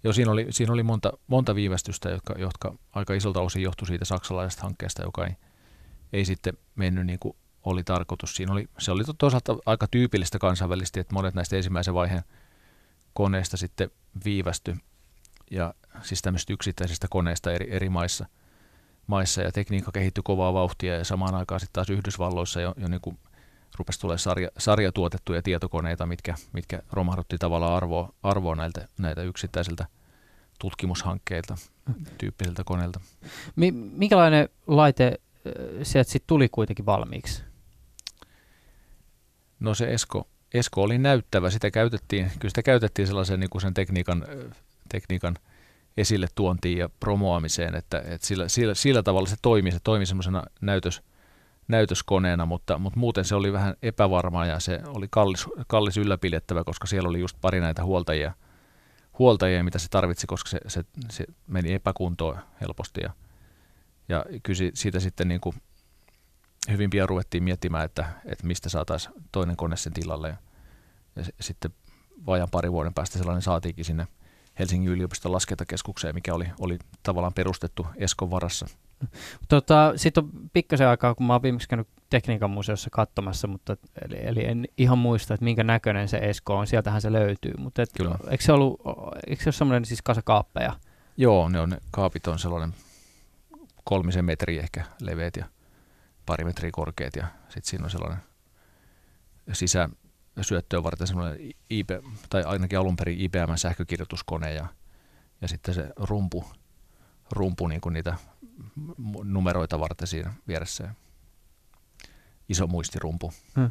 Joo, 0.04 0.12
siinä 0.12 0.32
oli, 0.32 0.46
siinä 0.50 0.72
oli 0.72 0.82
monta, 0.82 1.12
monta 1.26 1.54
viivästystä, 1.54 2.10
jotka, 2.10 2.34
jotka 2.38 2.74
aika 2.92 3.14
isolta 3.14 3.40
osin 3.40 3.62
johtui 3.62 3.86
siitä 3.86 4.04
saksalaisesta 4.04 4.62
hankkeesta, 4.62 5.02
joka 5.02 5.26
ei, 5.26 5.32
ei 6.12 6.24
sitten 6.24 6.54
mennyt 6.74 7.06
niin 7.06 7.18
kuin 7.18 7.36
oli 7.64 7.84
tarkoitus. 7.84 8.36
Siinä 8.36 8.52
oli, 8.52 8.68
se 8.78 8.92
oli 8.92 9.02
toisaalta 9.18 9.56
aika 9.66 9.86
tyypillistä 9.86 10.38
kansainvälisesti, 10.38 11.00
että 11.00 11.14
monet 11.14 11.34
näistä 11.34 11.56
ensimmäisen 11.56 11.94
vaiheen 11.94 12.22
koneista 13.12 13.56
sitten 13.56 13.90
viivästy, 14.24 14.76
ja 15.50 15.74
siis 16.02 16.22
tämmöisistä 16.22 16.52
yksittäisistä 16.52 17.06
koneista 17.10 17.52
eri, 17.52 17.66
eri 17.70 17.88
maissa, 17.88 18.26
maissa, 19.06 19.42
ja 19.42 19.52
tekniikka 19.52 19.92
kehittyi 19.92 20.22
kovaa 20.24 20.54
vauhtia, 20.54 20.96
ja 20.96 21.04
samaan 21.04 21.34
aikaan 21.34 21.60
sitten 21.60 21.72
taas 21.72 21.90
Yhdysvalloissa 21.90 22.60
jo, 22.60 22.74
jo 22.76 22.88
niin 22.88 23.00
kuin 23.00 23.18
rupesi 23.78 24.00
tulemaan 24.00 24.18
sarja, 24.18 24.48
sarjatuotettuja 24.58 25.42
tietokoneita, 25.42 26.06
mitkä, 26.06 26.34
mitkä 26.52 26.82
romahdutti 26.92 27.38
tavallaan 27.38 27.74
arvoa, 27.74 28.12
arvoa 28.22 28.56
näiltä, 28.56 28.88
näitä 28.98 29.22
yksittäisiltä 29.22 29.86
tutkimushankkeilta 30.58 31.56
tyyppisiltä 32.18 32.64
koneilta. 32.64 33.00
Mi- 33.56 33.72
minkälainen 33.72 34.48
laite 34.66 35.20
sieltä 35.82 36.10
sitten 36.10 36.26
tuli 36.26 36.48
kuitenkin 36.48 36.86
valmiiksi? 36.86 37.42
No 39.60 39.74
se 39.74 39.92
Esko, 39.92 40.28
Esko 40.54 40.82
oli 40.82 40.98
näyttävä, 40.98 41.50
sitä 41.50 41.70
käytettiin, 41.70 42.30
kyllä 42.38 42.50
sitä 42.50 42.62
käytettiin 42.62 43.08
sellaisen 43.08 43.40
niin 43.40 43.50
kuin 43.50 43.62
sen 43.62 43.74
tekniikan, 43.74 44.26
tekniikan 44.88 45.36
esille 45.96 46.26
tuontiin 46.34 46.78
ja 46.78 46.88
promoamiseen, 47.00 47.74
että, 47.74 48.02
että 48.06 48.26
sillä, 48.26 48.48
sillä, 48.48 48.74
sillä, 48.74 49.02
tavalla 49.02 49.28
se 49.28 49.36
toimi, 49.42 49.72
se 49.72 49.78
toimi 49.84 50.06
semmoisena 50.06 50.44
näytös, 50.60 51.02
näytöskoneena, 51.68 52.46
mutta, 52.46 52.78
mutta 52.78 52.98
muuten 52.98 53.24
se 53.24 53.34
oli 53.34 53.52
vähän 53.52 53.74
epävarmaa 53.82 54.46
ja 54.46 54.60
se 54.60 54.80
oli 54.86 55.06
kallis, 55.10 55.46
kallis 55.66 55.96
ylläpidettävä, 55.96 56.64
koska 56.64 56.86
siellä 56.86 57.08
oli 57.08 57.20
just 57.20 57.36
pari 57.40 57.60
näitä 57.60 57.84
huoltajia, 57.84 58.32
huoltajia 59.18 59.64
mitä 59.64 59.78
se 59.78 59.88
tarvitsi, 59.88 60.26
koska 60.26 60.50
se, 60.50 60.60
se, 60.66 60.84
se 61.10 61.24
meni 61.46 61.72
epäkuntoon 61.72 62.38
helposti 62.60 63.00
ja, 63.00 63.10
ja 64.08 64.24
kyllä 64.42 64.70
siitä 64.74 65.00
sitten 65.00 65.28
niin 65.28 65.40
kuin 65.40 65.56
hyvin 66.70 66.90
pian 66.90 67.08
ruvettiin 67.08 67.44
miettimään, 67.44 67.84
että, 67.84 68.08
että 68.24 68.46
mistä 68.46 68.68
saataisiin 68.68 69.14
toinen 69.32 69.56
kone 69.56 69.76
sen 69.76 69.92
tilalle. 69.92 70.28
Ja, 70.28 70.36
ja 71.16 71.24
sitten 71.40 71.70
vajan 72.26 72.48
pari 72.50 72.72
vuoden 72.72 72.94
päästä 72.94 73.18
sellainen 73.18 73.42
saatiinkin 73.42 73.84
sinne 73.84 74.06
Helsingin 74.58 74.92
yliopiston 74.92 75.32
laskentakeskukseen, 75.32 76.14
mikä 76.14 76.34
oli, 76.34 76.48
oli 76.60 76.78
tavallaan 77.02 77.34
perustettu 77.34 77.86
Eskon 77.96 78.30
varassa– 78.30 78.66
Tota, 79.48 79.92
Sitten 79.96 80.24
on 80.24 80.30
pikkasen 80.52 80.88
aikaa, 80.88 81.14
kun 81.14 81.26
mä 81.26 81.32
oon 81.32 81.42
viimeksi 81.42 81.68
käynyt 81.68 81.88
tekniikan 82.10 82.50
museossa 82.50 82.90
katsomassa, 82.90 83.48
mutta, 83.48 83.76
eli, 84.04 84.16
eli 84.26 84.44
en 84.44 84.64
ihan 84.78 84.98
muista, 84.98 85.34
että 85.34 85.44
minkä 85.44 85.64
näköinen 85.64 86.08
se 86.08 86.18
Esko 86.18 86.56
on. 86.56 86.66
Sieltähän 86.66 87.00
se 87.00 87.12
löytyy. 87.12 87.52
Mutta 87.58 87.82
et, 87.82 87.90
Kyllä. 87.96 88.18
Eikö 88.30 88.44
se, 88.44 88.52
ollut, 88.52 88.80
eikö 89.26 89.42
se 89.42 89.48
ole 89.48 89.52
semmoinen 89.52 89.84
siis 89.84 90.02
kasa 90.02 90.22
kaappeja? 90.22 90.72
Joo, 91.16 91.48
ne 91.48 91.60
on, 91.60 91.70
ne 91.70 91.78
kaapit 91.90 92.26
on 92.26 92.38
sellainen 92.38 92.74
kolmisen 93.84 94.24
metriä 94.24 94.62
ehkä 94.62 94.84
leveät 95.00 95.36
ja 95.36 95.44
pari 96.26 96.44
metriä 96.44 96.70
korkeat 96.72 97.16
ja 97.16 97.26
sitten 97.48 97.70
siinä 97.70 97.84
on 97.84 97.90
sellainen 97.90 98.18
sisä 99.52 99.88
syöttöön 100.40 100.82
varten 100.82 101.06
semmoinen 101.06 101.50
IP, 101.70 101.90
tai 102.30 102.44
ainakin 102.44 102.78
alun 102.78 102.96
perin 102.96 103.20
IBM-sähkökirjoituskone 103.20 104.54
ja, 104.54 104.66
ja 105.40 105.48
sitten 105.48 105.74
se 105.74 105.92
rumpu, 105.96 106.44
rumpu 107.32 107.66
niin 107.66 107.80
kuin 107.80 107.92
niitä 107.92 108.16
numeroita 109.24 109.80
varten 109.80 110.06
siinä 110.06 110.34
vieressä. 110.48 110.94
Iso 112.48 112.66
muistirumpu. 112.66 113.32
Hmm. 113.56 113.70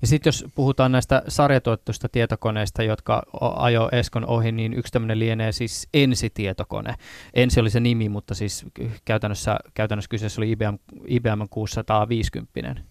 Ja 0.00 0.06
sitten 0.06 0.28
jos 0.28 0.44
puhutaan 0.54 0.92
näistä 0.92 1.22
sarjatuottuista 1.28 2.08
tietokoneista, 2.08 2.82
jotka 2.82 3.22
ajo 3.40 3.88
Eskon 3.92 4.26
ohi, 4.26 4.52
niin 4.52 4.74
yksi 4.74 4.92
tämmöinen 4.92 5.18
lienee 5.18 5.52
siis 5.52 5.88
ensitietokone. 5.94 6.94
Ensi 7.34 7.60
oli 7.60 7.70
se 7.70 7.80
nimi, 7.80 8.08
mutta 8.08 8.34
siis 8.34 8.66
käytännössä, 9.04 9.56
käytännössä 9.74 10.08
kyseessä 10.08 10.40
oli 10.40 10.50
IBM, 10.50 10.76
IBM 11.06 11.48
650. 11.50 12.82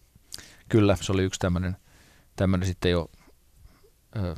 Kyllä, 0.69 0.95
se 1.01 1.11
oli 1.11 1.23
yksi 1.23 1.39
tämmöinen, 1.39 1.77
tämmöinen 2.35 2.67
sitten 2.67 2.91
jo 2.91 3.11
ö, 4.15 4.35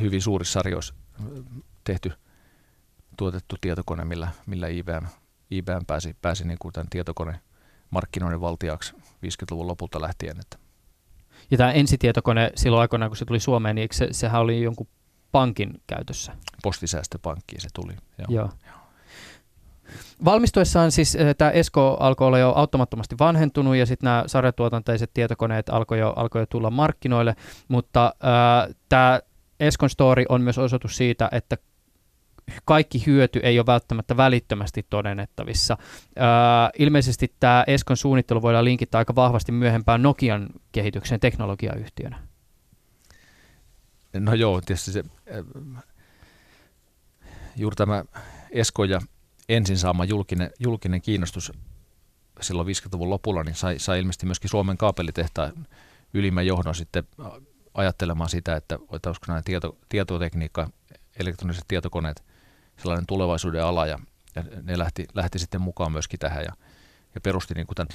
hyvin 0.00 0.22
suurissa 0.22 0.52
sarjoissa 0.52 0.94
tehty– 1.84 2.12
tuotettu 3.18 3.56
tietokone, 3.60 4.04
millä, 4.04 4.28
millä 4.46 4.68
IBM, 4.68 5.06
IBM 5.50 5.84
pääsi, 5.86 6.16
pääsi 6.22 6.46
niin 6.46 6.58
kuin 6.60 6.72
tämän 6.72 6.90
tietokone 6.90 7.40
markkinoiden 7.90 8.40
valtiaksi 8.40 8.94
50-luvun 8.96 9.66
lopulta 9.66 10.00
lähtien. 10.00 10.40
Että. 10.40 10.58
Ja 11.50 11.58
tämä 11.58 11.72
ensitietokone 11.72 12.52
silloin 12.54 12.80
aikoinaan, 12.80 13.10
kun 13.10 13.16
se 13.16 13.24
tuli 13.24 13.40
Suomeen, 13.40 13.76
niin 13.76 13.88
se, 13.92 14.08
sehän 14.10 14.40
oli 14.40 14.62
jonkun 14.62 14.88
pankin 15.32 15.82
käytössä? 15.86 16.36
Postisäästöpankkiin 16.62 17.60
se 17.60 17.68
tuli, 17.74 17.92
joo. 18.18 18.26
joo. 18.30 18.50
Valmistuessaan 20.24 20.92
siis 20.92 21.16
äh, 21.16 21.34
tämä 21.38 21.50
Esko 21.50 21.96
alkoi 22.00 22.26
olla 22.26 22.38
jo 22.38 22.52
automattomasti 22.56 23.16
vanhentunut 23.18 23.76
ja 23.76 23.86
sitten 23.86 24.06
nämä 24.06 24.24
sarjatuotanteiset 24.26 25.10
tietokoneet 25.14 25.68
alkoi 25.68 25.98
jo, 25.98 26.12
alkoi 26.16 26.42
jo 26.42 26.46
tulla 26.46 26.70
markkinoille, 26.70 27.36
mutta 27.68 28.14
äh, 28.24 28.74
tämä 28.88 29.20
Eskon 29.60 29.90
story 29.90 30.24
on 30.28 30.42
myös 30.42 30.58
osoitus 30.58 30.96
siitä, 30.96 31.28
että 31.32 31.56
kaikki 32.64 33.06
hyöty 33.06 33.40
ei 33.42 33.58
ole 33.58 33.66
välttämättä 33.66 34.16
välittömästi 34.16 34.86
todennettavissa. 34.90 35.76
Öö, 36.18 36.24
ilmeisesti 36.78 37.34
tämä 37.40 37.64
Eskon 37.66 37.96
suunnittelu 37.96 38.42
voidaan 38.42 38.64
linkittää 38.64 38.98
aika 38.98 39.14
vahvasti 39.14 39.52
myöhempään 39.52 40.02
Nokian 40.02 40.48
kehitykseen 40.72 41.20
teknologiayhtiönä. 41.20 42.28
No 44.14 44.34
joo, 44.34 44.60
tietysti 44.60 44.92
se, 44.92 45.04
juuri 47.56 47.76
tämä 47.76 48.04
Esko 48.50 48.84
ja 48.84 49.00
ensin 49.48 49.78
saama 49.78 50.04
julkinen, 50.04 50.50
julkinen 50.58 51.02
kiinnostus 51.02 51.52
silloin 52.40 52.68
50-luvun 52.68 53.10
lopulla, 53.10 53.42
niin 53.42 53.54
sai, 53.54 53.78
sai 53.78 53.98
ilmeisesti 53.98 54.26
myöskin 54.26 54.50
Suomen 54.50 54.76
kaapelitehtaan 54.76 55.66
ylimmän 56.14 56.46
johdon 56.46 56.74
sitten 56.74 57.04
ajattelemaan 57.74 58.30
sitä, 58.30 58.56
että 58.56 58.78
olisiko 58.88 59.24
nämä 59.28 59.42
tieto, 59.42 59.78
tietotekniikka, 59.88 60.70
elektroniset 61.20 61.64
tietokoneet 61.68 62.24
sellainen 62.78 63.06
tulevaisuuden 63.06 63.64
ala 63.64 63.86
ja, 63.86 63.98
ja 64.34 64.44
ne 64.62 64.78
lähti, 64.78 65.06
lähti 65.14 65.38
sitten 65.38 65.60
mukaan 65.60 65.92
myöskin 65.92 66.20
tähän 66.20 66.44
ja, 66.44 66.52
ja 67.14 67.20
perusti 67.20 67.54
niin 67.54 67.66
kuin 67.66 67.76
tämän, 67.76 67.88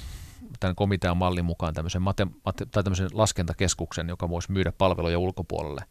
tämän 0.60 0.76
komitean 0.76 1.16
mallin 1.16 1.44
mukaan 1.44 1.74
tämmöisen, 1.74 2.02
mate, 2.02 2.26
mate, 2.44 2.66
tai 2.66 2.82
tämmöisen 2.82 3.08
laskentakeskuksen, 3.12 4.08
joka 4.08 4.28
voisi 4.28 4.52
myydä 4.52 4.72
palveluja 4.72 5.18
ulkopuolelle. 5.18 5.84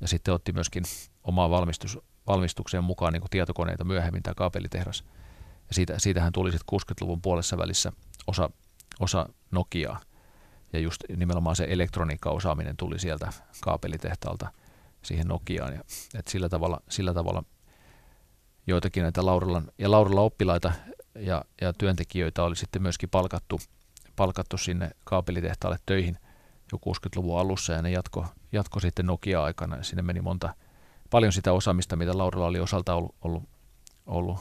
Ja 0.00 0.08
sitten 0.08 0.34
otti 0.34 0.52
myöskin 0.52 0.84
omaa 1.24 1.50
valmistus, 1.50 1.98
valmistukseen 2.26 2.84
mukaan 2.84 3.12
niin 3.12 3.20
kuin 3.20 3.30
tietokoneita 3.30 3.84
myöhemmin 3.84 4.22
tämä 4.22 4.34
kaapelitehdas. 4.34 5.04
Ja 5.68 5.74
siitä, 5.74 5.98
siitähän 5.98 6.32
tuli 6.32 6.52
sitten 6.52 6.80
60-luvun 6.80 7.22
puolessa 7.22 7.58
välissä 7.58 7.92
osa, 8.26 8.50
osa 9.00 9.28
Nokiaa. 9.50 10.00
Ja 10.72 10.78
just 10.78 11.04
nimenomaan 11.16 11.56
se 11.56 11.66
elektroniikka-osaaminen 11.70 12.76
tuli 12.76 12.98
sieltä 12.98 13.32
kaapelitehtaalta 13.60 14.52
siihen 15.02 15.26
Nokiaan. 15.26 15.74
Ja, 15.74 15.80
et 16.14 16.28
sillä, 16.28 16.48
tavalla, 16.48 16.80
sillä 16.88 17.14
tavalla 17.14 17.44
joitakin 18.70 19.02
näitä 19.02 19.26
Laurilan, 19.26 19.68
ja 19.78 19.90
Laurilla 19.90 20.20
oppilaita 20.20 20.72
ja, 21.14 21.44
ja 21.60 21.72
työntekijöitä 21.72 22.42
oli 22.42 22.56
sitten 22.56 22.82
myöskin 22.82 23.08
palkattu, 23.08 23.60
palkattu 24.16 24.58
sinne 24.58 24.90
kaapelitehtaalle 25.04 25.78
töihin 25.86 26.16
jo 26.72 26.78
60-luvun 26.78 27.40
alussa 27.40 27.72
ja 27.72 27.82
ne 27.82 27.90
jatko, 27.90 28.26
jatko 28.52 28.80
sitten 28.80 29.06
Nokia-aikana 29.06 29.82
sinne 29.82 30.02
meni 30.02 30.20
monta, 30.20 30.54
paljon 31.10 31.32
sitä 31.32 31.52
osaamista, 31.52 31.96
mitä 31.96 32.18
Laurilla 32.18 32.46
oli 32.46 32.60
osalta 32.60 32.94
ollut, 32.94 33.14
ollut, 33.22 33.42
ollut 34.06 34.38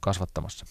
kasvattamassa. 0.00 0.66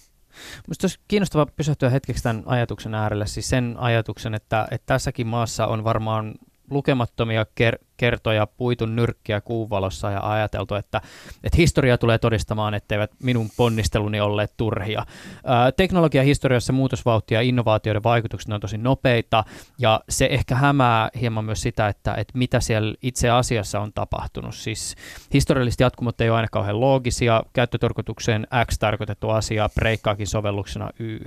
Minusta 0.68 0.86
olisi 0.86 0.99
kiinnostavaa 1.07 1.45
pysähtyä 1.45 1.89
hetkeksi 1.89 2.24
tämän 2.24 2.43
ajatuksen 2.45 2.95
äärelle, 2.95 3.28
siis 3.28 3.49
sen 3.49 3.76
ajatuksen, 3.78 4.34
että, 4.34 4.68
että 4.72 4.86
tässäkin 4.86 5.28
maassa 5.28 5.68
on 5.68 5.84
varmaan 5.84 6.36
lukemattomia 6.70 7.45
ker- 7.61 7.86
kertoja 7.97 8.47
puitu 8.47 8.86
nyrkkiä 8.86 9.41
kuuvalossa 9.41 10.11
ja 10.11 10.32
ajateltu, 10.32 10.76
että, 10.76 11.01
että 11.43 11.57
historia 11.57 11.97
tulee 11.97 12.18
todistamaan, 12.18 12.74
etteivät 12.74 13.11
minun 13.24 13.49
ponnisteluni 13.57 14.20
olleet 14.20 14.53
turhia. 14.57 15.05
Ää, 15.45 15.72
teknologian 15.72 16.26
historiassa 16.26 16.74
muutosvauhtia 16.74 17.41
ja 17.41 17.47
innovaatioiden 17.47 18.03
vaikutukset 18.03 18.53
on 18.53 18.59
tosi 18.59 18.78
nopeita 18.78 19.43
ja 19.80 20.01
se 20.09 20.28
ehkä 20.32 20.55
hämää 20.55 21.09
hieman 21.22 21.45
myös 21.45 21.61
sitä, 21.61 21.88
että, 21.88 22.13
että 22.13 22.38
mitä 22.38 22.59
siellä 22.59 22.95
itse 23.01 23.30
asiassa 23.30 23.80
on 23.80 23.93
tapahtunut. 23.93 24.55
Siis 24.55 24.95
historialliset 25.34 25.80
jatkumot 25.80 26.22
ei 26.22 26.30
ole 26.30 26.36
aina 26.36 26.47
kauhean 26.51 26.80
loogisia, 26.80 27.43
käyttötarkoitukseen 27.53 28.47
X 28.72 28.80
tarkoitettu 28.80 29.30
asia, 29.30 29.70
breikkaakin 29.76 30.28
sovelluksena 30.28 30.89
Y. 30.99 31.20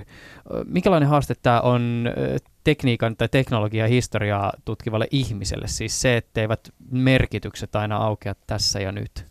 Mikälainen 0.65 1.09
haaste 1.09 1.35
tämä 1.41 1.61
on 1.61 2.09
tekniikan 2.69 3.15
tai 3.15 3.29
teknologian 3.29 3.89
historiaa 3.89 4.53
tutkivalle 4.65 5.07
ihmiselle, 5.11 5.67
siis 5.67 6.01
se, 6.01 6.17
etteivät 6.17 6.69
merkitykset 6.91 7.75
aina 7.75 7.97
aukea 7.97 8.35
tässä 8.47 8.79
ja 8.79 8.91
nyt? 8.91 9.25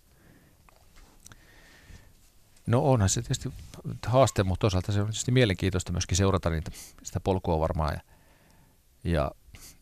No 2.67 2.81
onhan 2.81 3.09
se 3.09 3.23
tietysti 3.23 3.53
haaste, 4.07 4.43
mutta 4.43 4.61
toisaalta 4.61 4.93
se 4.93 5.01
on 5.01 5.07
tietysti 5.07 5.33
mielenkiintoista 5.33 5.93
myöskin 5.93 6.17
seurata 6.17 6.51
niitä, 6.51 6.71
sitä 7.03 7.21
polkua 7.21 7.61
varmaan. 7.61 7.95
Ja, 7.95 8.01
ja, 9.13 9.31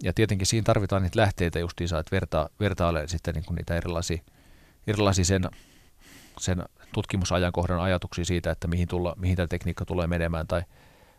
ja 0.02 0.12
tietenkin 0.12 0.46
siinä 0.46 0.64
tarvitaan 0.64 1.02
niitä 1.02 1.20
lähteitä 1.20 1.58
justiinsa, 1.58 1.98
että 1.98 2.10
verta, 2.12 2.50
vertailee 2.60 3.08
sitten 3.08 3.34
niin 3.34 3.44
kuin 3.44 3.56
niitä 3.56 3.76
erilaisia, 3.76 4.18
erilaisia 4.86 5.24
sen, 5.24 5.50
sen 6.38 6.62
tutkimusajankohdan 6.92 7.80
ajatuksia 7.80 8.24
siitä, 8.24 8.50
että 8.50 8.68
mihin, 8.68 8.88
tulla, 8.88 9.14
mihin 9.18 9.36
tämä 9.36 9.46
tekniikka 9.46 9.84
tulee 9.84 10.06
menemään 10.06 10.46
tai– 10.46 10.62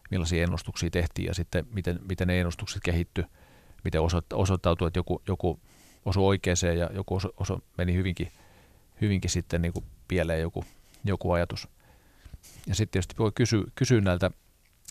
millaisia 0.09 0.43
ennustuksia 0.43 0.89
tehtiin 0.89 1.25
ja 1.25 1.33
sitten 1.33 1.67
miten, 1.71 1.99
miten 2.09 2.27
ne 2.27 2.39
ennustukset 2.39 2.83
kehitty, 2.83 3.25
miten 3.83 4.01
osoittautui, 4.33 4.87
että 4.87 4.99
joku, 4.99 5.21
joku 5.27 5.59
osui 6.05 6.23
oikeeseen 6.23 6.77
ja 6.77 6.89
joku 6.93 7.15
osu, 7.15 7.29
osu, 7.37 7.63
meni 7.77 7.93
hyvinkin, 7.93 8.31
hyvinkin 9.01 9.29
sitten 9.29 9.61
niin 9.61 9.73
kuin 9.73 9.85
pieleen 10.07 10.41
joku, 10.41 10.65
joku 11.03 11.31
ajatus. 11.31 11.67
Ja 12.67 12.75
sitten 12.75 12.91
tietysti 12.91 13.15
voi 13.17 13.31
kysyä, 13.35 13.63
kysyä 13.75 14.01
näiltä, 14.01 14.31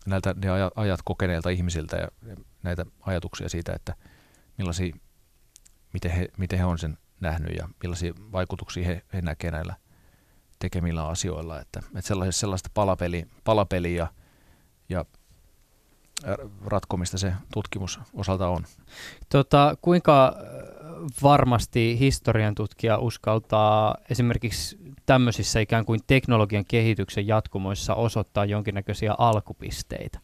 näiltä 0.06 0.34
ne 0.44 0.48
ajat 0.76 1.00
kokeneilta 1.04 1.50
ihmisiltä 1.50 1.96
ja 1.96 2.08
näitä 2.62 2.86
ajatuksia 3.00 3.48
siitä, 3.48 3.72
että 3.72 3.94
millaisia, 4.58 4.96
miten 5.92 6.10
he, 6.10 6.28
miten 6.36 6.58
he 6.58 6.64
on 6.64 6.78
sen 6.78 6.98
nähnyt 7.20 7.56
ja 7.56 7.68
millaisia 7.82 8.12
vaikutuksia 8.32 8.86
he, 8.86 9.02
he 9.12 9.20
näkevät 9.20 9.52
näillä, 9.52 9.76
tekemillä 10.58 11.08
asioilla. 11.08 11.60
Että, 11.60 11.80
että 11.94 12.14
sellaista 12.30 12.70
palapeli, 12.74 13.26
palapeliä 13.44 14.08
ja 14.88 15.04
ratkomista 16.66 17.18
se 17.18 17.32
tutkimus 17.52 18.00
osalta 18.14 18.48
on. 18.48 18.64
Tota, 19.28 19.76
kuinka 19.82 20.36
varmasti 21.22 21.98
historian 21.98 22.54
tutkija 22.54 22.98
uskaltaa 22.98 23.94
esimerkiksi 24.10 24.78
tämmöisissä 25.06 25.60
ikään 25.60 25.84
kuin 25.84 26.00
teknologian 26.06 26.64
kehityksen 26.68 27.26
jatkumoissa 27.26 27.94
osoittaa 27.94 28.44
jonkinnäköisiä 28.44 29.14
alkupisteitä? 29.18 30.18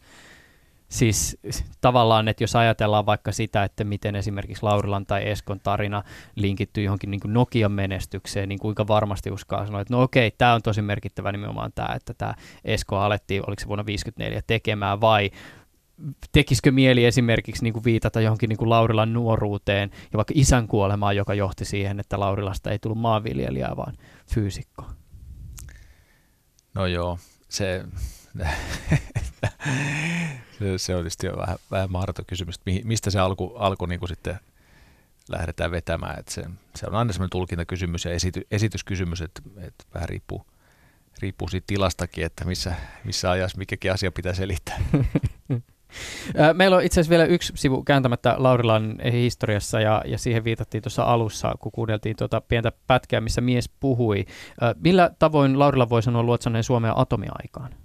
Siis 0.93 1.37
tavallaan, 1.81 2.27
että 2.27 2.43
jos 2.43 2.55
ajatellaan 2.55 3.05
vaikka 3.05 3.31
sitä, 3.31 3.63
että 3.63 3.83
miten 3.83 4.15
esimerkiksi 4.15 4.63
Laurilan 4.63 5.05
tai 5.05 5.29
Eskon 5.29 5.59
tarina 5.59 6.03
linkittyy 6.35 6.83
johonkin 6.83 7.11
niin 7.11 7.19
kuin 7.19 7.33
Nokian 7.33 7.71
menestykseen, 7.71 8.49
niin 8.49 8.59
kuinka 8.59 8.87
varmasti 8.87 9.31
uskaa 9.31 9.65
sanoa, 9.65 9.81
että 9.81 9.93
no 9.93 10.01
okei, 10.01 10.31
tämä 10.31 10.53
on 10.53 10.61
tosi 10.61 10.81
merkittävä 10.81 11.31
nimenomaan 11.31 11.71
tämä, 11.75 11.95
että 11.95 12.13
tämä 12.13 12.33
Esko 12.65 12.97
alettiin, 12.97 13.41
oliko 13.47 13.59
se 13.59 13.67
vuonna 13.67 13.83
1954 13.83 14.41
tekemään, 14.47 15.01
vai 15.01 15.31
tekisikö 16.31 16.71
mieli 16.71 17.05
esimerkiksi 17.05 17.63
niin 17.63 17.73
kuin 17.73 17.83
viitata 17.83 18.21
johonkin 18.21 18.49
niin 18.49 18.57
kuin 18.57 18.69
Laurilan 18.69 19.13
nuoruuteen 19.13 19.89
ja 20.11 20.17
vaikka 20.17 20.33
isän 20.37 20.67
kuolemaan, 20.67 21.15
joka 21.15 21.33
johti 21.33 21.65
siihen, 21.65 21.99
että 21.99 22.19
Laurilasta 22.19 22.71
ei 22.71 22.79
tullut 22.79 22.99
maanviljelijää, 22.99 23.77
vaan 23.77 23.97
fyysikko? 24.33 24.85
No 26.75 26.85
joo, 26.85 27.17
se, 27.49 27.83
se, 30.59 30.77
se 30.77 30.95
on 30.95 31.01
tietysti 31.01 31.27
jo 31.27 31.37
vähän, 31.37 31.57
vähän 31.71 31.91
mahdoton 31.91 32.25
kysymys, 32.25 32.55
että 32.55 32.87
mistä 32.87 33.11
se 33.11 33.19
alku, 33.19 33.55
alku 33.55 33.85
niin 33.85 33.99
kuin 33.99 34.09
sitten 34.09 34.39
lähdetään 35.29 35.71
vetämään. 35.71 36.19
Että 36.19 36.31
se, 36.31 36.43
se 36.75 36.87
on 36.87 36.95
aina 36.95 37.13
semmoinen 37.13 37.29
tulkintakysymys 37.29 38.05
ja 38.05 38.11
esity, 38.11 38.41
esityskysymys, 38.51 39.21
että, 39.21 39.41
että 39.57 39.83
vähän 39.93 40.09
riippuu, 40.09 40.45
riippuu 41.21 41.47
siitä 41.47 41.67
tilastakin, 41.67 42.25
että 42.25 42.45
missä, 42.45 42.75
missä 43.03 43.31
ajassa 43.31 43.57
mikäkin 43.57 43.91
asia 43.91 44.11
pitää 44.11 44.33
selittää. 44.33 44.79
Meillä 46.53 46.77
on 46.77 46.83
itse 46.83 46.99
asiassa 46.99 47.09
vielä 47.09 47.25
yksi 47.25 47.53
sivu 47.55 47.83
kääntämättä 47.83 48.35
Laurilan 48.37 48.95
historiassa 49.11 49.79
ja, 49.79 50.01
ja 50.05 50.17
siihen 50.17 50.43
viitattiin 50.43 50.83
tuossa 50.83 51.03
alussa, 51.03 51.55
kun 51.59 51.71
kuunneltiin 51.71 52.15
tuota 52.15 52.41
pientä 52.41 52.71
pätkää, 52.87 53.21
missä 53.21 53.41
mies 53.41 53.69
puhui. 53.69 54.25
Millä 54.79 55.11
tavoin 55.19 55.59
Laurila 55.59 55.89
voi 55.89 56.03
sanoa 56.03 56.23
luotsaneen 56.23 56.63
Suomea 56.63 56.93
atomiaikaan? 56.95 57.82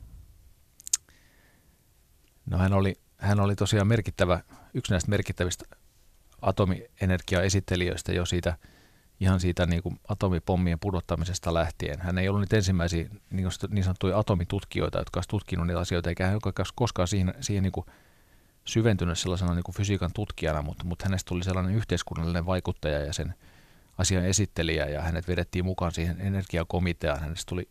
No 2.51 2.59
hän 2.59 2.73
oli, 2.73 2.95
hän 3.17 3.41
oli 3.41 3.57
tosiaan 3.57 3.87
merkittävä, 3.87 4.41
yksi 4.75 4.93
näistä 4.93 5.11
merkittävistä 5.11 5.65
atomienergiaesittelijöistä 6.43 8.13
jo 8.13 8.27
siitä, 8.27 8.57
ihan 9.21 9.41
siitä 9.41 9.67
niin 9.67 9.83
kuin 9.83 10.01
atomipommien 10.09 10.79
pudottamisesta 10.79 11.55
lähtien. 11.55 12.01
Hän 12.01 12.19
ei 12.19 12.29
ollut 12.29 12.41
nyt 12.41 12.53
ensimmäisiä 12.53 13.09
niin, 13.31 13.49
niin 13.69 13.85
sanottuja 13.85 14.19
atomitutkijoita, 14.19 14.99
jotka 14.99 15.19
olisivat 15.19 15.31
tutkinut 15.31 15.67
niitä 15.67 15.81
asioita, 15.81 16.09
eikä 16.09 16.27
hän 16.27 16.39
ole 16.45 16.65
koskaan 16.75 17.09
siihen, 17.09 17.35
siihen 17.41 17.63
niin 17.63 17.73
kuin 17.73 17.87
syventynyt 18.65 19.19
sellaisena 19.19 19.55
niin 19.55 19.63
kuin 19.63 19.75
fysiikan 19.75 20.11
tutkijana, 20.15 20.63
mutta, 20.63 20.85
mutta 20.85 21.05
hänestä 21.05 21.29
tuli 21.29 21.45
sellainen 21.45 21.75
yhteiskunnallinen 21.75 22.47
vaikuttaja 22.47 22.99
ja 22.99 23.13
sen 23.13 23.35
asian 23.99 24.25
esittelijä, 24.25 24.87
ja 24.87 25.03
hänet 25.03 25.29
vedettiin 25.29 25.65
mukaan 25.65 25.93
siihen 25.93 26.21
energiakomiteaan. 26.21 27.21
Hänestä 27.21 27.49
tuli, 27.49 27.69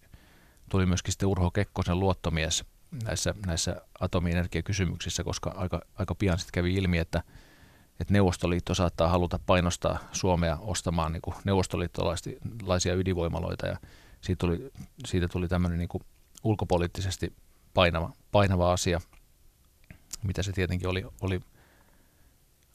tuli 0.69 0.85
myöskin 0.85 1.11
sitten 1.11 1.29
Urho 1.29 1.51
Kekkosen 1.51 1.99
luottomies 1.99 2.65
näissä, 3.03 3.33
näissä 3.45 3.81
atomienergiakysymyksissä, 3.99 5.23
koska 5.23 5.53
aika, 5.57 5.81
aika 5.95 6.15
pian 6.15 6.39
sitten 6.39 6.51
kävi 6.53 6.73
ilmi, 6.73 6.97
että, 6.97 7.23
että 7.99 8.13
Neuvostoliitto 8.13 8.75
saattaa 8.75 9.09
haluta 9.09 9.39
painostaa 9.45 9.97
Suomea 10.11 10.57
ostamaan 10.61 11.11
niin 11.11 11.35
neuvostoliittolaisia 11.45 12.95
ydinvoimaloita 12.95 13.67
ja 13.67 13.77
siitä 14.21 14.39
tuli, 14.39 14.71
siitä 15.05 15.27
tuli 15.27 15.47
tämmöinen 15.47 15.79
niin 15.79 16.03
ulkopoliittisesti 16.43 17.33
painava, 17.73 18.11
painava 18.31 18.73
asia, 18.73 19.01
mitä 20.23 20.43
se 20.43 20.51
tietenkin 20.51 20.87
oli, 20.87 21.05
oli, 21.21 21.39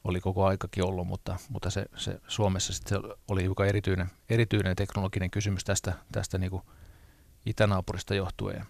oli 0.05 0.21
koko 0.21 0.47
aikakin 0.47 0.85
ollut, 0.85 1.07
mutta, 1.07 1.37
mutta 1.49 1.71
se, 1.71 1.87
se 1.97 2.21
Suomessa 2.29 2.73
sitten 2.73 3.01
oli 3.29 3.43
hiukan 3.43 3.69
erityinen, 3.69 4.11
erityinen 4.31 4.77
teknologinen 4.77 5.31
kysymys 5.31 5.65
tästä, 5.65 5.93
tästä 6.13 6.39
niin 6.39 6.61
itänaapurista 7.47 8.15
johtuen. 8.15 8.67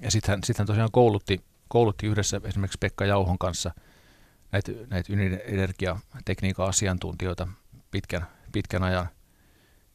Ja 0.00 0.10
sitten 0.10 0.32
hän, 0.32 0.40
sit 0.44 0.58
hän 0.58 0.66
tosiaan 0.66 0.92
koulutti, 0.92 1.44
koulutti 1.68 2.06
yhdessä 2.06 2.40
esimerkiksi 2.44 2.78
Pekka 2.80 3.04
Jauhon 3.04 3.38
kanssa 3.38 3.74
näitä, 4.52 4.72
näitä 4.90 5.12
ydinenergiatekniikan 5.12 6.68
asiantuntijoita 6.68 7.48
pitkän, 7.90 8.26
pitkän 8.52 8.82
ajan, 8.82 9.08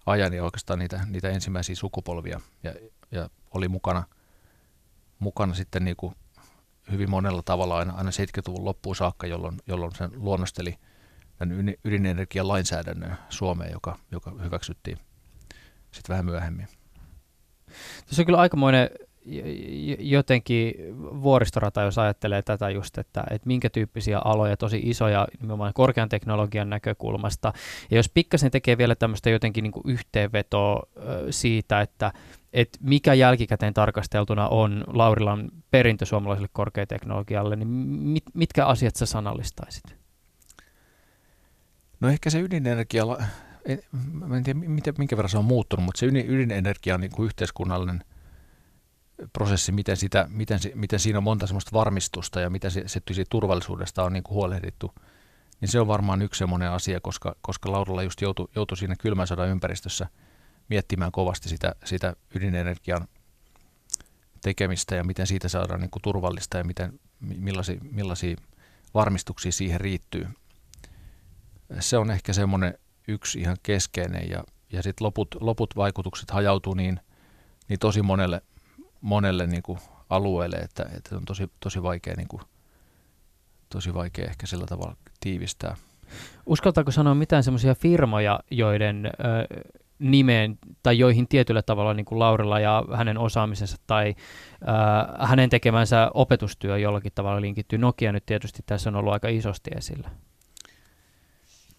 ajan 0.05 0.33
ja 0.33 0.43
oikeastaan 0.43 0.79
niitä, 0.79 1.01
niitä 1.09 1.29
ensimmäisiä 1.29 1.75
sukupolvia 1.75 2.41
ja, 2.63 2.73
ja 3.11 3.29
oli 3.53 3.67
mukana, 3.67 4.03
mukana 5.19 5.53
sitten 5.53 5.85
niin 5.85 5.97
kuin 5.97 6.15
hyvin 6.91 7.09
monella 7.09 7.41
tavalla 7.43 7.77
aina, 7.77 7.93
aina 7.93 8.09
70-luvun 8.09 8.65
loppuun 8.65 8.95
saakka, 8.95 9.27
jolloin, 9.27 9.57
jolloin 9.67 9.95
sen 9.95 10.11
luonnosteli 10.15 10.77
tämän 11.37 11.73
ydinenergian 11.85 12.47
lainsäädännön 12.47 13.17
Suomeen, 13.29 13.71
joka, 13.71 13.99
joka 14.11 14.31
hyväksyttiin 14.43 14.97
sitten 15.91 16.13
vähän 16.13 16.25
myöhemmin. 16.25 16.67
Tässä 18.07 18.21
on 18.21 18.25
kyllä 18.25 18.39
aikamoinen 18.39 18.89
jotenkin 19.99 20.73
vuoristorata, 20.97 21.81
jos 21.81 21.97
ajattelee 21.97 22.41
tätä 22.41 22.69
just, 22.69 22.97
että, 22.97 23.23
että 23.31 23.47
minkä 23.47 23.69
tyyppisiä 23.69 24.19
aloja, 24.19 24.57
tosi 24.57 24.81
isoja 24.83 25.27
nimenomaan 25.41 25.73
korkean 25.73 26.09
teknologian 26.09 26.69
näkökulmasta. 26.69 27.53
Ja 27.91 27.97
jos 27.97 28.09
pikkasen 28.09 28.51
tekee 28.51 28.77
vielä 28.77 28.95
tämmöistä 28.95 29.29
jotenkin 29.29 29.63
niin 29.63 29.71
kuin 29.71 29.83
yhteenvetoa 29.87 30.83
siitä, 31.29 31.81
että, 31.81 32.13
että 32.53 32.77
mikä 32.81 33.13
jälkikäteen 33.13 33.73
tarkasteltuna 33.73 34.47
on 34.47 34.83
Laurilan 34.87 35.51
perintö 35.71 36.05
suomalaiselle 36.05 36.49
korkeateknologialle, 36.53 37.55
niin 37.55 37.67
mit, 37.67 38.23
mitkä 38.33 38.65
asiat 38.65 38.95
sä 38.95 39.05
sanallistaisit? 39.05 39.83
No 41.99 42.09
ehkä 42.09 42.29
se 42.29 42.39
ydinenergia, 42.39 43.05
mä 44.11 44.37
en 44.37 44.43
tiedä 44.43 44.59
minkä 44.97 45.17
verran 45.17 45.29
se 45.29 45.37
on 45.37 45.45
muuttunut, 45.45 45.85
mutta 45.85 45.99
se 45.99 46.05
ydinenergia 46.05 46.95
on 46.95 47.01
niin 47.01 47.11
kuin 47.11 47.25
yhteiskunnallinen– 47.25 48.03
prosessi, 49.33 49.71
miten, 49.71 49.97
sitä, 49.97 50.27
miten, 50.29 50.59
miten 50.75 50.99
siinä 50.99 51.17
on 51.17 51.23
monta 51.23 51.47
semmoista 51.47 51.71
varmistusta 51.73 52.39
ja 52.39 52.49
miten 52.49 52.71
se, 52.71 52.83
se 52.87 53.01
turvallisuudesta 53.29 54.03
on 54.03 54.13
niin 54.13 54.23
kuin 54.23 54.35
huolehdittu, 54.35 54.93
niin 55.61 55.69
se 55.69 55.79
on 55.79 55.87
varmaan 55.87 56.21
yksi 56.21 56.39
semmoinen 56.39 56.71
asia, 56.71 56.99
koska, 56.99 57.35
koska 57.41 57.71
Laurilla 57.71 58.03
just 58.03 58.21
joutui, 58.21 58.47
joutui 58.55 58.77
siinä 58.77 58.95
kylmän 58.95 59.27
sodan 59.27 59.49
ympäristössä 59.49 60.07
miettimään 60.69 61.11
kovasti 61.11 61.49
sitä, 61.49 61.75
sitä 61.85 62.15
ydinenergian 62.35 63.07
tekemistä 64.41 64.95
ja 64.95 65.03
miten 65.03 65.27
siitä 65.27 65.49
saadaan 65.49 65.79
niin 65.79 65.91
kuin 65.91 66.01
turvallista 66.01 66.57
ja 66.57 66.63
miten, 66.63 66.99
millaisia, 67.19 67.79
millaisia 67.91 68.35
varmistuksia 68.93 69.51
siihen 69.51 69.81
riittyy. 69.81 70.27
Se 71.79 71.97
on 71.97 72.11
ehkä 72.11 72.33
semmoinen 72.33 72.79
yksi 73.07 73.39
ihan 73.39 73.57
keskeinen 73.63 74.29
ja, 74.29 74.43
ja 74.71 74.83
sitten 74.83 75.05
loput, 75.05 75.35
loput 75.39 75.75
vaikutukset 75.75 76.31
hajautuu 76.31 76.73
niin, 76.73 76.99
niin 77.69 77.79
tosi 77.79 78.01
monelle 78.01 78.41
monelle 79.01 79.47
niin 79.47 79.63
kuin 79.63 79.79
alueelle, 80.09 80.55
että, 80.55 80.89
että 80.97 81.15
on 81.15 81.25
tosi, 81.25 81.51
tosi 81.59 81.83
vaikea 81.83 82.13
niin 82.17 82.27
kuin, 82.27 82.41
tosi 83.69 83.93
vaikea 83.93 84.25
ehkä 84.25 84.47
sillä 84.47 84.65
tavalla 84.65 84.95
tiivistää. 85.19 85.75
Uskaltaako 86.45 86.91
sanoa 86.91 87.15
mitään 87.15 87.43
semmoisia 87.43 87.75
firmoja, 87.75 88.39
joiden 88.51 89.05
ö, 89.05 89.11
nimeen 89.99 90.59
tai 90.83 90.99
joihin 90.99 91.27
tietyllä 91.27 91.61
tavalla 91.61 91.93
niin 91.93 92.05
kuin 92.05 92.19
Laurilla 92.19 92.59
ja 92.59 92.83
hänen 92.95 93.17
osaamisensa 93.17 93.77
tai 93.87 94.15
ö, 94.61 95.25
hänen 95.25 95.49
tekemänsä 95.49 96.11
opetustyö 96.13 96.77
jollakin 96.77 97.11
tavalla 97.15 97.41
linkittyy. 97.41 97.79
Nokia 97.79 98.11
nyt 98.11 98.25
tietysti 98.25 98.63
tässä 98.65 98.89
on 98.89 98.95
ollut 98.95 99.13
aika 99.13 99.27
isosti 99.27 99.69
esillä. 99.75 100.09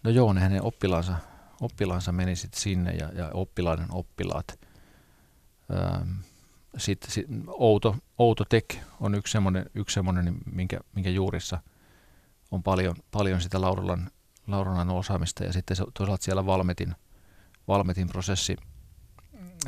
No 0.03 0.09
joo, 0.09 0.33
ne 0.33 0.41
hänen 0.41 0.63
oppilaansa, 0.63 1.13
oppilaansa 1.61 2.11
meni 2.11 2.35
sitten 2.35 2.61
sinne 2.61 2.91
ja, 2.91 3.09
ja 3.13 3.29
oppilaiden 3.33 3.87
oppilaat. 3.91 4.59
Ähm, 5.73 6.11
sitten 6.77 7.11
sit, 7.11 7.27
outo, 7.47 7.95
outo 8.17 8.45
Tech 8.45 8.79
on 8.99 9.15
yksi 9.15 9.31
semmoinen, 9.31 9.65
yksi 9.75 9.93
semmoinen 9.93 10.37
minkä, 10.53 10.79
minkä 10.95 11.09
juurissa 11.09 11.59
on 12.51 12.63
paljon, 12.63 12.95
paljon 13.11 13.41
sitä 13.41 13.61
Lauralan, 13.61 14.11
Lauralan 14.47 14.89
osaamista 14.89 15.43
ja 15.43 15.53
sitten 15.53 15.77
toisaalta 15.93 16.23
siellä 16.23 16.45
Valmetin, 16.45 16.95
Valmetin 17.67 18.07
prosessi 18.07 18.57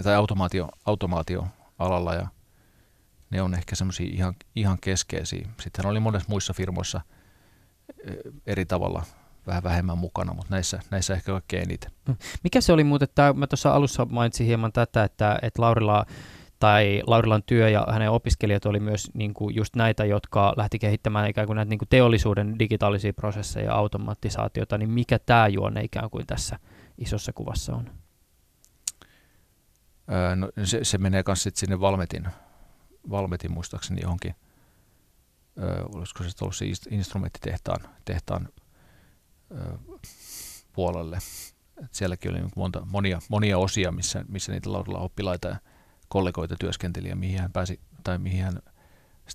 tai 0.03 0.15
automaatio, 0.15 0.69
automaatioalalla 0.85 2.13
ja 2.13 2.27
ne 3.29 3.41
on 3.41 3.53
ehkä 3.53 3.75
semmoisia 3.75 4.09
ihan, 4.13 4.33
ihan 4.55 4.77
keskeisiä. 4.81 5.49
Sitten 5.59 5.85
oli 5.85 5.99
monessa 5.99 6.29
muissa 6.29 6.53
firmoissa 6.53 7.01
e, 8.07 8.13
eri 8.47 8.65
tavalla 8.65 9.03
vähän 9.47 9.63
vähemmän 9.63 9.97
mukana, 9.97 10.33
mutta 10.33 10.53
näissä, 10.53 10.79
näissä 10.91 11.13
ehkä 11.13 11.31
kaikkein 11.31 11.63
eniten. 11.63 11.91
Mikä 12.43 12.61
se 12.61 12.73
oli 12.73 12.83
muuten, 12.83 13.09
että 13.09 13.33
mä 13.33 13.47
tuossa 13.47 13.73
alussa 13.73 14.05
mainitsin 14.05 14.47
hieman 14.47 14.71
tätä, 14.71 15.03
että, 15.03 15.39
että 15.41 15.61
Laurilla 15.61 16.05
tai 16.61 17.01
Laurilan 17.07 17.43
työ 17.45 17.69
ja 17.69 17.87
hänen 17.91 18.11
opiskelijat 18.11 18.65
oli 18.65 18.79
myös 18.79 19.11
niin 19.13 19.33
kuin 19.33 19.55
just 19.55 19.75
näitä, 19.75 20.05
jotka 20.05 20.53
lähti 20.57 20.79
kehittämään 20.79 21.29
ikään 21.29 21.47
kuin 21.47 21.55
näitä 21.55 21.69
niin 21.69 21.79
kuin 21.79 21.89
teollisuuden 21.89 22.59
digitaalisia 22.59 23.13
prosesseja 23.13 23.65
ja 23.65 23.75
automatisaatiota, 23.75 24.77
niin 24.77 24.89
mikä 24.89 25.19
tämä 25.19 25.47
juonne 25.47 25.83
ikään 25.83 26.09
kuin 26.09 26.27
tässä 26.27 26.59
isossa 26.97 27.33
kuvassa 27.33 27.75
on? 27.75 27.89
No, 30.35 30.49
se, 30.63 30.79
se 30.83 30.97
menee 30.97 31.23
myös 31.27 31.47
sinne 31.53 31.79
Valmetin, 31.79 32.27
Valmetin 33.09 33.51
muistaakseni 33.51 34.01
johonkin, 34.01 34.35
öö, 35.59 35.83
olisiko 35.95 36.23
se 36.23 36.29
ollut 36.41 36.55
se 36.55 36.65
instrumenttitehtaan 36.89 37.89
tehtaan, 38.05 38.49
öö, 39.51 39.77
puolelle. 40.73 41.17
Et 41.83 41.93
sielläkin 41.93 42.31
oli 42.31 42.39
monta, 42.55 42.85
monia, 42.85 43.19
monia 43.29 43.57
osia, 43.57 43.91
missä, 43.91 44.25
missä 44.27 44.51
niitä 44.51 44.71
laudalla 44.71 44.99
oppilaita 44.99 45.47
ja 45.47 45.55
kollegoita 46.11 46.55
työskenteli 46.59 47.09
ja 47.09 47.15
mihin 47.15 47.39
hän 47.39 47.51
pääsi, 47.51 47.79
tai 48.03 48.17
mihin 48.17 48.43
hän 48.43 48.59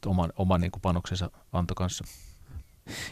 oman, 0.07 0.33
oman 0.37 0.61
niin 0.61 0.73
panoksensa 0.83 1.31
antoi 1.53 1.75
kanssa. 1.75 2.05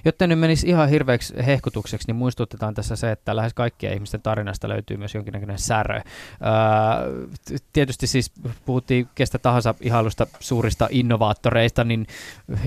Jotta 0.05 0.27
nyt 0.27 0.39
menisi 0.39 0.69
ihan 0.69 0.89
hirveäksi 0.89 1.35
hehkutukseksi, 1.47 2.07
niin 2.07 2.17
muistutetaan 2.17 2.75
tässä 2.75 2.97
se, 2.97 3.11
että 3.11 3.37
lähes 3.37 3.55
kaikkien 3.55 3.95
ihmisten 3.95 4.23
tarinasta 4.23 4.69
löytyy 4.69 4.97
myös 4.97 5.15
jonkinnäköinen 5.15 5.59
särö. 5.59 5.97
Öö, 5.97 7.63
tietysti 7.73 8.07
siis 8.07 8.33
puhuttiin 8.65 9.09
kestä 9.15 9.39
tahansa 9.39 9.75
ihailusta 9.81 10.27
suurista 10.41 10.89
innovaattoreista, 10.91 11.85
niin 11.85 12.07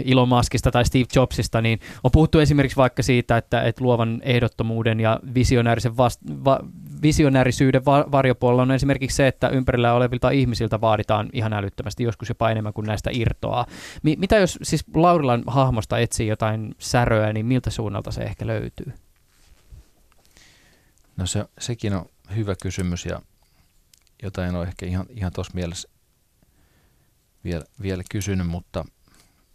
Elon 0.05 0.29
Muskista 0.29 0.71
tai 0.71 0.85
Steve 0.85 1.05
Jobsista, 1.15 1.61
niin 1.61 1.79
on 2.03 2.11
puhuttu 2.11 2.39
esimerkiksi 2.39 2.77
vaikka 2.77 3.03
siitä, 3.03 3.37
että, 3.37 3.61
että 3.61 3.83
luovan 3.83 4.21
ehdottomuuden 4.23 4.99
ja 4.99 5.19
visionäärisen 5.33 5.97
vast, 5.97 6.21
va, 6.45 6.59
visionäärisyyden 7.01 7.85
varjopuolella 7.85 8.61
on 8.61 8.71
esimerkiksi 8.71 9.15
se, 9.15 9.27
että 9.27 9.49
ympärillä 9.49 9.93
olevilta 9.93 10.29
ihmisiltä 10.29 10.81
vaaditaan 10.81 11.29
ihan 11.33 11.53
älyttömästi, 11.53 12.03
joskus 12.03 12.29
jopa 12.29 12.49
enemmän 12.49 12.73
kuin 12.73 12.87
näistä 12.87 13.09
irtoaa. 13.13 13.65
Mi- 14.03 14.15
mitä 14.19 14.37
jos 14.37 14.59
siis 14.63 14.85
Laurilan 14.95 15.43
hahmosta 15.47 15.97
etsii 15.97 16.27
jotain 16.27 16.75
säröä, 16.79 16.96
niin 17.33 17.45
miltä 17.45 17.69
suunnalta 17.69 18.11
se 18.11 18.21
ehkä 18.21 18.47
löytyy? 18.47 18.93
No 21.17 21.25
se, 21.25 21.45
sekin 21.59 21.93
on 21.93 22.05
hyvä 22.35 22.55
kysymys 22.61 23.05
ja 23.05 23.21
jota 24.23 24.45
en 24.45 24.55
ole 24.55 24.67
ehkä 24.67 24.85
ihan, 24.85 25.05
ihan 25.09 25.31
tuossa 25.31 25.53
mielessä 25.53 25.89
vielä, 27.43 27.65
vielä 27.81 28.03
kysynyt, 28.11 28.47
mutta, 28.47 28.85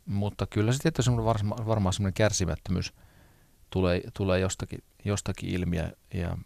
mutta 0.07 0.47
kyllä 0.47 0.73
se 0.73 0.79
tietysti 0.79 1.11
varma, 1.11 1.57
varmaan 1.67 1.93
semmoinen 1.93 2.15
kärsimättömyys 2.15 2.93
tulee, 3.71 4.03
tulee 4.17 4.39
jostakin, 4.39 4.85
jostakin 5.05 5.51
ilmiä 5.51 5.93
ja, 6.15 6.39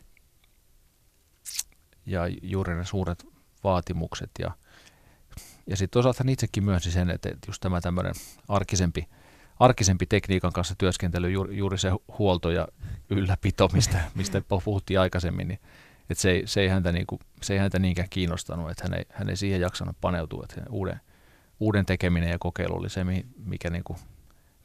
ja 2.07 2.23
juuri 2.43 2.75
ne 2.75 2.85
suuret 2.85 3.27
vaatimukset 3.65 4.31
ja, 4.39 4.51
ja 5.67 5.77
sitten 5.77 5.93
toisaalta 5.93 6.25
itsekin 6.29 6.65
myönsi 6.65 6.91
sen, 6.91 7.11
että 7.11 7.29
just 7.47 7.61
tämä 7.61 7.81
tämmöinen 7.81 8.15
arkisempi 8.49 9.09
arkisempi 9.61 10.07
tekniikan 10.07 10.53
kanssa 10.53 10.75
työskentely, 10.79 11.31
juuri, 11.31 11.57
juuri 11.57 11.79
se 11.79 11.91
huolto 12.19 12.51
ja 12.51 12.69
ylläpito, 13.11 13.69
mistä, 13.73 14.01
mistä 14.15 14.43
puhuttiin 14.65 15.01
aikaisemmin, 15.01 15.49
niin 15.49 15.61
että 16.11 16.23
se, 16.23 16.31
ei, 16.31 16.43
se, 16.47 16.61
ei 16.61 16.69
häntä 16.69 16.93
niinku, 16.93 17.21
se 17.43 17.53
ei 17.53 17.59
häntä 17.59 17.79
niinkään 17.79 18.09
kiinnostanut, 18.09 18.71
että 18.71 18.85
hän 18.85 18.95
ei, 18.95 19.05
hän 19.11 19.29
ei 19.29 19.37
siihen 19.37 19.61
jaksanut 19.61 19.97
paneutua, 20.01 20.45
että 20.45 20.71
uuden, 20.71 21.01
uuden 21.61 21.87
tekeminen 21.87 22.31
ja 22.31 22.39
kokeilu 22.39 22.77
oli 22.77 22.91
se, 22.91 23.05
mikä 23.45 23.71
niinku 23.71 23.97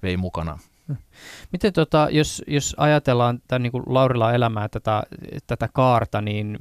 vei 0.03 0.17
mukana 0.17 0.59
Miten 1.51 1.73
tota, 1.73 2.07
jos, 2.11 2.43
jos 2.47 2.75
ajatellaan 2.77 3.39
tämän 3.47 3.63
niin 3.63 3.83
Laurilla 3.85 4.33
elämää 4.33 4.69
tätä, 4.69 5.03
tätä 5.47 5.69
kaarta, 5.73 6.21
niin 6.21 6.57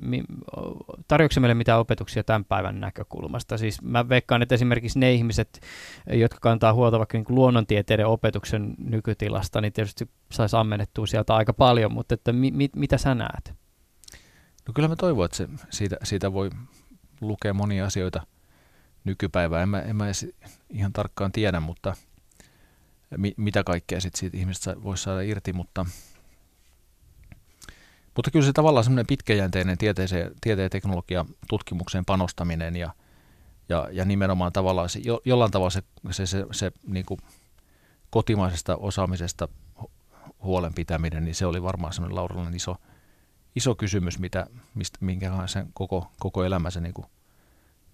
tarjoako 1.09 1.41
meille 1.41 1.55
mitään 1.55 1.81
opetuksia 1.81 2.25
tämän 2.25 2.45
päivän 2.45 2.81
näkökulmasta? 2.81 3.59
Siis 3.59 3.83
mä 3.83 4.09
veikkaan, 4.09 4.43
että 4.43 4.55
esimerkiksi 4.55 4.99
ne 4.99 5.13
ihmiset, 5.13 5.61
jotka 6.13 6.39
kantaa 6.41 6.73
huolta 6.73 6.99
vaikka 6.99 7.19
niin 7.19 7.27
luonnontieteiden 7.29 8.07
opetuksen 8.07 8.75
nykytilasta, 8.79 9.61
niin 9.61 9.73
tietysti 9.73 10.09
saisi 10.33 10.57
ammennettua 10.57 11.07
sieltä 11.07 11.35
aika 11.35 11.53
paljon, 11.53 11.93
mutta 11.93 12.15
että 12.15 12.33
mi, 12.33 12.51
mi, 12.51 12.71
mitä 12.77 12.99
sä 12.99 13.15
näet? 13.15 13.55
No 14.69 14.73
kyllä 14.75 14.89
mä 14.89 14.97
toivon, 14.97 15.25
että 15.25 15.37
se, 15.37 15.49
siitä, 15.71 15.97
siitä 16.03 16.33
voi 16.33 16.51
lukea 17.21 17.55
monia 17.55 17.87
asioita 17.87 18.27
nykypäivää. 19.05 19.63
En 19.63 19.69
mä, 19.69 19.81
en 19.81 19.97
mä 19.97 20.05
edes 20.05 20.27
ihan 20.71 20.93
tarkkaan 20.93 21.33
tiedä, 21.33 21.61
mutta– 21.61 21.95
mi, 23.17 23.35
mitä 23.37 23.65
kaikkea 23.65 24.01
sit 24.01 24.15
siitä 24.15 24.37
ihmistä 24.37 24.77
voisi 24.83 25.03
saada 25.03 25.21
irti, 25.21 25.53
mutta, 25.53 25.87
mutta 28.17 28.31
kyllä 28.31 28.47
se 28.47 28.53
tavallaan 28.53 28.85
semmoinen 28.85 29.07
pitkäjänteinen 29.07 29.79
tieteeseen, 29.79 30.33
tieteen 30.41 30.65
ja 30.65 30.71
teknologian 30.71 31.27
tutkimukseen 31.49 32.05
panostaminen 32.05 32.77
ja, 32.77 32.95
ja, 33.69 33.89
ja 33.93 34.05
nimenomaan 34.05 34.53
tavallaan 34.53 34.89
se, 34.89 35.01
jo, 35.05 35.21
jollain 35.25 35.51
tavalla 35.51 35.71
se, 35.71 35.83
se, 36.11 36.27
se, 36.27 36.47
se 36.53 36.73
niin 36.87 37.07
kuin 37.07 37.21
kotimaisesta 38.11 38.77
osaamisesta 38.77 39.49
huolen 40.43 40.75
pitäminen, 40.75 41.25
niin 41.25 41.35
se 41.35 41.47
oli 41.47 41.63
varmaan 41.63 41.93
semmoinen 41.93 42.17
Laurilan 42.17 42.55
iso, 42.55 42.77
iso 43.57 43.75
kysymys, 43.75 44.19
mitä, 44.19 44.47
mistä, 44.75 44.99
minkä 45.01 45.31
hän 45.31 45.49
sen 45.49 45.71
koko, 45.75 46.13
koko 46.19 46.45
elämänsä, 46.45 46.81
niin 46.81 46.95
kuin, 46.95 47.07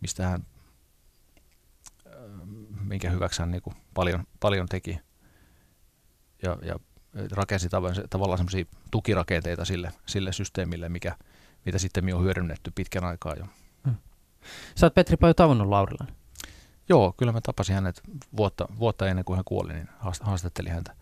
mistä 0.00 0.26
hän, 0.26 0.46
minkä 2.84 3.10
hyväksi 3.10 3.42
hän 3.42 3.50
niin 3.50 3.62
kuin 3.62 3.76
paljon, 3.94 4.24
paljon 4.40 4.66
teki 4.66 5.05
ja, 6.46 6.56
ja 6.62 6.78
rakensi 7.30 7.68
tavallaan 8.10 8.38
semmoisia 8.38 8.64
tukirakenteita 8.90 9.64
sille, 9.64 9.92
sille 10.06 10.32
systeemille, 10.32 10.88
mikä, 10.88 11.16
mitä 11.64 11.78
sitten 11.78 12.14
on 12.14 12.24
hyödynnetty 12.24 12.72
pitkän 12.74 13.04
aikaa 13.04 13.34
jo. 13.34 13.44
Hmm. 13.84 13.96
Sä 14.74 14.86
oot 14.86 14.94
Petri 14.94 15.16
paljon 15.16 15.34
tavannut 15.34 15.68
Laurilan. 15.68 16.08
Joo, 16.88 17.14
kyllä 17.16 17.32
mä 17.32 17.40
tapasin 17.40 17.74
hänet 17.74 18.02
vuotta, 18.36 18.68
vuotta 18.78 19.08
ennen 19.08 19.24
kuin 19.24 19.36
hän 19.36 19.44
kuoli, 19.44 19.72
niin 19.72 19.88
haastattelin 20.20 20.72
häntä 20.72 20.94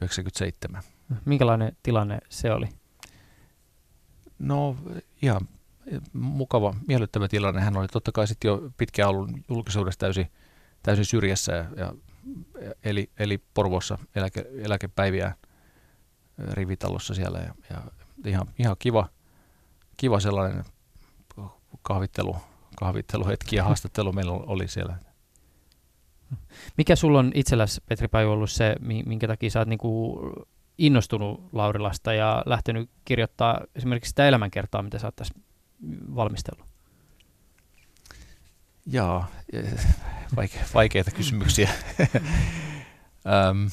97. 0.00 0.82
Minkälainen 1.24 1.76
tilanne 1.82 2.18
se 2.28 2.52
oli? 2.52 2.68
No 4.38 4.76
ihan 5.22 5.48
mukava, 6.12 6.74
miellyttävä 6.88 7.28
tilanne. 7.28 7.60
Hän 7.60 7.76
oli 7.76 7.88
totta 7.88 8.12
kai 8.12 8.26
sitten 8.26 8.48
jo 8.48 8.70
pitkään 8.76 9.10
ollut 9.10 9.30
julkisuudessa 9.48 9.98
täysin, 9.98 10.30
täysin 10.82 11.04
syrjässä 11.04 11.52
ja, 11.52 11.64
ja 11.76 11.94
eli, 12.84 13.10
eli 13.18 13.38
Porvossa 13.54 13.98
eläke, 14.14 14.46
eläkepäiviä 14.58 15.34
rivitalossa 16.38 17.14
siellä 17.14 17.38
ja, 17.38 17.54
ja 17.70 17.82
ihan, 18.26 18.46
ihan 18.58 18.76
kiva, 18.78 19.08
kiva 19.96 20.20
sellainen 20.20 20.64
kahvittelu, 21.82 22.36
kahvitteluhetki 22.76 23.56
ja 23.56 23.64
haastattelu 23.64 24.12
meillä 24.12 24.32
oli 24.32 24.68
siellä. 24.68 24.96
Mikä 26.78 26.96
sulla 26.96 27.18
on 27.18 27.32
itselläsi, 27.34 27.80
Petri 27.88 28.08
Paju, 28.08 28.30
ollut 28.30 28.50
se, 28.50 28.76
minkä 28.80 29.26
takia 29.26 29.50
sä 29.50 29.58
oot 29.58 29.68
niinku 29.68 30.20
innostunut 30.78 31.48
Laurilasta 31.52 32.12
ja 32.12 32.42
lähtenyt 32.46 32.90
kirjoittaa 33.04 33.60
esimerkiksi 33.74 34.08
sitä 34.08 34.28
elämänkertaa, 34.28 34.82
mitä 34.82 34.98
sä 34.98 35.06
oot 35.06 35.16
tässä 35.16 35.34
valmistellut? 36.14 36.75
Jaa, 38.86 39.30
vaike, 40.36 40.60
vaikeita 40.74 41.10
kysymyksiä. 41.10 41.70
Öm, 43.48 43.70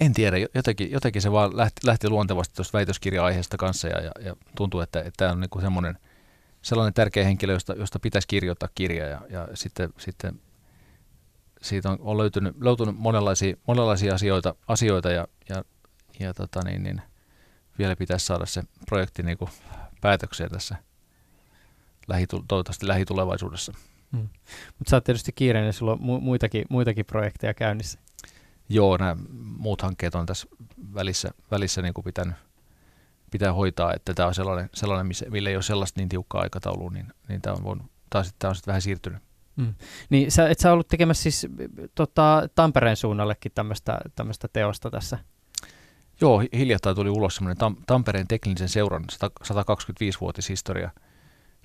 en 0.00 0.12
tiedä, 0.12 0.36
jotenkin, 0.54 0.90
jotenkin 0.90 1.22
se 1.22 1.32
vaan 1.32 1.56
lähti, 1.56 1.80
lähti 1.86 2.08
luontevasti 2.08 2.54
tuosta 2.54 2.78
väitöskirja-aiheesta 2.78 3.56
kanssa 3.56 3.88
ja, 3.88 4.00
ja, 4.00 4.10
ja 4.20 4.36
tuntuu, 4.56 4.80
että, 4.80 4.98
että 4.98 5.12
tämä 5.16 5.32
on 5.32 5.40
niin 5.40 5.62
semmoinen 5.62 5.98
sellainen 6.62 6.94
tärkeä 6.94 7.24
henkilö, 7.24 7.52
josta, 7.52 7.72
josta 7.72 7.98
pitäisi 7.98 8.28
kirjoittaa 8.28 8.68
kirja 8.74 9.06
ja, 9.06 9.20
ja 9.30 9.48
sitten, 9.54 9.90
sitten 9.98 10.40
siitä 11.62 11.90
on, 11.90 11.98
on 12.00 12.18
löytynyt, 12.18 12.56
löytynyt 12.60 12.96
monenlaisia, 12.98 13.56
monenlaisia 13.66 14.14
asioita, 14.14 14.54
asioita 14.68 15.10
ja, 15.10 15.28
ja, 15.48 15.64
ja 16.20 16.34
tota 16.34 16.60
niin, 16.64 16.82
niin, 16.82 17.02
vielä 17.78 17.96
pitäisi 17.96 18.26
saada 18.26 18.46
se 18.46 18.62
projekti 18.86 19.22
niin 19.22 19.38
kuin 19.38 19.50
päätökseen 20.00 20.50
tässä 20.50 20.76
lähitu, 22.08 22.44
toivottavasti 22.48 22.88
lähitulevaisuudessa. 22.88 23.72
Mm. 24.12 24.28
Mutta 24.78 24.90
sä 24.90 24.96
oot 24.96 25.04
tietysti 25.04 25.32
kiireinen, 25.32 25.72
sulla 25.72 25.92
on 25.92 25.98
mu- 25.98 26.20
muitakin, 26.20 26.64
muitakin 26.70 27.06
projekteja 27.06 27.54
käynnissä. 27.54 28.00
Joo, 28.68 28.96
nämä 28.96 29.16
muut 29.58 29.82
hankkeet 29.82 30.14
on 30.14 30.26
tässä 30.26 30.46
välissä, 30.94 31.30
välissä 31.50 31.82
niin 31.82 31.94
kuin 31.94 32.04
pitänyt, 32.04 32.34
pitää 33.30 33.52
hoitaa, 33.52 33.94
että 33.94 34.14
tämä 34.14 34.28
on 34.28 34.34
sellainen, 34.34 34.70
sellainen 34.74 35.06
missä, 35.06 35.26
millä 35.30 35.50
ei 35.50 35.56
ole 35.56 35.62
sellaista 35.62 36.00
niin 36.00 36.08
tiukkaa 36.08 36.40
aikataulua, 36.42 36.90
niin, 36.90 37.06
niin 37.28 37.42
tämä 37.42 37.56
on, 37.56 37.64
voinut, 37.64 37.86
taas, 38.10 38.34
tämä 38.38 38.48
on 38.48 38.54
sitten 38.54 38.72
vähän 38.72 38.82
siirtynyt. 38.82 39.22
Mm. 39.56 39.74
Niin 40.10 40.32
sä, 40.32 40.48
et 40.48 40.58
sä 40.58 40.72
ollut 40.72 40.88
tekemässä 40.88 41.22
siis 41.22 41.46
tota, 41.94 42.48
Tampereen 42.54 42.96
suunnallekin 42.96 43.52
tämmöistä 44.14 44.48
teosta 44.52 44.90
tässä? 44.90 45.18
Joo, 46.20 46.42
hiljattain 46.52 46.96
tuli 46.96 47.10
ulos 47.10 47.36
semmoinen 47.36 47.56
Tam- 47.64 47.82
Tampereen 47.86 48.28
teknillisen 48.28 48.68
seuran 48.68 49.04
125-vuotishistoria– 49.44 50.90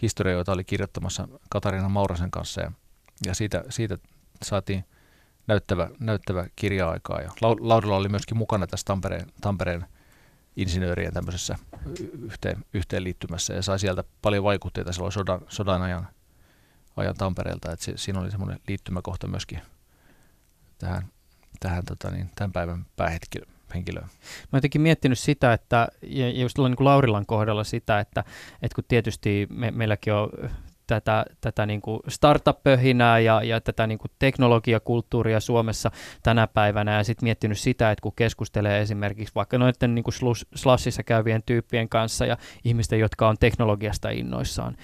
historia, 0.02 0.34
jota 0.34 0.52
oli 0.52 0.64
kirjoittamassa 0.64 1.28
Katarina 1.50 1.90
Maurasen 1.90 2.32
kanssa 2.32 2.62
ja, 2.62 2.72
ja 3.26 3.36
siitä, 3.36 3.64
siitä 3.70 3.98
saatiin 4.44 4.86
näyttävä, 5.48 5.90
näyttävä 6.00 6.48
kirja-aikaa. 6.56 7.22
Ja 7.22 7.32
Laudella 7.60 7.96
oli 7.96 8.10
myöskin 8.10 8.38
mukana 8.38 8.68
tässä 8.68 8.86
Tampereen, 8.86 9.32
Tampereen 9.42 9.86
insinöörien 10.56 11.14
tämmöisessä 11.14 11.56
yhteen, 12.22 12.66
yhteenliittymässä 12.74 13.54
ja 13.54 13.62
sai 13.62 13.80
sieltä 13.80 14.04
paljon 14.22 14.44
vaikutteita 14.44 14.94
silloin 14.94 15.12
sodan, 15.12 15.42
sodan 15.50 15.82
ajan, 15.82 16.08
ajan 16.98 17.16
Tampereelta. 17.16 17.72
Et 17.72 17.80
se, 17.80 17.94
siinä 17.96 18.20
oli 18.20 18.32
semmoinen 18.32 18.60
liittymäkohta 18.68 19.28
myöskin 19.28 19.62
tähän, 20.78 21.08
tähän 21.60 21.86
tota 21.86 22.12
niin, 22.12 22.30
tämän 22.36 22.52
päivän 22.52 22.86
päähetkilöön 22.96 23.55
henkilöä. 23.74 24.02
Mä 24.02 24.08
oon 24.08 24.58
jotenkin 24.58 24.82
miettinyt 24.82 25.20
sitä, 25.20 25.54
että, 25.54 25.88
ja 26.02 26.30
just 26.30 26.58
niin 26.58 26.76
kuin 26.76 26.86
Laurilan 26.86 27.26
kohdalla 27.26 27.64
sitä, 27.64 28.00
että, 28.00 28.24
että 28.62 28.76
kun 28.76 28.84
tietysti 28.88 29.48
me, 29.50 29.72
meilläkin 29.72 30.14
on 30.14 30.30
tätä, 30.88 31.26
tätä 31.42 31.66
niin 31.66 31.82
kuin 31.82 32.00
startup-pöhinää 32.08 33.20
ja, 33.20 33.44
ja 33.44 33.62
tätä 33.62 33.88
niin 33.88 33.98
kuin 33.98 34.12
teknologiakulttuuria 34.20 35.40
Suomessa 35.40 35.92
tänä 36.24 36.48
päivänä 36.48 36.98
ja 36.98 37.04
sitten 37.04 37.26
miettinyt 37.26 37.60
sitä, 37.60 37.92
että 37.92 38.02
kun 38.02 38.12
keskustelee 38.16 38.82
esimerkiksi 38.82 39.36
vaikka 39.36 39.58
noiden 39.58 39.96
niin 39.96 40.04
kuin 40.04 40.36
slashissa 40.56 41.04
käyvien 41.04 41.44
tyyppien 41.46 41.90
kanssa 41.90 42.26
ja 42.26 42.38
ihmisten, 42.64 43.00
jotka 43.00 43.30
on 43.30 43.38
teknologiasta 43.40 44.10
innoissaan, 44.10 44.78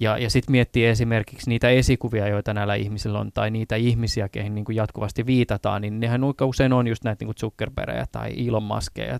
ja, 0.00 0.18
ja 0.18 0.30
sitten 0.30 0.52
miettii 0.52 0.86
esimerkiksi 0.86 1.50
niitä 1.50 1.68
esikuvia, 1.68 2.28
joita 2.28 2.54
näillä 2.54 2.74
ihmisillä 2.74 3.18
on, 3.18 3.32
tai 3.32 3.50
niitä 3.50 3.76
ihmisiä, 3.76 4.28
keihin 4.28 4.54
niin 4.54 4.64
kuin 4.64 4.76
jatkuvasti 4.76 5.26
viitataan, 5.26 5.82
niin 5.82 6.00
nehän 6.00 6.20
usein 6.44 6.72
on 6.72 6.86
just 6.86 7.04
näitä 7.04 7.24
niin 7.24 7.34
kuin 7.34 8.06
tai 8.12 8.48
Elon 8.48 8.68